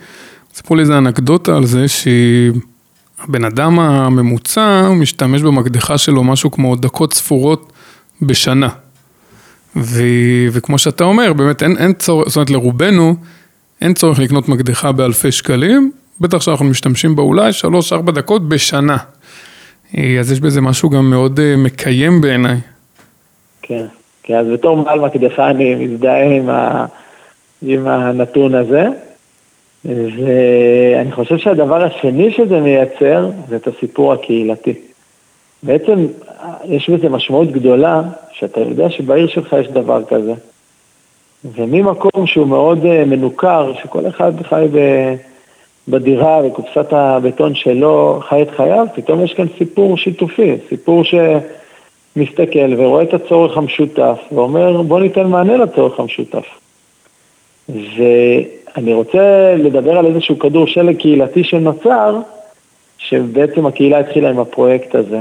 סיפרו 0.55 0.77
לי 0.77 0.83
איזה 0.83 0.99
אנקדוטה 0.99 1.57
על 1.57 1.67
זה 1.67 1.87
שהבן 1.89 3.45
אדם 3.45 3.79
הממוצע 3.79 4.91
משתמש 4.91 5.43
במקדחה 5.43 5.99
שלו 5.99 6.25
משהו 6.25 6.51
כמו 6.51 6.77
דקות 6.77 7.13
ספורות 7.13 7.73
בשנה. 8.23 8.69
ו, 9.77 10.03
וכמו 10.53 10.79
שאתה 10.79 11.05
אומר, 11.05 11.33
באמת 11.33 11.63
אין, 11.63 11.77
אין 11.77 11.93
צורך, 11.93 12.29
זאת 12.29 12.37
אומרת 12.37 12.51
לרובנו, 12.51 13.17
אין 13.81 13.95
צורך 13.95 14.19
לקנות 14.19 14.49
מקדחה 14.49 14.93
באלפי 14.93 15.33
שקלים, 15.33 15.93
בטח 16.21 16.41
שאנחנו 16.41 16.65
משתמשים 16.65 17.17
בה 17.17 17.23
אולי 17.23 17.51
3-4 18.09 18.11
דקות 18.11 18.49
בשנה. 18.49 18.97
אז 20.21 20.33
יש 20.33 20.41
בזה 20.41 20.61
משהו 20.61 20.91
גם 20.91 21.11
מאוד 21.11 21.41
אה, 21.41 21.57
מקיים 21.57 22.21
בעיניי. 22.21 22.61
כן, 23.63 23.87
כן, 24.23 24.35
אז 24.37 24.47
בתור 24.47 24.77
מעל 24.77 25.01
מקדחה 25.01 25.51
אני 25.51 25.75
מזדהה 25.75 26.25
עם, 26.25 26.51
ה... 26.51 26.87
עם 27.63 27.89
הנתון 27.89 28.55
הזה. 28.55 28.87
ואני 29.85 31.13
חושב 31.13 31.39
שהדבר 31.39 31.85
השני 31.85 32.31
שזה 32.31 32.61
מייצר 32.61 33.31
זה 33.49 33.57
את 33.57 33.67
הסיפור 33.67 34.13
הקהילתי. 34.13 34.75
בעצם 35.63 36.07
יש 36.65 36.91
בזה 36.91 37.09
משמעות 37.09 37.53
גדולה, 37.53 38.03
שאתה 38.33 38.61
יודע 38.61 38.91
שבעיר 38.91 39.29
שלך 39.29 39.57
יש 39.61 39.69
דבר 39.69 40.05
כזה. 40.05 40.33
וממקום 41.45 42.27
שהוא 42.27 42.47
מאוד 42.47 42.85
אה, 42.87 43.05
מנוכר, 43.05 43.73
שכל 43.83 44.09
אחד 44.09 44.33
חי 44.43 44.67
בדירה 45.89 46.41
וקופסת 46.47 46.93
הבטון 46.93 47.55
שלו, 47.55 48.21
חי 48.29 48.43
את 48.43 48.51
חייו, 48.51 48.87
פתאום 48.95 49.25
יש 49.25 49.35
כאן 49.35 49.47
סיפור 49.59 49.97
שיתופי, 49.97 50.57
סיפור 50.69 51.03
שמסתכל 52.15 52.75
ורואה 52.77 53.03
את 53.03 53.15
הצורך 53.15 53.57
המשותף 53.57 54.19
ואומר 54.33 54.83
בוא 54.83 55.01
ניתן 55.01 55.27
מענה 55.27 55.57
לצורך 55.57 56.01
המשותף. 56.01 56.47
ואני 57.69 58.93
רוצה 58.93 59.55
לדבר 59.59 59.99
על 59.99 60.07
איזשהו 60.07 60.39
כדור 60.39 60.67
שלג 60.67 60.97
קהילתי 60.97 61.45
שנוצר, 61.45 62.19
שבעצם 62.99 63.67
הקהילה 63.67 63.99
התחילה 63.99 64.31
עם 64.31 64.39
הפרויקט 64.39 64.95
הזה. 64.95 65.21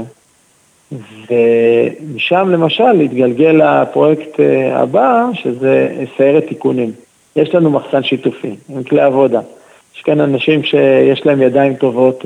ומשם 1.30 2.48
למשל 2.50 3.00
התגלגל 3.00 3.60
לפרויקט 3.62 4.40
אה, 4.40 4.78
הבא, 4.78 5.24
שזה 5.34 6.04
סיירת 6.16 6.46
תיקונים. 6.48 6.92
יש 7.36 7.54
לנו 7.54 7.70
מחסן 7.70 8.02
שיתופי 8.02 8.54
עם 8.68 8.82
כלי 8.82 9.00
עבודה. 9.00 9.40
יש 9.96 10.02
כאן 10.02 10.20
אנשים 10.20 10.62
שיש 10.62 11.26
להם 11.26 11.42
ידיים 11.42 11.74
טובות 11.74 12.24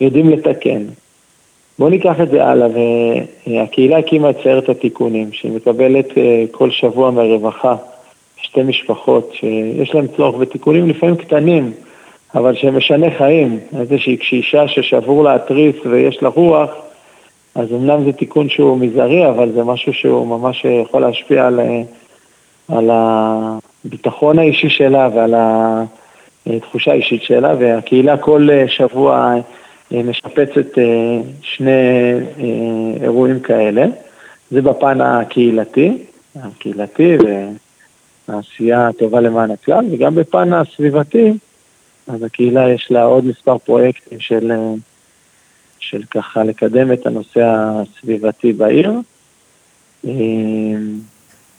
ויודעים 0.00 0.30
לתקן. 0.30 0.82
בואו 1.78 1.90
ניקח 1.90 2.20
את 2.20 2.30
זה 2.30 2.44
הלאה, 2.44 2.68
והקהילה 3.46 3.98
הקימה 3.98 4.30
את 4.30 4.36
סיירת 4.42 4.68
התיקונים, 4.68 5.32
שהיא 5.32 5.52
מקבלת 5.52 6.18
אה, 6.18 6.44
כל 6.50 6.70
שבוע 6.70 7.10
מהרווחה 7.10 7.76
שתי 8.36 8.62
משפחות 8.62 9.30
שיש 9.32 9.94
להם 9.94 10.06
צורך 10.16 10.36
בתיקונים 10.36 10.88
לפעמים 10.88 11.16
קטנים, 11.16 11.72
אבל 12.34 12.54
שהם 12.54 12.76
משנה 12.76 13.06
חיים. 13.18 13.58
איזושהי 13.80 14.16
קשישה 14.16 14.68
ששבור 14.68 15.24
לה 15.24 15.34
התריס 15.34 15.76
ויש 15.86 16.22
לה 16.22 16.28
רוח, 16.28 16.70
אז 17.54 17.72
אמנם 17.72 18.04
זה 18.04 18.12
תיקון 18.12 18.48
שהוא 18.48 18.78
מזערי, 18.78 19.28
אבל 19.28 19.52
זה 19.52 19.64
משהו 19.64 19.92
שהוא 19.92 20.26
ממש 20.26 20.64
יכול 20.64 21.00
להשפיע 21.00 21.46
על, 21.46 21.60
על 22.68 22.90
הביטחון 22.92 24.38
האישי 24.38 24.68
שלה 24.68 25.08
ועל 25.14 25.34
התחושה 26.46 26.92
האישית 26.92 27.22
שלה, 27.22 27.54
והקהילה 27.58 28.16
כל 28.16 28.48
שבוע 28.66 29.34
משפצת 29.90 30.78
שני 31.42 31.70
אירועים 33.02 33.40
כאלה. 33.40 33.86
זה 34.50 34.62
בפן 34.62 35.00
הקהילתי, 35.00 35.98
הקהילתי 36.36 37.16
והעשייה 38.28 38.88
הטובה 38.88 39.20
למען 39.20 39.50
הכלל, 39.50 39.84
וגם 39.92 40.14
בפן 40.14 40.52
הסביבתי, 40.52 41.32
אז 42.06 42.22
הקהילה 42.22 42.70
יש 42.70 42.90
לה 42.90 43.02
עוד 43.02 43.24
מספר 43.24 43.58
פרויקטים 43.58 44.20
של... 44.20 44.52
של 45.78 46.02
ככה 46.10 46.44
לקדם 46.44 46.92
את 46.92 47.06
הנושא 47.06 47.40
הסביבתי 47.44 48.52
בעיר. 48.52 48.92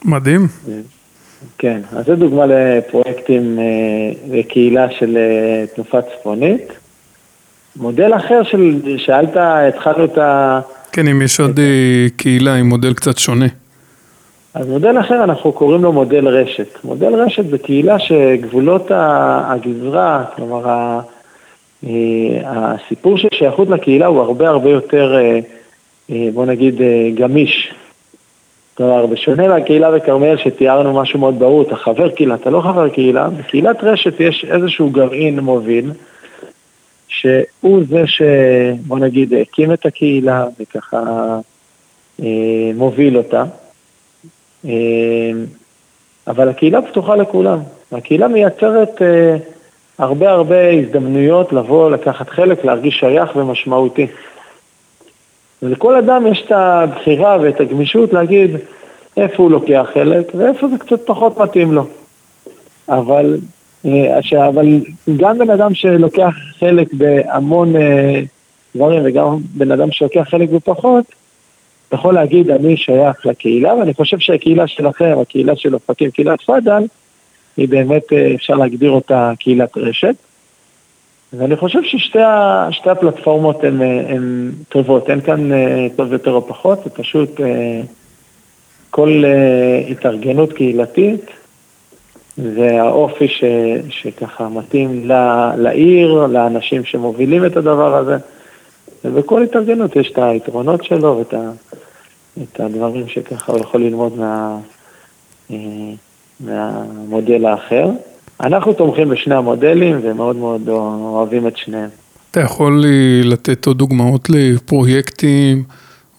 מדהים. 0.06 0.48
כן, 1.58 1.82
אז 1.92 2.06
זו 2.06 2.16
דוגמה 2.16 2.46
לפרויקטים 2.46 3.60
לקהילה 4.30 4.84
אה, 4.84 4.92
של 4.92 5.18
אה, 5.18 5.66
תנופה 5.76 6.02
צפונית. 6.02 6.68
מודל 7.76 8.16
אחר 8.16 8.44
של, 8.44 8.80
שאלת, 8.98 9.38
התחלנו 9.38 10.06
את 10.06 10.18
ה... 10.18 10.60
כן, 10.92 11.08
אם 11.08 11.22
יש 11.22 11.40
עוד 11.40 11.60
אה, 11.60 12.08
קהילה 12.16 12.56
עם 12.56 12.70
מודל 12.70 12.94
קצת 12.94 13.18
שונה. 13.18 13.46
אז 14.54 14.68
מודל 14.68 15.00
אחר 15.00 15.24
אנחנו 15.24 15.52
קוראים 15.52 15.84
לו 15.84 15.92
מודל 15.92 16.28
רשת. 16.28 16.68
מודל 16.84 17.16
רשת 17.16 17.50
זה 17.50 17.58
קהילה 17.58 18.00
שגבולות 18.00 18.92
הגזרה, 18.96 20.24
כלומר 20.36 20.70
אה, 21.84 21.90
הסיפור 22.46 23.18
של 23.18 23.28
שייכות 23.34 23.70
לקהילה 23.70 24.06
הוא 24.06 24.20
הרבה 24.20 24.50
הרבה 24.50 24.70
יותר, 24.70 25.16
אה, 26.10 26.30
בוא 26.34 26.46
נגיד, 26.46 26.82
גמיש. 27.16 27.74
כלומר, 28.78 29.06
בשונה 29.06 29.48
מהקהילה 29.48 29.92
בכרמיאל 29.92 30.38
שתיארנו 30.38 31.02
משהו 31.02 31.20
מאוד 31.20 31.40
ברור, 31.40 31.62
אתה 31.62 31.76
חבר 31.76 32.10
קהילה, 32.10 32.36
אתה 32.36 32.50
לא 32.50 32.62
חבר 32.62 32.90
קהילה, 32.90 33.28
בקהילת 33.30 33.84
רשת 33.84 34.20
יש 34.20 34.46
איזשהו 34.50 34.90
גרעין 34.90 35.40
מוביל, 35.40 35.92
שהוא 37.20 37.84
זה 37.90 38.04
שבוא 38.08 39.00
נגיד 39.00 39.34
הקים 39.34 39.74
את 39.74 39.86
הקהילה 39.86 40.46
וככה 40.60 41.04
אה, 42.24 42.72
מוביל 42.76 43.18
אותה. 43.18 43.44
אה, 44.66 44.72
אבל 46.28 46.50
הקהילה 46.50 46.82
פתוחה 46.82 47.16
לכולם. 47.16 47.60
הקהילה 47.92 48.28
מייצרת 48.28 49.02
אה, 49.02 49.38
הרבה 49.98 50.30
הרבה 50.30 50.70
הזדמנויות 50.70 51.54
לבוא, 51.54 51.92
לקחת 51.92 52.30
חלק, 52.30 52.66
להרגיש 52.66 53.00
שייך 53.00 53.36
ומשמעותי. 53.36 54.08
ולכל 55.62 55.96
אדם 55.96 56.28
יש 56.28 56.44
את 56.46 56.52
הבחירה 56.52 57.38
ואת 57.42 57.60
הגמישות 57.60 58.14
להגיד 58.14 58.52
איפה 59.18 59.44
הוא 59.44 59.52
לוקח 59.52 59.88
חלק 59.94 60.32
ואיפה 60.36 60.68
זה 60.68 60.78
קצת 60.78 61.06
פחות 61.06 61.38
מתאים 61.38 61.72
לו. 61.72 61.88
אבל, 62.90 63.38
אבל 64.48 64.66
גם 65.18 65.38
בן 65.38 65.50
אדם 65.50 65.74
שלוקח 65.74 66.34
חלק 66.60 66.94
בהמון 66.94 67.76
אה, 67.76 68.22
דברים 68.76 69.02
וגם 69.06 69.38
בן 69.54 69.72
אדם 69.72 69.92
שלוקח 69.92 70.28
חלק 70.30 70.50
בפחות, 70.50 71.06
אתה 71.88 71.96
יכול 71.96 72.14
להגיד 72.14 72.50
אני 72.50 72.78
שייך 72.78 73.26
לקהילה 73.26 73.76
ואני 73.76 73.94
חושב 73.94 74.20
שהקהילה 74.20 74.68
שלכם, 74.68 75.16
הקהילה 75.22 75.56
של 75.56 75.74
אופקים, 75.74 76.12
קהילת 76.12 76.42
פאדל, 76.42 76.84
היא 77.58 77.70
באמת, 77.70 78.14
אה, 78.14 78.36
אפשר 78.36 78.54
להגדיר 78.54 78.92
אותה 78.92 79.32
קהילת 79.40 79.78
רשת. 79.78 80.16
ואני 81.34 81.56
חושב 81.56 81.80
ששתי 81.84 82.90
הפלטפורמות 82.92 83.64
הן, 83.64 83.82
אה, 83.82 84.02
הן 84.10 84.52
טובות, 84.70 85.10
אין 85.10 85.22
כאן 85.22 85.52
אה, 85.52 85.88
טוב 85.96 86.14
יותר 86.14 86.32
או 86.32 86.48
פחות, 86.48 86.84
זה 86.84 86.90
פשוט 86.90 87.42
אה, 87.42 87.82
כל 88.90 89.24
אה, 89.26 89.84
התארגנות 89.90 90.54
קהילתית 90.54 91.26
והאופי 92.38 93.28
ש, 93.28 93.44
שככה 93.90 94.50
מתאים 94.50 95.08
ל- 95.12 95.52
לעיר, 95.58 96.26
לאנשים 96.26 96.86
שמובילים 96.86 97.46
את 97.46 97.58
הדבר 97.58 97.96
הזה, 97.96 98.18
ובכל 99.06 99.44
התארגנות 99.44 99.96
יש 99.96 100.12
את 100.12 100.18
היתרונות 100.18 100.84
שלו 100.84 101.18
ואת 101.18 101.34
ה, 101.34 101.52
את 102.44 102.60
הדברים 102.60 103.08
שככה 103.08 103.52
הוא 103.52 103.62
יכול 103.62 103.82
ללמוד 103.82 104.18
מה, 104.18 104.58
אה, 105.52 105.58
מהמודל 106.40 107.46
האחר. 107.46 107.90
אנחנו 108.42 108.74
תומכים 108.74 109.10
בשני 109.10 109.36
המודלים 109.36 110.00
ומאוד 110.04 110.36
מאוד 110.36 110.70
אוהבים 110.70 111.48
את 111.48 111.58
שניהם. 111.58 111.90
אתה 112.32 112.40
יכול 112.40 112.84
לתת 113.24 113.66
עוד 113.66 113.78
דוגמאות 113.78 114.30
לפרויקטים 114.30 115.64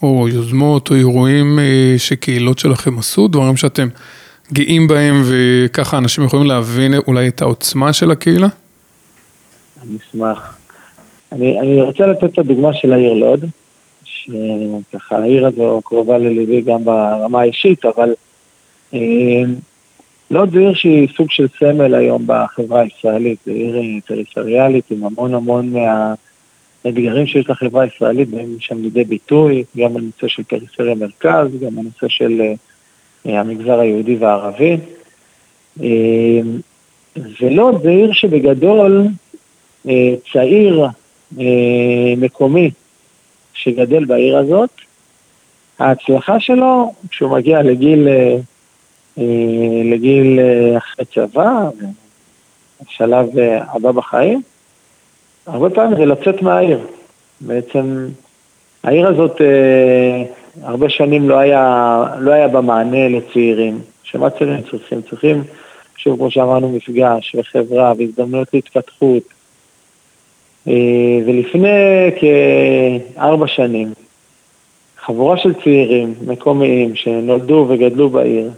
או 0.03 0.29
יוזמות 0.29 0.91
או 0.91 0.97
אירועים 0.97 1.59
אה, 1.59 1.95
שקהילות 1.99 2.59
שלכם 2.59 2.99
עשו, 2.99 3.29
דברים 3.29 3.57
שאתם 3.57 3.89
גאים 4.53 4.89
בהם 4.89 5.23
וככה 5.25 5.99
אנשים 5.99 6.25
יכולים 6.25 6.47
להבין 6.47 6.95
אולי 7.07 7.29
את 7.29 7.43
העוצמה 7.43 7.93
של 7.93 8.11
הקהילה? 8.11 8.49
אני 9.83 9.97
אשמח. 9.97 10.57
אני, 11.33 11.61
אני 11.61 11.83
רוצה 11.83 12.07
לתת 12.07 12.25
את 12.25 12.39
הדוגמה 12.39 12.75
של 12.75 12.93
העיר 12.93 13.13
לוד, 13.13 13.45
שככה 14.05 15.19
העיר 15.19 15.47
הזו 15.47 15.81
קרובה 15.85 16.19
לליבי 16.19 16.61
גם 16.61 16.85
ברמה 16.85 17.41
האישית, 17.41 17.85
אבל 17.85 18.15
אה, 18.95 19.01
לוד 20.31 20.53
זו 20.53 20.59
עיר 20.59 20.75
שהיא 20.75 21.09
סוג 21.17 21.31
של 21.31 21.47
סמל 21.59 21.95
היום 21.95 22.23
בחברה 22.27 22.81
הישראלית, 22.81 23.39
זו 23.47 23.53
עיר 23.53 23.77
אה, 23.77 23.83
פריפריאלית 24.07 24.91
עם 24.91 25.05
המון 25.05 25.35
המון 25.35 25.73
מהאתגרים 26.85 27.27
שיש 27.27 27.51
לחברה 27.51 27.83
הישראלית, 27.83 28.29
באים 28.29 28.57
שם 28.61 28.83
לידי 28.83 29.05
ביטוי, 29.05 29.65
גם 29.77 29.97
הנושא 29.97 30.29
של 30.29 30.43
פריפריה 30.43 30.95
מרכז, 30.95 31.49
גם 31.61 31.79
הנושא 31.79 32.09
של 32.09 32.41
אה, 32.41 32.55
המגזר 33.27 33.79
היהודי 33.79 34.17
והערבי. 34.17 34.77
אה, 35.83 36.41
ולוד 37.41 37.83
זו 37.83 37.89
עיר 37.89 38.13
שבגדול 38.13 39.07
אה, 39.89 40.15
צעיר 40.33 40.87
אה, 41.41 41.45
מקומי 42.17 42.71
שגדל 43.55 44.05
בעיר 44.05 44.37
הזאת, 44.39 44.71
ההצלחה 45.79 46.41
שלו, 46.41 46.93
כשהוא 47.11 47.31
מגיע 47.31 47.63
לגיל, 47.63 48.09
אה, 48.09 48.37
לגיל 49.85 50.41
אחרי 50.77 51.05
צבא, 51.15 51.69
השלב 52.87 53.29
הבא 53.75 53.91
בחיים, 53.91 54.43
הרבה 55.47 55.71
פעמים 55.71 55.97
זה 55.97 56.05
לצאת 56.05 56.43
מהעיר. 56.43 56.79
בעצם 57.41 58.07
העיר 58.83 59.09
הזאת 59.09 59.41
הרבה 60.63 60.89
שנים 60.89 61.29
לא 61.29 61.39
היה, 61.39 62.05
לא 62.19 62.33
היה 62.33 62.49
בה 62.49 62.61
מענה 62.61 63.09
לצעירים. 63.09 63.79
שמה 64.03 64.31
צעירים 64.31 64.63
צריכים? 64.71 65.03
צריכים, 65.03 65.43
שוב, 65.97 66.19
כמו 66.19 66.31
שאמרנו, 66.31 66.69
מפגש 66.69 67.37
וחברה 67.39 67.93
והזדמנויות 67.99 68.55
להתפתחות. 68.55 69.23
אה, 70.69 70.73
ולפני 71.27 72.11
כארבע 72.17 73.47
שנים, 73.47 73.93
חבורה 74.97 75.37
של 75.37 75.55
צעירים 75.55 76.15
מקומיים 76.27 76.95
שנולדו 76.95 77.67
וגדלו 77.69 78.11
בעיר, 78.11 78.51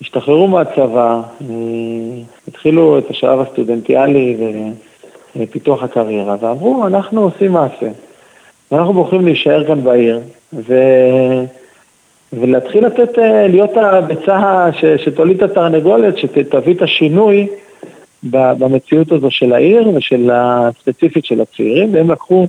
השתחררו 0.00 0.48
מהצבא, 0.48 1.20
אה, 1.40 1.46
התחילו 2.48 2.98
את 2.98 3.10
השלב 3.10 3.40
הסטודנטיאלי 3.40 4.36
ופיתוח 5.36 5.82
הקריירה, 5.82 6.36
ואמרו, 6.40 6.86
אנחנו 6.86 7.22
עושים 7.22 7.52
מעשה, 7.52 7.88
ואנחנו 8.72 8.92
בוחרים 8.92 9.24
להישאר 9.24 9.66
כאן 9.66 9.84
בעיר, 9.84 10.20
ו... 10.52 10.74
ולהתחיל 12.32 12.86
לתת, 12.86 13.18
אה, 13.18 13.48
להיות 13.48 13.76
הביצה 13.76 14.66
ש- 14.72 15.04
שתוליד 15.04 15.42
את 15.42 15.50
התרנגולת, 15.50 16.18
שתביא 16.18 16.74
את 16.74 16.82
השינוי 16.82 17.46
במציאות 18.22 19.12
הזו 19.12 19.30
של 19.30 19.52
העיר 19.52 19.88
ושל 19.88 20.30
הספציפית 20.32 21.24
של 21.24 21.40
הצעירים, 21.40 21.94
והם 21.94 22.10
לקחו, 22.10 22.46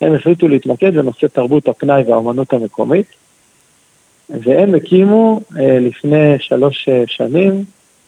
הם 0.00 0.14
החליטו 0.14 0.48
להתמקד 0.48 0.94
בנושא 0.94 1.26
תרבות 1.26 1.68
הפנאי 1.68 2.02
והאומנות 2.02 2.52
המקומית, 2.52 3.06
והם 4.30 4.74
הקימו 4.74 5.40
אה, 5.58 5.78
לפני 5.80 6.38
שלוש 6.38 6.88
אה, 6.88 7.02
שנים 7.06 7.64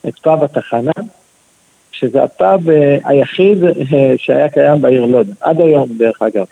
את 0.09 0.19
פאב 0.19 0.45
התחנה, 0.45 0.93
שזה 1.93 2.23
הפאב 2.23 2.61
היחיד 3.05 3.59
שהיה 4.17 4.49
קיים 4.49 4.83
בעיר 4.83 5.05
לוד, 5.05 5.31
עד 5.41 5.61
היום 5.61 5.89
דרך 5.99 6.23
אגב. 6.23 6.45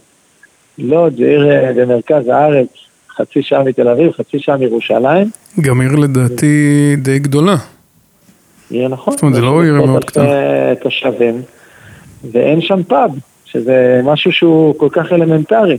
לוד 0.78 1.16
זה 1.16 1.24
עיר 1.24 1.50
אה, 1.50 1.72
במרכז 1.76 2.28
הארץ, 2.28 2.68
חצי 3.16 3.42
שעה 3.42 3.62
מתל 3.62 3.88
אביב, 3.88 4.12
חצי 4.12 4.38
שעה 4.38 4.56
מירושלים, 4.56 5.30
גם 5.60 5.80
עיר 5.80 5.92
לדעתי 5.92 6.96
די 6.96 7.18
גדולה. 7.18 7.56
עיר 8.70 8.88
נכון. 8.88 9.12
זאת 9.12 9.22
אומרת, 9.22 9.34
זה 9.34 9.40
לא 9.40 9.62
עיר 9.62 9.82
מאוד 9.82 10.04
קטנה. 10.04 10.24
תושבים, 10.82 11.42
ואין 12.32 12.60
שם 12.60 12.82
פאב, 12.82 13.10
שזה 13.44 14.00
משהו 14.04 14.32
שהוא 14.32 14.74
כל 14.78 14.88
כך 14.92 15.12
אלמנטרי. 15.12 15.78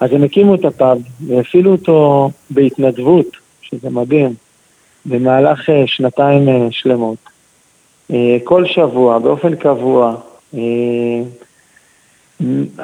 אז 0.00 0.12
הם 0.12 0.22
הקימו 0.22 0.54
את 0.54 0.64
הפאב 0.64 0.98
והפעילו 1.26 1.72
אותו 1.72 2.30
בהתנדבות, 2.50 3.26
שזה 3.62 3.90
מדהים, 3.90 4.34
במהלך 5.06 5.70
אה, 5.70 5.82
שנתיים 5.86 6.48
אה, 6.48 6.66
שלמות. 6.70 7.18
אה, 8.10 8.36
כל 8.44 8.66
שבוע, 8.66 9.18
באופן 9.18 9.56
קבוע, 9.56 10.14
אה, 10.54 10.60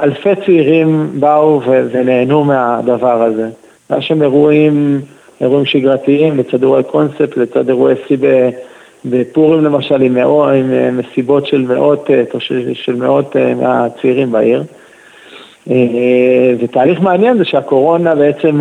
אלפי 0.03 0.37
צעירים 0.47 1.11
באו 1.21 1.61
ונהנו 1.65 2.45
מהדבר 2.45 3.23
הזה. 3.23 3.49
היה 3.91 4.03
שם 4.03 4.23
אירועים, 4.23 5.01
אירועים 5.41 5.67
שגרתיים, 5.67 6.39
לצד 6.39 6.63
אירועי 6.63 6.85
קונספט, 6.85 7.37
לצד 7.37 7.69
אירועי 7.69 7.95
שיא 8.07 8.17
בפורים 9.05 9.65
למשל, 9.65 10.03
עם, 10.03 10.15
מאו, 10.15 10.49
עם 10.49 10.73
אה, 10.73 10.91
מסיבות 10.91 11.47
של 11.47 11.67
מאות, 11.69 12.11
אה, 12.11 12.23
של 12.75 12.95
מאות 12.95 13.37
אה, 13.37 13.55
מהצעירים 13.55 14.33
בעיר. 14.33 14.65
ותהליך 16.61 17.01
מעניין 17.01 17.39
זה 17.39 17.45
שהקורונה 17.45 18.15
בעצם, 18.15 18.61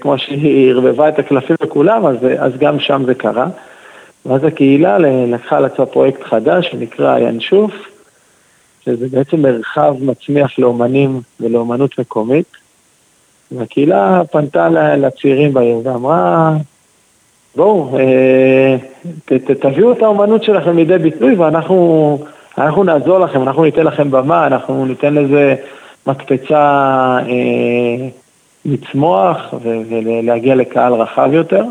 כמו 0.00 0.18
שהיא 0.18 0.70
ערבבה 0.70 1.08
את 1.08 1.18
הקלפים 1.18 1.56
לכולם, 1.62 2.06
אז, 2.06 2.16
אז 2.38 2.52
גם 2.58 2.80
שם 2.80 3.02
זה 3.06 3.14
קרה. 3.14 3.46
ואז 4.26 4.44
הקהילה 4.44 4.98
לקחה 5.28 5.56
על 5.56 5.64
עצמה 5.64 5.86
פרויקט 5.86 6.22
חדש 6.22 6.70
שנקרא 6.70 7.18
ינשוף, 7.18 7.70
שזה 8.88 9.06
בעצם 9.08 9.42
מרחב 9.42 9.94
מצמיח 10.00 10.58
לאומנים 10.58 11.20
ולאומנות 11.40 11.98
מקומית. 11.98 12.46
והקהילה 13.52 14.22
פנתה 14.32 14.68
לצעירים 14.96 15.54
בעיר 15.54 15.80
ואמרה, 15.84 16.52
בואו, 17.56 17.98
אה, 17.98 18.76
תביאו 19.60 19.92
את 19.92 20.02
האומנות 20.02 20.44
שלכם 20.44 20.76
לידי 20.76 20.98
ביטוי 20.98 21.34
ואנחנו 21.34 22.18
אנחנו 22.58 22.84
נעזור 22.84 23.18
לכם, 23.18 23.42
אנחנו 23.42 23.64
ניתן 23.64 23.84
לכם 23.84 24.10
במה, 24.10 24.46
אנחנו 24.46 24.86
ניתן 24.86 25.14
לזה 25.14 25.54
מקפצה 26.06 26.58
אה, 27.28 28.08
לצמוח 28.64 29.54
ולהגיע 29.62 30.54
לקהל 30.54 30.94
רחב 30.94 31.30
יותר. 31.32 31.64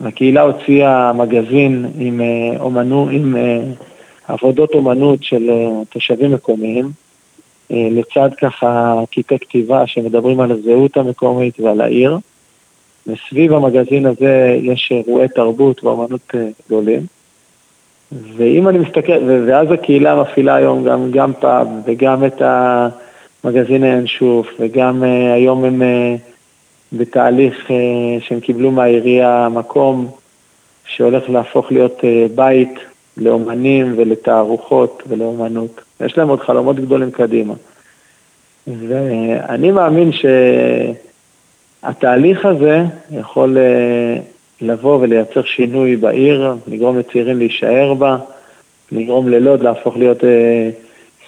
הקהילה 0.00 0.42
הוציאה 0.42 1.12
מגזין 1.12 1.86
עם, 1.98 2.20
אה, 2.20 2.60
אומנו, 2.60 3.08
עם 3.10 3.36
אה, 3.36 3.60
עבודות 4.28 4.74
אומנות 4.74 5.22
של 5.22 5.50
אה, 5.50 5.84
תושבים 5.90 6.32
מקומיים, 6.32 6.90
לצד 7.70 8.28
ככה 8.40 9.00
קטעי 9.10 9.38
כתיבה 9.38 9.86
שמדברים 9.86 10.40
על 10.40 10.52
הזהות 10.52 10.96
המקומית 10.96 11.60
ועל 11.60 11.80
העיר. 11.80 12.18
וסביב 13.06 13.52
המגזין 13.52 14.06
הזה 14.06 14.58
יש 14.62 14.92
אירועי 14.92 15.28
תרבות 15.28 15.84
ואומנות 15.84 16.34
גדולים. 16.66 17.06
ואם 18.36 18.68
אני 18.68 18.78
מסתכל, 18.78 19.12
ואז 19.46 19.72
הקהילה 19.72 20.22
מפעילה 20.22 20.54
היום 20.54 20.84
גם, 20.84 21.10
גם 21.10 21.32
פאב 21.32 21.68
וגם 21.84 22.24
את 22.24 22.42
המגזין 23.44 23.84
האנשוף, 23.84 24.46
וגם 24.60 25.02
היום 25.34 25.64
הם 25.64 25.82
בתהליך 26.92 27.70
אה, 27.70 27.76
שהם 28.20 28.40
קיבלו 28.40 28.70
מהעירייה 28.70 29.48
מקום 29.48 30.10
שהולך 30.86 31.30
להפוך 31.30 31.72
להיות 31.72 32.04
אה, 32.04 32.26
בית 32.34 32.78
לאומנים 33.18 33.94
ולתערוכות 33.96 35.02
ולאומנות. 35.08 35.80
יש 36.00 36.18
להם 36.18 36.28
עוד 36.28 36.40
חלומות 36.40 36.76
גדולים 36.76 37.10
קדימה. 37.10 37.54
ואני 38.66 39.70
מאמין 39.70 40.10
שהתהליך 41.82 42.46
הזה 42.46 42.84
יכול 43.10 43.58
אה, 43.58 44.16
לבוא 44.60 44.98
ולייצר 45.00 45.42
שינוי 45.42 45.96
בעיר, 45.96 46.54
לגרום 46.66 46.98
לצעירים 46.98 47.38
להישאר 47.38 47.94
בה, 47.94 48.16
לגרום 48.92 49.28
ללוד 49.28 49.62
להפוך 49.62 49.96
להיות 49.96 50.24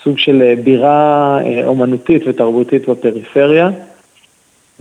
סוג 0.02 0.18
של 0.18 0.54
בירה 0.64 1.38
אומנותית 1.66 2.22
ותרבותית 2.26 2.88
בפריפריה. 2.88 3.70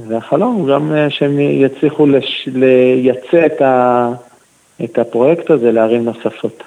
והחלום 0.07 0.55
הוא 0.55 0.68
גם 0.68 0.93
אה, 0.93 1.10
שהם 1.10 1.39
יצליחו 1.39 2.07
לש... 2.07 2.49
לייצא 2.53 3.45
את, 3.45 3.62
ה... 3.62 4.10
את 4.84 4.99
הפרויקט 4.99 5.51
הזה 5.51 5.72
לערים 5.72 6.05
נוספות. 6.05 6.64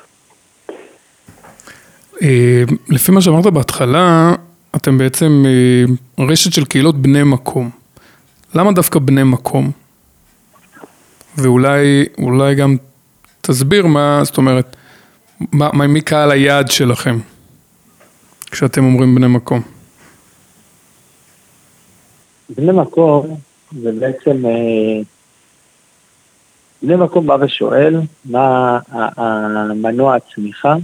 אה, 2.23 2.62
לפי 2.89 3.12
מה 3.12 3.20
שאמרת 3.20 3.47
בהתחלה, 3.47 4.35
אתם 4.77 4.99
בעצם 4.99 5.45
אה, 5.47 6.25
רשת 6.25 6.53
של 6.53 6.64
קהילות 6.64 7.03
בני 7.03 7.23
מקום. 7.23 7.70
למה 8.55 8.73
דווקא 8.73 8.99
בני 8.99 9.23
מקום? 9.23 9.70
ואולי 11.37 12.55
גם 12.57 12.77
תסביר 13.41 13.87
מה, 13.87 14.20
זאת 14.25 14.37
אומרת, 14.37 14.77
מה, 15.53 15.87
מי 15.87 16.01
קהל 16.01 16.31
היעד 16.31 16.70
שלכם 16.70 17.18
כשאתם 18.51 18.85
אומרים 18.85 19.14
בני 19.14 19.27
מקום? 19.27 19.61
בני 22.57 22.73
מקום 22.73 23.37
זה 23.83 23.93
בעצם, 24.01 24.47
אה, 24.47 25.03
בני 26.83 26.97
מקום 26.97 27.27
בא 27.27 27.37
ושואל 27.41 28.01
מה 28.25 28.79
המנוע 28.91 30.16
הצמיחה 30.16 30.75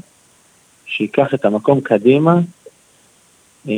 שייקח 0.89 1.34
את 1.34 1.45
המקום 1.45 1.80
קדימה 1.80 2.39
אה, 3.68 3.74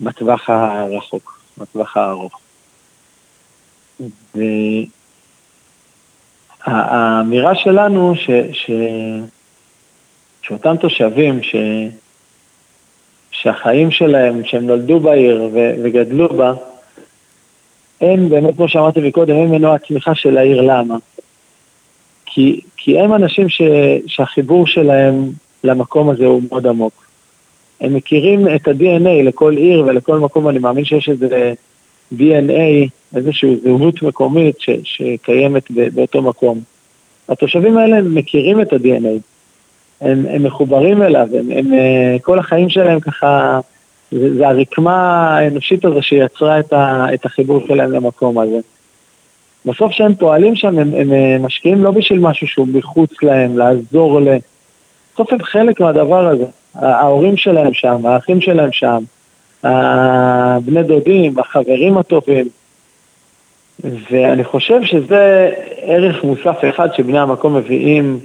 בטווח 0.00 0.50
הרחוק, 0.50 1.40
בטווח 1.58 1.96
הארוך. 1.96 2.40
והאמירה 6.66 7.54
שלנו 7.54 8.14
ש, 8.16 8.30
ש, 8.52 8.70
שאותם 10.42 10.76
תושבים 10.76 11.42
ש, 11.42 11.56
שהחיים 13.30 13.90
שלהם, 13.90 14.44
שהם 14.44 14.66
נולדו 14.66 15.00
בעיר 15.00 15.42
ו- 15.52 15.74
וגדלו 15.84 16.28
בה, 16.28 16.52
הם 18.00 18.28
באמת, 18.28 18.56
כמו 18.56 18.68
שאמרתי 18.68 19.00
מקודם, 19.00 19.36
הם 19.36 19.50
מנוע 19.50 19.74
הצמיחה 19.74 20.14
של 20.14 20.38
העיר. 20.38 20.60
למה? 20.60 20.96
כי, 22.34 22.60
כי 22.76 23.00
הם 23.00 23.14
אנשים 23.14 23.48
ש, 23.48 23.62
שהחיבור 24.06 24.66
שלהם 24.66 25.30
למקום 25.64 26.10
הזה 26.10 26.26
הוא 26.26 26.42
מאוד 26.48 26.66
עמוק. 26.66 27.06
הם 27.80 27.94
מכירים 27.94 28.48
את 28.54 28.68
ה-DNA 28.68 29.24
לכל 29.24 29.56
עיר 29.56 29.84
ולכל 29.86 30.18
מקום, 30.18 30.48
אני 30.48 30.58
מאמין 30.58 30.84
שיש 30.84 31.08
איזה 31.08 31.52
DNA, 32.14 32.88
איזושהי 33.16 33.56
זהות 33.56 34.02
מקומית 34.02 34.60
ש, 34.60 34.70
שקיימת 34.84 35.70
באותו 35.70 36.22
מקום. 36.22 36.60
התושבים 37.28 37.78
האלה 37.78 38.02
מכירים 38.02 38.60
את 38.60 38.72
ה-DNA. 38.72 39.18
הם, 40.00 40.26
הם 40.30 40.42
מחוברים 40.42 41.02
אליו, 41.02 41.28
הם, 41.38 41.50
הם, 41.50 41.74
אה, 41.74 42.16
כל 42.22 42.38
החיים 42.38 42.68
שלהם 42.68 43.00
ככה, 43.00 43.60
זה, 44.10 44.48
הרקמה 44.48 45.28
האנושית 45.38 45.84
הזו 45.84 46.02
שיצרה 46.02 46.60
את, 46.60 46.72
ה, 46.72 47.06
את 47.14 47.24
החיבור 47.24 47.60
שלהם 47.66 47.92
למקום 47.92 48.38
הזה. 48.38 48.58
בסוף 49.66 49.90
כשהם 49.90 50.14
פועלים 50.14 50.56
שם, 50.56 50.78
הם, 50.78 50.94
הם 50.94 51.12
אה, 51.12 51.36
משקיעים 51.40 51.84
לא 51.84 51.90
בשביל 51.90 52.18
משהו 52.20 52.46
שהוא 52.46 52.68
מחוץ 52.72 53.10
להם, 53.22 53.58
לעזור 53.58 54.20
ל... 54.20 54.28
בסוף 55.14 55.32
הם 55.32 55.42
חלק 55.42 55.80
מהדבר 55.80 56.28
הזה. 56.28 56.46
ההורים 56.74 57.36
שלהם 57.36 57.74
שם, 57.74 58.06
האחים 58.06 58.40
שלהם 58.40 58.72
שם, 58.72 59.02
הבני 59.62 60.82
דודים, 60.82 61.38
החברים 61.38 61.98
הטובים. 61.98 62.48
ואני 64.10 64.44
חושב 64.44 64.82
שזה 64.84 65.50
ערך 65.76 66.24
מוסף 66.24 66.56
אחד 66.70 66.88
שבני 66.94 67.18
המקום 67.18 67.56
מביאים 67.56 68.20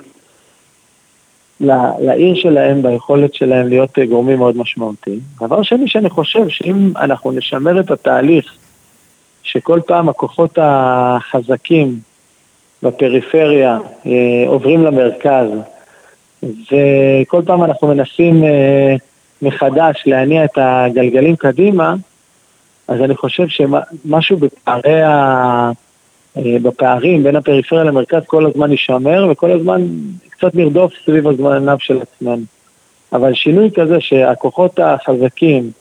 לעיר 1.59 2.35
שלהם, 2.35 2.81
ביכולת 2.81 3.33
שלהם 3.33 3.67
להיות 3.67 3.99
אה, 3.99 4.05
גורמים 4.05 4.37
מאוד 4.37 4.57
משמעותיים. 4.57 5.19
דבר 5.41 5.63
שני 5.63 5.87
שאני 5.87 6.09
חושב 6.09 6.49
שאם 6.49 6.91
אנחנו 6.95 7.31
נשמר 7.31 7.79
את 7.79 7.91
התהליך 7.91 8.53
שכל 9.47 9.79
פעם 9.87 10.09
הכוחות 10.09 10.57
החזקים 10.61 11.99
בפריפריה 12.83 13.77
אה, 14.05 14.43
עוברים 14.47 14.83
למרכז 14.83 15.49
וכל 16.43 17.41
פעם 17.45 17.63
אנחנו 17.63 17.87
מנסים 17.87 18.43
אה, 18.43 18.95
מחדש 19.41 20.03
להניע 20.05 20.45
את 20.45 20.57
הגלגלים 20.57 21.35
קדימה, 21.35 21.95
אז 22.87 23.01
אני 23.01 23.15
חושב 23.15 23.47
שמשהו 23.47 24.37
בפערי 24.37 25.01
ה... 25.03 25.71
בפערים 26.37 27.23
בין 27.23 27.35
הפריפריה 27.35 27.83
למרכז 27.83 28.21
כל 28.25 28.45
הזמן 28.45 28.71
יישמר 28.71 29.27
וכל 29.31 29.51
הזמן 29.51 29.81
קצת 30.29 30.55
נרדוף 30.55 30.93
סביב 31.05 31.27
הזמניו 31.27 31.77
של 31.79 31.99
עצמנו. 32.01 32.43
אבל 33.13 33.33
שינוי 33.33 33.69
כזה 33.75 34.01
שהכוחות 34.01 34.79
החזקים, 34.79 35.71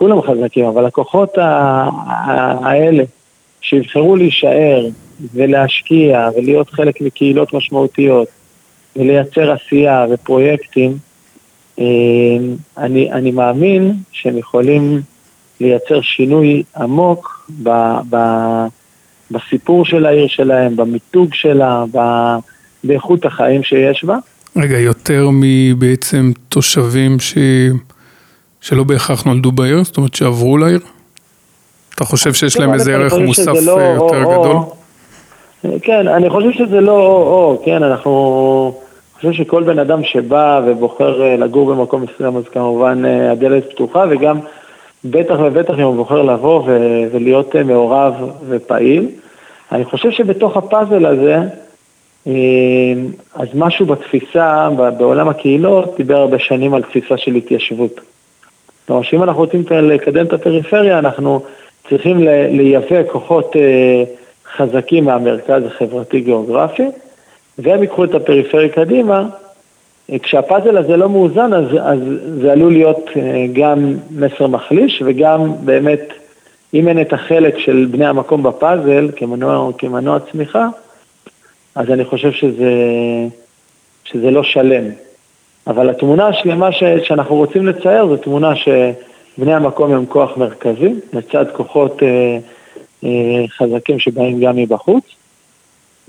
כולם 0.00 0.22
חזקים, 0.22 0.64
אבל 0.64 0.86
הכוחות 0.86 1.38
האלה 1.38 3.04
שיבחרו 3.60 4.16
להישאר 4.16 4.86
ולהשקיע 5.34 6.28
ולהיות 6.36 6.70
חלק 6.70 7.00
מקהילות 7.00 7.54
משמעותיות 7.54 8.28
ולייצר 8.96 9.52
עשייה 9.52 10.06
ופרויקטים, 10.10 10.96
אה, 11.78 11.84
אני, 12.78 13.12
אני 13.12 13.30
מאמין 13.30 13.92
שהם 14.12 14.38
יכולים 14.38 15.00
לייצר 15.60 16.00
שינוי 16.00 16.62
עמוק 16.76 17.50
ב, 17.62 17.70
ב, 18.10 18.16
בסיפור 19.30 19.84
של 19.84 20.06
העיר 20.06 20.28
שלהם, 20.28 20.76
במיתוג 20.76 21.34
שלה, 21.34 21.84
ב... 21.92 21.98
באיכות 22.84 23.24
החיים 23.24 23.62
שיש 23.62 24.04
בה. 24.04 24.16
רגע, 24.56 24.78
יותר 24.78 25.28
מבעצם 25.32 26.32
תושבים 26.48 27.20
ש... 27.20 27.34
שלא 28.60 28.84
בהכרח 28.84 29.24
נולדו 29.24 29.52
בעיר, 29.52 29.84
זאת 29.84 29.96
אומרת 29.96 30.14
שעברו 30.14 30.58
לעיר? 30.58 30.80
אתה 31.94 32.04
חושב 32.04 32.34
שיש 32.34 32.56
להם 32.56 32.74
איזה 32.74 32.94
ערך 32.94 33.12
מוסף 33.12 33.52
לא 33.66 33.72
יותר 33.72 34.24
או, 34.24 34.42
גדול? 34.42 34.56
כן, 35.82 36.08
אני 36.08 36.30
חושב 36.30 36.50
שזה 36.52 36.80
לא 36.80 37.06
או-או, 37.06 37.62
כן, 37.64 37.82
אנחנו... 37.82 38.80
אני 39.24 39.32
חושב 39.32 39.44
שכל 39.44 39.62
בן 39.62 39.78
אדם 39.78 40.04
שבא 40.04 40.60
ובוחר 40.66 41.22
אה, 41.22 41.36
לגור 41.36 41.74
במקום 41.74 42.02
מסוים, 42.02 42.36
אז 42.36 42.44
כמובן 42.52 43.04
אה, 43.04 43.32
הדלת 43.32 43.70
פתוחה, 43.70 44.04
וגם 44.10 44.38
בטח 45.04 45.34
ובטח 45.38 45.74
אם 45.74 45.82
הוא 45.82 45.94
בוחר 45.94 46.22
לבוא 46.22 46.62
ו- 46.66 47.04
ולהיות 47.12 47.56
אה, 47.56 47.62
מעורב 47.62 48.14
ופעיל. 48.48 49.08
אני 49.72 49.84
חושב 49.84 50.10
שבתוך 50.10 50.56
הפאזל 50.56 51.06
הזה, 51.06 51.38
אז 53.34 53.48
משהו 53.54 53.86
בתפיסה, 53.86 54.68
בעולם 54.98 55.28
הקהילות, 55.28 55.94
דיבר 55.96 56.16
הרבה 56.16 56.38
שנים 56.38 56.74
על 56.74 56.82
תפיסה 56.82 57.16
של 57.16 57.34
התיישבות. 57.34 58.00
כלומר, 58.90 59.02
שאם 59.02 59.22
אנחנו 59.22 59.40
רוצים 59.40 59.64
לקדם 59.70 60.26
את 60.26 60.32
הפריפריה, 60.32 60.98
אנחנו 60.98 61.42
צריכים 61.88 62.18
לייבא 62.50 63.02
כוחות 63.12 63.56
אה, 63.56 64.04
חזקים 64.56 65.04
מהמרכז 65.04 65.62
החברתי-גיאוגרפי, 65.66 66.86
והם 67.58 67.82
ייקחו 67.82 68.04
את 68.04 68.14
הפריפריה 68.14 68.68
קדימה. 68.68 69.26
כשהפאזל 70.22 70.76
הזה 70.76 70.96
לא 70.96 71.08
מאוזן, 71.08 71.52
אז, 71.52 71.64
אז 71.82 71.98
זה 72.40 72.52
עלול 72.52 72.72
להיות 72.72 73.10
אה, 73.16 73.46
גם 73.52 73.94
מסר 74.10 74.46
מחליש, 74.46 75.02
וגם 75.06 75.52
באמת, 75.64 76.12
אם 76.74 76.88
אין 76.88 77.00
את 77.00 77.12
החלק 77.12 77.58
של 77.58 77.86
בני 77.90 78.06
המקום 78.06 78.42
בפאזל 78.42 79.10
כמנוע, 79.16 79.70
כמנוע 79.78 80.18
צמיחה, 80.32 80.68
אז 81.74 81.90
אני 81.90 82.04
חושב 82.04 82.32
שזה, 82.32 82.72
שזה 84.04 84.30
לא 84.30 84.42
שלם. 84.42 84.84
אבל 85.70 85.90
התמונה 85.90 86.26
השלמה 86.26 86.72
ש, 86.72 86.84
שאנחנו 87.02 87.34
רוצים 87.34 87.66
לצייר 87.66 88.06
זו 88.06 88.16
תמונה 88.16 88.52
שבני 88.56 89.54
המקום 89.54 89.92
הם 89.92 90.06
כוח 90.06 90.36
מרכזי, 90.36 90.94
לצד 91.12 91.44
כוחות 91.52 92.02
אה, 92.02 92.38
אה, 93.04 93.44
חזקים 93.48 93.98
שבאים 93.98 94.40
גם 94.40 94.56
מבחוץ. 94.56 95.04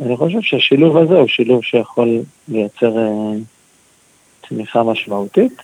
אני 0.06 0.18
חושב 0.18 0.42
שהשילוב 0.42 0.98
הזה 0.98 1.14
הוא 1.14 1.28
שילוב 1.28 1.64
שיכול 1.64 2.20
לייצר 2.48 2.98
אה, 2.98 3.34
צמיחה 4.50 4.84
משמעותית. 4.84 5.62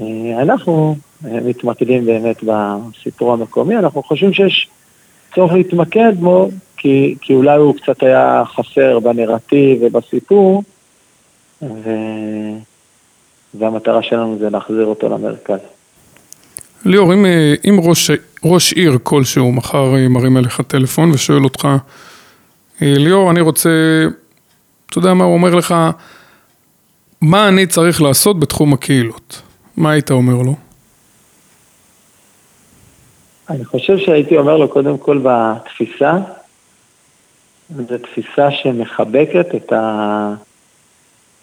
אה, 0.00 0.42
אנחנו 0.42 0.96
אה, 1.24 1.38
מתמקדים 1.44 2.04
באמת 2.04 2.36
בסיפור 2.44 3.32
המקומי, 3.32 3.76
אנחנו 3.76 4.02
חושבים 4.02 4.32
שיש 4.32 4.68
צורך 5.34 5.52
להתמקד 5.52 6.12
בו, 6.20 6.48
כי, 6.76 7.14
כי 7.20 7.34
אולי 7.34 7.56
הוא 7.56 7.74
קצת 7.74 8.02
היה 8.02 8.42
חסר 8.46 8.98
בנרטיב 9.00 9.78
ובסיפור, 9.82 10.62
ו... 11.62 11.90
והמטרה 13.58 14.02
שלנו 14.02 14.38
זה 14.38 14.50
להחזיר 14.50 14.86
אותו 14.86 15.08
למרכז. 15.08 15.58
ליאור, 16.84 17.14
אם, 17.14 17.26
אה, 17.26 17.54
אם 17.68 17.80
ראש, 17.82 18.10
ראש 18.44 18.72
עיר 18.72 18.98
כלשהו 19.02 19.52
מחר 19.52 19.84
מרים 20.10 20.36
אליך 20.36 20.60
טלפון 20.60 21.10
ושואל 21.10 21.44
אותך, 21.44 21.68
ליאור, 22.80 23.30
אני 23.30 23.40
רוצה, 23.40 23.70
אתה 24.90 24.98
יודע 24.98 25.14
מה, 25.14 25.24
הוא 25.24 25.34
אומר 25.34 25.54
לך, 25.54 25.74
מה 27.20 27.48
אני 27.48 27.66
צריך 27.66 28.02
לעשות 28.02 28.40
בתחום 28.40 28.72
הקהילות? 28.72 29.42
מה 29.76 29.90
היית 29.90 30.10
אומר 30.10 30.42
לו? 30.42 30.54
אני 33.50 33.64
חושב 33.64 33.98
שהייתי 33.98 34.36
אומר 34.36 34.56
לו 34.56 34.68
קודם 34.68 34.98
כל 34.98 35.20
בתפיסה, 35.22 36.12
זו 37.76 37.98
תפיסה 37.98 38.50
שמחבקת 38.50 39.54
את, 39.54 39.72
ה... 39.72 40.34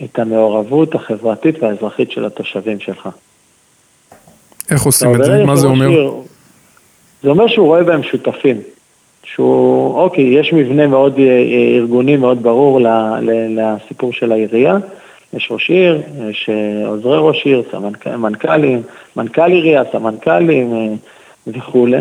את 0.04 0.20
המעורבות 0.20 0.96
החברתית 0.96 1.64
והאזרחית 1.64 2.12
של 2.12 2.26
התושבים 2.26 2.80
שלך. 2.80 3.10
איך 4.72 4.84
עושים 4.84 5.16
את 5.16 5.26
זה? 5.26 5.44
מה 5.46 5.56
זה 5.56 5.68
אומר? 5.68 5.90
זה 7.24 7.30
אומר 7.30 7.48
שהוא 7.48 7.68
רואה 7.68 7.84
בהם 7.84 8.04
שותפים. 8.04 8.58
שהוא, 9.24 9.96
אוקיי, 9.96 10.40
יש 10.40 10.54
מבנה 10.54 10.88
מאוד 10.88 11.20
אה, 11.20 11.78
ארגוני 11.78 12.18
מאוד 12.18 12.44
ברור 12.44 12.80
לסיפור 13.50 14.14
של 14.14 14.32
העירייה, 14.32 14.78
יש 15.34 15.48
ראש 15.52 15.70
עיר, 15.70 16.02
יש 16.30 16.50
אה, 16.50 16.88
עוזרי 16.88 17.18
ראש 17.18 17.46
עיר, 17.46 17.64
מנכ"לים, 18.18 18.82
מנכ"ל 19.16 19.52
עירייה, 19.52 19.84
סמנכ"לים 19.92 20.74
אה, 20.74 20.88
וכולי, 21.48 21.98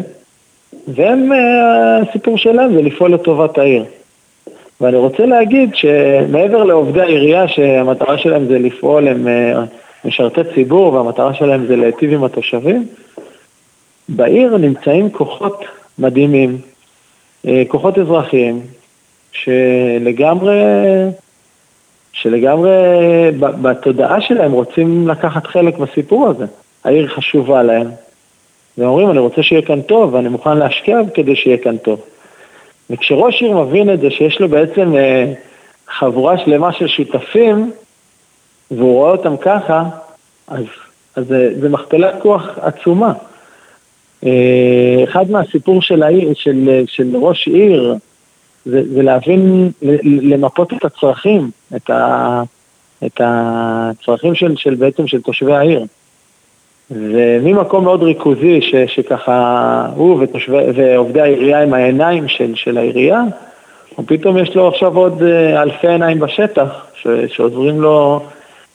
והם, 0.89 1.33
אה, 1.33 1.99
הסיפור 1.99 2.39
שלהם 2.39 2.75
זה 2.75 2.83
לפעול 2.83 3.15
לטובת 3.15 3.59
העיר. 3.59 3.85
ואני 4.81 4.97
רוצה 4.97 5.27
להגיד 5.27 5.71
שמעבר 5.75 6.65
לעובדי 6.65 7.01
העירייה 7.01 7.49
שהמטרה 7.49 8.19
שלהם 8.19 8.47
זה 8.47 8.59
לפעול, 8.59 9.09
הם 9.09 9.29
משרתי 10.05 10.41
ציבור 10.55 10.93
והמטרה 10.93 11.35
שלהם 11.35 11.67
זה 11.67 11.77
להיטיב 11.77 12.13
עם 12.13 12.25
התושבים, 12.25 12.87
בעיר 14.09 14.57
נמצאים 14.57 15.11
כוחות 15.11 15.65
מדהימים, 15.99 16.59
כוחות 17.69 17.99
אזרחיים, 17.99 18.61
שלגמרי 19.33 20.63
שלגמרי 22.13 22.71
בתודעה 23.39 24.21
שלהם 24.21 24.53
רוצים 24.53 25.09
לקחת 25.09 25.47
חלק 25.47 25.79
בסיפור 25.79 26.29
הזה. 26.29 26.47
העיר 26.85 27.09
חשובה 27.09 27.63
להם. 27.63 27.87
והם 28.79 28.89
אומרים, 28.89 29.11
אני 29.11 29.19
רוצה 29.19 29.43
שיהיה 29.43 29.63
כאן 29.63 29.83
טוב, 29.83 30.15
ואני 30.15 30.29
מוכן 30.29 30.59
להשקיע 30.59 30.99
כדי 31.15 31.37
שיהיה 31.37 31.59
כאן 31.59 31.77
טוב. 31.77 32.01
וכשראש 32.91 33.43
עיר 33.43 33.57
מבין 33.57 33.95
את 33.95 34.01
זה, 34.01 34.11
שיש 34.11 34.41
לו 34.41 34.49
בעצם 34.49 34.97
אה, 34.97 35.33
חבורה 35.89 36.39
שלמה 36.39 36.73
של 36.73 36.89
שותפים, 36.89 37.73
והוא 38.71 38.95
רואה 38.95 39.13
אותם 39.13 39.37
ככה, 39.37 39.85
אז, 40.49 40.65
אז 41.17 41.27
זה, 41.27 41.61
זה 41.61 41.69
מכפלת 41.69 42.15
כוח 42.23 42.59
עצומה. 42.61 43.13
אה, 44.27 45.05
אחד 45.05 45.31
מהסיפור 45.31 45.83
של 45.83 46.03
העיר, 46.03 46.35
של, 46.35 46.83
של 46.87 47.17
ראש 47.17 47.49
עיר, 47.49 47.95
זה, 48.65 48.83
זה 48.95 49.03
להבין, 49.03 49.71
למפות 50.03 50.73
את 50.73 50.85
הצרכים, 50.85 51.51
את, 51.77 51.91
ה, 51.91 52.43
את 53.07 53.21
הצרכים 53.25 54.35
של, 54.35 54.57
של 54.57 54.75
בעצם 54.75 55.07
של 55.07 55.21
תושבי 55.21 55.55
העיר. 55.55 55.85
וממקום 56.91 57.85
מאוד 57.85 58.03
ריכוזי, 58.03 58.61
ש, 58.63 58.75
שככה 58.87 59.87
הוא 59.95 60.23
ותושבי, 60.23 60.57
ועובדי 60.75 61.21
העירייה 61.21 61.63
עם 61.63 61.75
העיניים 61.75 62.29
של, 62.29 62.55
של 62.55 62.79
העירייה, 62.79 63.23
ופתאום 63.99 64.39
יש 64.39 64.57
לו 64.57 64.69
עכשיו 64.69 64.97
עוד 64.97 65.23
אה, 65.23 65.63
אלפי 65.63 65.89
עיניים 65.89 66.21
בשטח, 66.21 66.87
ש, 66.95 67.07
שעוזרים 67.29 67.81
לו 67.81 68.23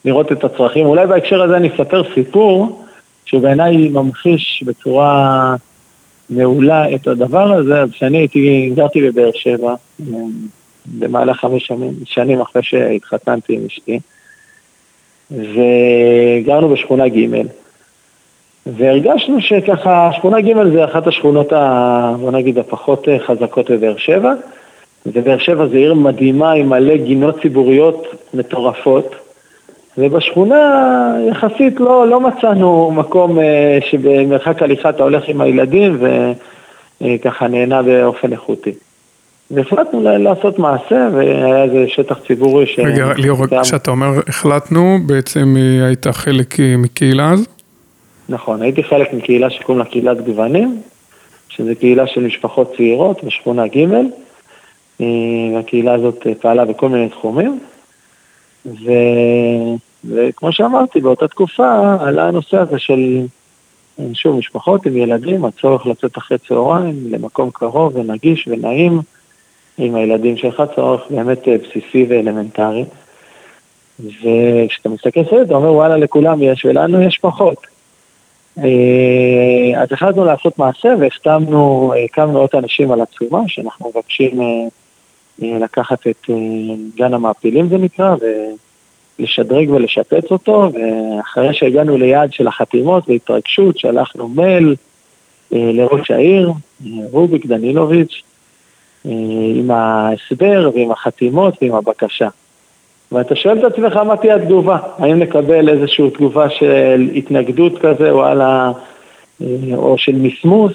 לראות 0.06 0.32
את 0.32 0.44
הצרכים. 0.44 0.86
אולי 0.86 1.08
בהקשר 1.08 1.44
הזה 1.44 1.58
אני 1.58 1.70
אספר 1.70 2.04
סיפור, 2.14 2.82
שבעיניי 3.26 3.90
ממחיש 3.90 4.64
בצורה 4.66 5.56
מעולה 6.30 6.96
את 6.96 7.08
הדבר 7.08 7.52
הזה, 7.52 7.82
אז 7.82 7.92
כשאני 7.92 8.18
הייתי, 8.18 8.72
גרתי 8.76 9.02
בבאר 9.02 9.32
שבע, 9.34 9.76
במהלך 10.86 11.40
חמש 11.40 11.68
שנים, 11.68 11.94
שנים 12.06 12.42
אחרי 12.42 12.64
שהתחתנתי 12.64 13.56
עם 13.56 13.62
אשתי, 13.66 14.00
וגרנו 15.32 16.70
בשכונה 16.70 17.08
ג' 17.08 17.28
והרגשנו 18.66 19.42
שככה, 19.42 20.10
שכונה 20.14 20.42
ג' 20.42 20.72
זה 20.74 20.86
אחת 20.86 21.08
השכונות, 21.08 21.54
ה, 21.54 22.14
בוא 22.20 22.32
נגיד, 22.32 22.58
הפחות 22.58 23.08
חזקות 23.28 23.72
בבאר 23.72 23.98
שבע, 23.98 24.34
ובאר 25.06 25.38
שבע 25.38 25.68
זה 25.68 25.78
עיר 25.78 25.94
מדהימה 25.94 26.52
עם 26.52 26.70
מלא 26.70 26.96
גינות 26.98 27.42
ציבוריות 27.42 28.08
מטורפות, 28.34 29.16
ובשכונה 29.98 31.16
יחסית 31.30 31.80
לא, 31.80 32.08
לא 32.08 32.20
מצאנו 32.20 32.92
מקום 32.92 33.40
אה, 33.40 33.80
שבמרחק 33.90 34.62
הליכה 34.62 34.90
אתה 34.90 35.04
הולך 35.04 35.24
עם 35.28 35.42
הילדים 35.42 35.98
וככה 37.02 37.48
נהנה 37.48 37.82
באופן 37.82 38.32
איכותי. 38.32 38.72
והחלטנו 39.52 40.02
לעשות 40.04 40.60
מעשה, 40.60 41.10
והיה 41.14 41.64
איזה 41.64 41.86
שטח 41.88 42.20
ציבורי 42.28 42.66
ש... 42.68 42.80
רגע, 42.80 43.14
ליאור, 43.18 43.38
כשאתה 43.64 43.92
אומר 43.92 44.08
החלטנו, 44.28 44.98
בעצם 45.06 45.56
אה, 45.58 45.86
היית 45.86 46.08
חלק 46.08 46.60
אה, 46.60 46.78
מקהילה 46.78 47.32
אז? 47.32 47.55
נכון, 48.30 48.62
הייתי 48.62 48.84
חלק 48.84 49.14
מקהילה 49.14 49.50
שקוראים 49.50 49.80
לה 49.80 49.86
קהילת 49.90 50.26
גוונים, 50.26 50.82
שזו 51.50 51.72
קהילה 51.80 52.08
של 52.08 52.22
משפחות 52.22 52.74
צעירות 52.78 53.24
בשכונה 53.24 53.68
ג', 53.68 53.86
והקהילה 55.00 55.94
הזאת 55.94 56.28
פעלה 56.42 56.66
בכל 56.66 56.90
מיני 56.90 57.10
תחומים. 57.10 57.60
ו... 58.66 58.92
וכמו 60.10 60.52
שאמרתי, 60.52 61.02
באותה 61.02 61.28
תקופה 61.28 61.96
עלה 62.00 62.28
הנושא 62.28 62.58
הזה 62.58 62.80
של, 62.80 63.26
שוב, 64.14 64.38
משפחות 64.38 64.86
עם 64.86 64.98
ילדים, 64.98 65.46
הצורך 65.46 65.86
לצאת 65.86 66.18
אחרי 66.18 66.38
צהריים 66.38 66.96
למקום 67.12 67.50
קרוב 67.54 67.96
ונגיש 67.96 68.48
ונעים 68.48 69.02
עם 69.78 69.96
הילדים 69.96 70.38
שלך, 70.38 70.64
צורך 70.76 71.02
באמת 71.10 71.48
אה, 71.48 71.56
בסיסי 71.58 72.06
ואלמנטרי. 72.10 72.86
וכשאתה 74.00 74.90
מסתכל 74.90 75.20
על 75.20 75.26
זה, 75.32 75.42
אתה 75.42 75.56
אומר, 75.56 75.74
וואלה, 75.74 75.98
לכולם 75.98 76.44
יש, 76.44 76.66
ולנו 76.66 77.02
יש 77.02 77.18
פחות. 77.18 77.75
אה, 78.58 79.82
אז 79.82 79.88
החלטנו 79.92 80.26
לעשות 80.26 80.60
מעשה 80.60 80.90
והחתמנו, 81.00 81.94
הקמנו 82.06 82.40
עוד 82.40 82.50
אנשים 82.54 82.92
על 82.92 83.02
עצומה, 83.02 83.40
שאנחנו 83.48 83.90
מבקשים 83.90 84.42
אה, 84.42 85.58
לקחת 85.60 86.08
את 86.08 86.30
גן 86.96 87.14
המעפילים 87.14 87.70
זה 87.70 87.78
נקרא, 87.78 88.16
לשדרג 89.20 89.70
ולשפץ 89.70 90.32
אותו, 90.32 90.70
ואחרי 90.74 91.54
שהגענו 91.54 91.98
ליעד 91.98 92.34
של 92.34 92.48
החתימות 92.48 93.10
והתרגשות, 93.10 93.78
שלחנו 93.78 94.28
מייל 94.28 94.76
אה, 95.54 95.72
לראש 95.74 96.12
העיר, 96.12 96.52
אה, 96.86 96.92
רוביק 97.12 97.46
דנילוביץ', 97.46 98.22
אה, 99.06 99.12
עם 99.56 99.72
ההסבר 99.72 100.70
ועם 100.76 100.92
החתימות 100.92 101.54
ועם 101.62 101.74
הבקשה. 101.76 102.28
ואתה 103.12 103.36
שואל 103.36 103.60
את 103.60 103.64
עצמך 103.64 103.96
מה 103.96 104.18
תהיה 104.18 104.36
התגובה, 104.36 104.78
האם 104.98 105.20
נקבל 105.20 105.70
איזושהי 105.70 106.10
תגובה 106.10 106.50
של 106.50 107.10
התנגדות 107.16 107.78
כזה 107.82 108.12
או, 108.12 108.26
ה... 108.26 108.72
או 109.74 109.98
של 109.98 110.16
מסמוס, 110.16 110.74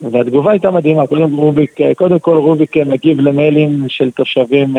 והתגובה 0.00 0.50
הייתה 0.50 0.70
מדהימה, 0.70 1.06
קודם, 1.06 1.36
רוביק, 1.36 1.78
קודם 1.96 2.18
כל 2.18 2.36
רוביק 2.36 2.76
מגיב 2.76 3.20
למיילים 3.20 3.84
של 3.88 4.10
תושבים 4.10 4.74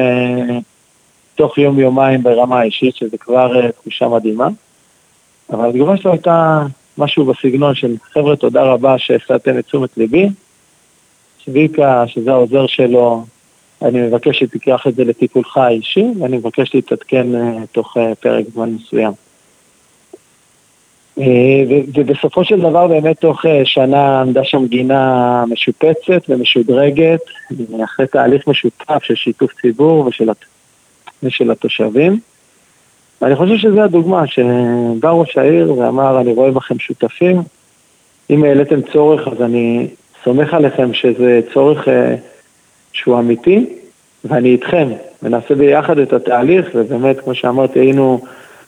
תוך 1.37 1.57
יום-יומיים 1.57 2.23
ברמה 2.23 2.59
האישית, 2.59 2.95
שזה 2.95 3.17
כבר 3.17 3.59
uh, 3.59 3.71
תחושה 3.71 4.07
מדהימה. 4.07 4.47
אבל 5.49 5.69
התגובה 5.69 5.97
שלו 5.97 6.11
הייתה 6.11 6.65
משהו 6.97 7.25
בסגנון 7.25 7.75
של 7.75 7.95
חבר'ה, 8.13 8.35
תודה 8.35 8.63
רבה 8.63 8.97
שהפסדתם 8.97 9.59
את 9.59 9.65
תשומת 9.65 9.97
ליבי. 9.97 10.29
צביקה, 11.45 12.07
שזה 12.07 12.31
העוזר 12.31 12.67
שלו, 12.67 13.25
אני 13.81 14.01
מבקש 14.01 14.39
שתיקח 14.39 14.87
את 14.87 14.95
זה 14.95 15.03
לטיפולך 15.03 15.57
האישי, 15.57 16.05
ואני 16.19 16.37
מבקש 16.37 16.75
להתעדכן 16.75 17.27
uh, 17.35 17.65
תוך 17.71 17.97
uh, 17.97 18.15
פרק 18.19 18.45
זמן 18.53 18.69
מסוים. 18.69 19.11
Uh, 21.19 21.21
ובסופו 21.93 22.43
של 22.43 22.59
דבר 22.59 22.87
באמת 22.87 23.19
תוך 23.19 23.45
שנה 23.63 24.21
עמדה 24.21 24.43
שם 24.43 24.67
גינה 24.67 25.43
משופצת 25.49 26.29
ומשודרגת, 26.29 27.21
אחרי 27.83 28.07
תהליך 28.07 28.47
משותף 28.47 29.03
של 29.03 29.15
שיתוף 29.15 29.51
ציבור 29.61 30.05
ושל 30.05 30.29
ושל 31.23 31.51
התושבים. 31.51 32.19
ואני 33.21 33.35
חושב 33.35 33.57
שזו 33.57 33.81
הדוגמה, 33.81 34.27
שבא 34.27 35.09
ראש 35.09 35.37
העיר 35.37 35.73
ואמר, 35.73 36.21
אני 36.21 36.33
רואה 36.33 36.51
בכם 36.51 36.79
שותפים, 36.79 37.41
אם 38.29 38.43
העליתם 38.43 38.81
צורך 38.81 39.27
אז 39.27 39.41
אני 39.41 39.87
סומך 40.23 40.53
עליכם 40.53 40.93
שזה 40.93 41.39
צורך 41.53 41.87
אה, 41.87 42.15
שהוא 42.97 43.19
אמיתי, 43.19 43.65
ואני 44.25 44.49
איתכם, 44.49 44.89
ונעשה 45.23 45.55
ביחד 45.55 45.97
את 45.97 46.13
התהליך, 46.13 46.65
ובאמת, 46.75 47.19
כמו 47.19 47.35
שאמרתי, 47.35 47.79
היינו 47.79 48.21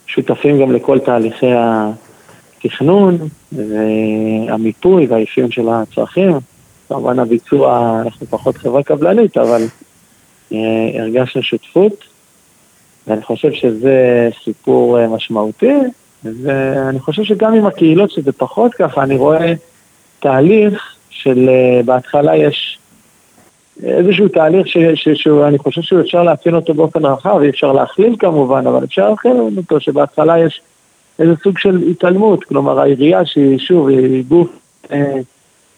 שותפים 0.07 0.61
גם 0.61 0.71
לכל 0.71 0.99
תהליכי 0.99 1.51
התכנון, 2.57 3.17
והמיפוי 3.51 5.07
והאפיון 5.07 5.51
של 5.51 5.69
הצרכים. 5.69 6.31
כמובן 6.87 7.19
הביצוע, 7.19 7.99
אנחנו 8.05 8.27
פחות 8.27 8.57
חברה 8.57 8.83
קבלנית, 8.83 9.37
אבל 9.37 9.61
אה, 10.53 10.57
הרגשנו 10.93 11.43
שותפות, 11.43 12.03
ואני 13.07 13.21
חושב 13.21 13.53
שזה 13.53 14.29
סיפור 14.43 14.99
אה, 14.99 15.07
משמעותי, 15.07 15.75
ואני 16.23 16.99
חושב 16.99 17.23
שגם 17.23 17.53
עם 17.53 17.65
הקהילות 17.65 18.11
שזה 18.11 18.31
פחות 18.31 18.73
ככה, 18.73 19.03
אני 19.03 19.15
רואה 19.17 19.53
תהליך 20.19 20.95
של 21.09 21.49
אה, 21.49 21.83
בהתחלה 21.85 22.35
יש 22.35 22.78
איזשהו 23.83 24.27
תהליך 24.27 24.67
שאני 24.93 25.57
חושב 25.57 25.81
שאפשר 25.81 26.23
לאפיין 26.23 26.55
אותו 26.55 26.73
באופן 26.73 27.05
רחב, 27.05 27.39
אי 27.41 27.49
אפשר 27.49 27.71
להכליל 27.71 28.15
כמובן, 28.19 28.67
אבל 28.67 28.83
אפשר 28.83 29.09
להכליל 29.09 29.35
אותו 29.57 29.79
שבהתחלה 29.79 30.39
יש 30.39 30.61
איזה 31.19 31.33
סוג 31.43 31.57
של 31.57 31.83
התעלמות, 31.91 32.43
כלומר 32.43 32.79
העירייה 32.79 33.25
שהיא 33.25 33.59
שוב, 33.59 33.87
היא 33.87 34.23
גוף 34.27 34.49
אה, 34.91 35.15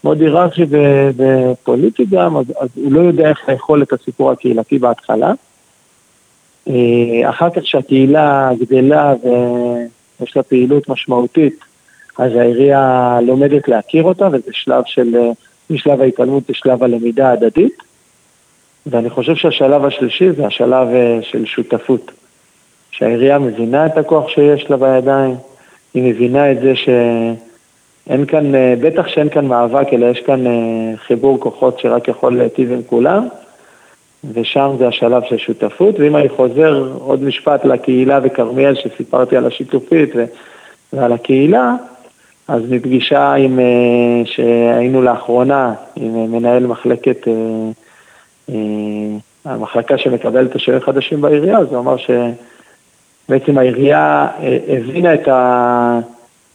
מאוד 0.03 0.21
היררכי 0.21 0.63
ופוליטי 1.17 2.05
גם, 2.05 2.37
אז, 2.37 2.45
אז 2.59 2.69
הוא 2.75 2.91
לא 2.91 2.99
יודע 2.99 3.29
איך 3.29 3.49
לאכול 3.49 3.83
את 3.83 3.93
הסיפור 3.93 4.31
הקהילתי 4.31 4.79
בהתחלה. 4.79 5.33
אה, 6.67 7.29
אחר 7.29 7.49
כך 7.49 7.67
שהקהילה 7.67 8.49
גדלה 8.59 9.13
ויש 10.19 10.37
לה 10.37 10.43
פעילות 10.43 10.89
משמעותית, 10.89 11.59
אז 12.17 12.35
העירייה 12.35 13.19
לומדת 13.21 13.67
להכיר 13.67 14.03
אותה, 14.03 14.27
וזה 14.31 14.51
שלב 14.51 14.83
של, 14.85 15.15
אה, 15.15 15.31
משלב 15.69 16.01
ההתעלמות 16.01 16.43
זה 16.47 16.53
שלב 16.53 16.83
הלמידה 16.83 17.29
ההדדית. 17.29 17.90
ואני 18.85 19.09
חושב 19.09 19.35
שהשלב 19.35 19.85
השלישי 19.85 20.31
זה 20.31 20.47
השלב 20.47 20.87
אה, 20.87 21.19
של 21.21 21.45
שותפות. 21.45 22.11
שהעירייה 22.91 23.39
מבינה 23.39 23.85
את 23.85 23.97
הכוח 23.97 24.29
שיש 24.29 24.69
לה 24.69 24.77
בידיים, 24.77 25.35
היא 25.93 26.03
מבינה 26.03 26.51
את 26.51 26.59
זה 26.59 26.73
שאין 26.75 28.25
כאן, 28.25 28.55
אה, 28.55 28.73
בטח 28.81 29.07
שאין 29.07 29.29
כאן 29.29 29.45
מאבק, 29.47 29.93
אלא 29.93 30.05
יש 30.05 30.19
כאן 30.19 30.43
חיבור 30.95 31.39
כוחות 31.39 31.79
שרק 31.79 32.07
יכול 32.07 32.37
להיטיב 32.37 32.71
עם 32.71 32.81
כולם, 32.83 33.27
ושם 34.33 34.75
זה 34.77 34.87
השלב 34.87 35.23
של 35.29 35.37
שותפות. 35.37 35.99
ואם 35.99 36.15
אני 36.15 36.29
חוזר 36.29 36.93
עוד 36.99 37.23
משפט 37.23 37.65
לקהילה 37.65 38.19
וכרמיאל, 38.23 38.75
שסיפרתי 38.75 39.37
על 39.37 39.45
השיתופית 39.45 40.09
ועל 40.93 41.13
הקהילה, 41.13 41.75
אז 42.47 42.61
מפגישה 42.69 43.33
עם, 43.33 43.59
אה, 43.59 44.21
שהיינו 44.25 45.01
לאחרונה 45.01 45.73
עם 45.95 46.15
אה, 46.15 46.27
מנהל 46.27 46.67
מחלקת, 46.67 47.27
אה, 47.27 47.33
המחלקה 49.45 49.97
שמקבלת 49.97 50.51
תושבים 50.51 50.79
חדשים 50.79 51.21
בעירייה, 51.21 51.57
אז 51.57 51.67
הוא 51.69 51.79
אמר 51.79 51.95
שבעצם 51.97 53.57
העירייה 53.57 54.27
הבינה 54.67 55.13
את, 55.13 55.27
ה, 55.27 55.99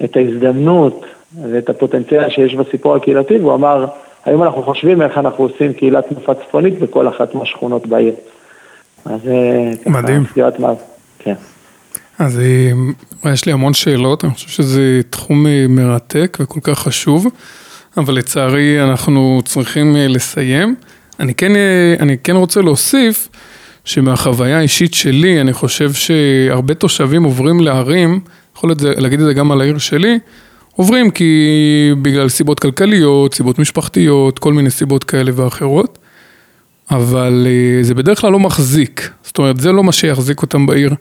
את 0.05 0.16
ההזדמנות 0.16 1.05
ואת 1.53 1.68
הפוטנציאל 1.68 2.30
שיש 2.30 2.55
בסיפור 2.55 2.97
הקהילתי, 2.97 3.38
והוא 3.38 3.55
אמר, 3.55 3.86
היום 4.24 4.42
אנחנו 4.42 4.62
חושבים 4.62 5.03
איך 5.03 5.18
אנחנו 5.18 5.44
עושים 5.44 5.72
קהילת 5.72 6.09
תנופה 6.09 6.34
צפונית 6.34 6.78
בכל 6.78 7.09
אחת 7.09 7.34
מהשכונות 7.34 7.86
בעיר. 7.86 8.14
אז 9.05 9.20
זה 9.24 9.90
מדהים. 9.90 10.24
ככה, 10.24 10.72
כן. 11.18 11.34
אז 12.18 12.40
אה, 13.24 13.32
יש 13.32 13.47
לי 13.47 13.53
המון 13.53 13.74
שאלות, 13.74 14.24
אני 14.24 14.34
חושב 14.34 14.49
שזה 14.49 15.01
תחום 15.11 15.47
אה, 15.47 15.66
מרתק 15.68 16.38
וכל 16.40 16.61
כך 16.62 16.78
חשוב, 16.78 17.26
אבל 17.97 18.14
לצערי 18.14 18.82
אנחנו 18.82 19.40
צריכים 19.44 19.97
אה, 19.97 20.09
לסיים. 20.09 20.74
אני 21.21 21.35
כן, 21.35 21.53
אני 22.01 22.17
כן 22.25 22.37
רוצה 22.37 22.61
להוסיף 22.61 23.29
שמהחוויה 23.85 24.59
האישית 24.59 24.95
שלי, 24.95 25.41
אני 25.41 25.53
חושב 25.53 25.93
שהרבה 25.93 26.75
תושבים 26.75 27.25
עוברים 27.25 27.61
לערים, 27.61 28.21
יכול 28.57 28.75
להגיד 28.83 29.21
את 29.21 29.27
זה 29.27 29.33
גם 29.33 29.53
על 29.53 29.61
העיר 29.61 29.79
שלי, 29.79 30.19
עוברים 30.73 31.11
כי 31.11 31.93
בגלל 32.03 32.29
סיבות 32.29 32.61
כלכליות, 32.61 33.35
סיבות 33.35 33.59
משפחתיות, 33.59 34.39
כל 34.39 34.53
מיני 34.53 34.71
סיבות 34.71 35.05
כאלה 35.05 35.31
ואחרות, 35.35 35.99
אבל 36.91 37.47
זה 37.83 37.95
בדרך 37.95 38.21
כלל 38.21 38.33
לא 38.33 38.39
מחזיק, 38.39 39.11
זאת 39.25 39.39
אומרת 39.39 39.61
זה 39.61 39.73
לא 39.73 39.85
מה 39.85 39.93
שיחזיק 39.93 40.43
אותם 40.43 40.67
בעיר. 40.67 40.95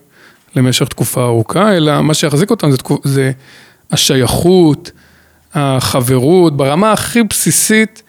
למשך 0.55 0.87
תקופה 0.87 1.23
ארוכה, 1.23 1.77
אלא 1.77 2.01
מה 2.01 2.13
שיחזיק 2.13 2.51
אותם 2.51 2.71
זה, 2.71 2.77
זה 3.03 3.31
השייכות, 3.91 4.91
החברות, 5.53 6.57
ברמה 6.57 6.91
הכי 6.91 7.23
בסיסית 7.23 8.03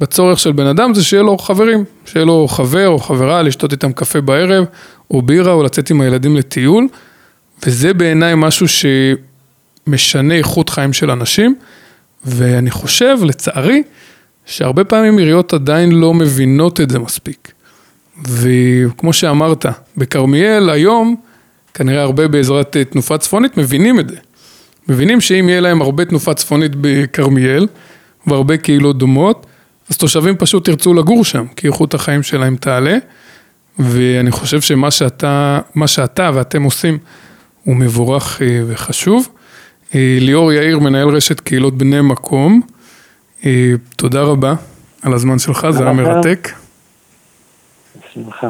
בצורך 0.00 0.38
של 0.38 0.52
בן 0.52 0.66
אדם 0.66 0.94
זה 0.94 1.04
שיהיה 1.04 1.22
לו 1.22 1.38
חברים, 1.38 1.84
שיהיה 2.04 2.26
לו 2.26 2.48
חבר 2.48 2.88
או 2.88 2.98
חברה 2.98 3.42
לשתות 3.42 3.72
איתם 3.72 3.92
קפה 3.92 4.20
בערב, 4.20 4.64
או 5.10 5.22
בירה, 5.22 5.52
או 5.52 5.62
לצאת 5.62 5.90
עם 5.90 6.00
הילדים 6.00 6.36
לטיול, 6.36 6.88
וזה 7.66 7.94
בעיניי 7.94 8.34
משהו 8.36 8.66
שמשנה 9.86 10.34
איכות 10.34 10.70
חיים 10.70 10.92
של 10.92 11.10
אנשים, 11.10 11.54
ואני 12.24 12.70
חושב, 12.70 13.16
לצערי, 13.22 13.82
שהרבה 14.46 14.84
פעמים 14.84 15.18
עיריות 15.18 15.54
עדיין 15.54 15.92
לא 15.92 16.14
מבינות 16.14 16.80
את 16.80 16.90
זה 16.90 16.98
מספיק. 16.98 17.52
וכמו 18.28 19.12
שאמרת, 19.12 19.66
בכרמיאל 19.96 20.70
היום, 20.70 21.16
כנראה 21.74 22.02
הרבה 22.02 22.28
בעזרת 22.28 22.76
אה, 22.76 22.84
תנופה 22.84 23.18
צפונית, 23.18 23.56
מבינים 23.56 24.00
את 24.00 24.08
זה. 24.08 24.16
מבינים 24.88 25.20
שאם 25.20 25.48
יהיה 25.48 25.60
להם 25.60 25.82
הרבה 25.82 26.04
תנופה 26.04 26.34
צפונית 26.34 26.72
בכרמיאל, 26.80 27.66
והרבה 28.26 28.56
קהילות 28.56 28.98
דומות, 28.98 29.46
אז 29.90 29.96
תושבים 29.96 30.36
פשוט 30.36 30.68
ירצו 30.68 30.94
לגור 30.94 31.24
שם, 31.24 31.46
כי 31.56 31.66
איכות 31.66 31.94
החיים 31.94 32.22
שלהם 32.22 32.56
תעלה. 32.56 32.98
ואני 33.78 34.30
חושב 34.30 34.60
שמה 34.60 34.90
שאתה, 34.90 35.60
מה 35.74 35.88
שאתה 35.88 36.30
ואתם 36.34 36.62
עושים 36.62 36.98
הוא 37.64 37.76
מבורך 37.76 38.42
אה, 38.42 38.62
וחשוב. 38.66 39.28
אה, 39.94 40.16
ליאור 40.20 40.52
יאיר, 40.52 40.78
מנהל 40.78 41.08
רשת 41.08 41.40
קהילות 41.40 41.78
בני 41.78 42.00
מקום, 42.00 42.60
תודה 43.96 44.22
רבה 44.22 44.54
על 45.02 45.14
הזמן 45.14 45.38
שלך, 45.38 45.66
זה 45.70 45.82
היה 45.82 45.92
מרתק. 45.92 46.48
בשמחה. 47.96 48.48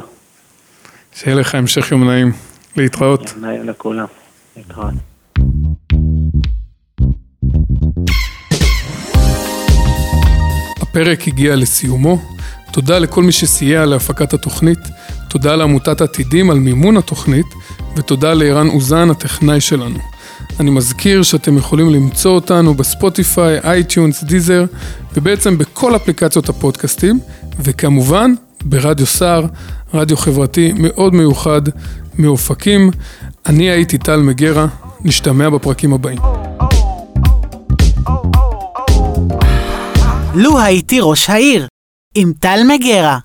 שיהיה 1.14 1.36
לך 1.36 1.54
המשך 1.54 1.92
יום 1.92 2.10
נעים. 2.10 2.32
להתראות. 2.76 3.34
נעים 3.40 3.68
לכולם. 3.68 4.06
להתראות. 4.56 5.09
הפרק 10.90 11.28
הגיע 11.28 11.56
לסיומו. 11.56 12.18
תודה 12.72 12.98
לכל 12.98 13.22
מי 13.22 13.32
שסייע 13.32 13.86
להפקת 13.86 14.34
התוכנית, 14.34 14.78
תודה 15.28 15.56
לעמותת 15.56 16.00
עתידים 16.00 16.50
על 16.50 16.58
מימון 16.58 16.96
התוכנית, 16.96 17.46
ותודה 17.96 18.34
לערן 18.34 18.68
אוזן, 18.68 19.10
הטכנאי 19.10 19.60
שלנו. 19.60 19.98
אני 20.60 20.70
מזכיר 20.70 21.22
שאתם 21.22 21.56
יכולים 21.56 21.90
למצוא 21.90 22.34
אותנו 22.34 22.74
ב 22.74 22.84
Spotify, 22.84 23.58
iTunes, 23.64 24.24
Deezer, 24.24 24.64
ובעצם 25.14 25.58
בכל 25.58 25.96
אפליקציות 25.96 26.48
הפודקאסטים, 26.48 27.20
וכמובן 27.58 28.34
ברדיו 28.64 29.06
סער, 29.06 29.46
רדיו 29.94 30.16
חברתי 30.16 30.72
מאוד 30.76 31.14
מיוחד 31.14 31.62
מאופקים. 32.18 32.90
אני 33.46 33.70
הייתי 33.70 33.98
טל 33.98 34.20
מגרה, 34.20 34.66
נשתמע 35.04 35.48
בפרקים 35.48 35.92
הבאים. 35.92 36.39
לו 40.40 40.60
הייתי 40.60 40.98
ראש 41.00 41.30
העיר, 41.30 41.66
עם 42.14 42.32
טל 42.40 42.60
מגרה. 42.68 43.18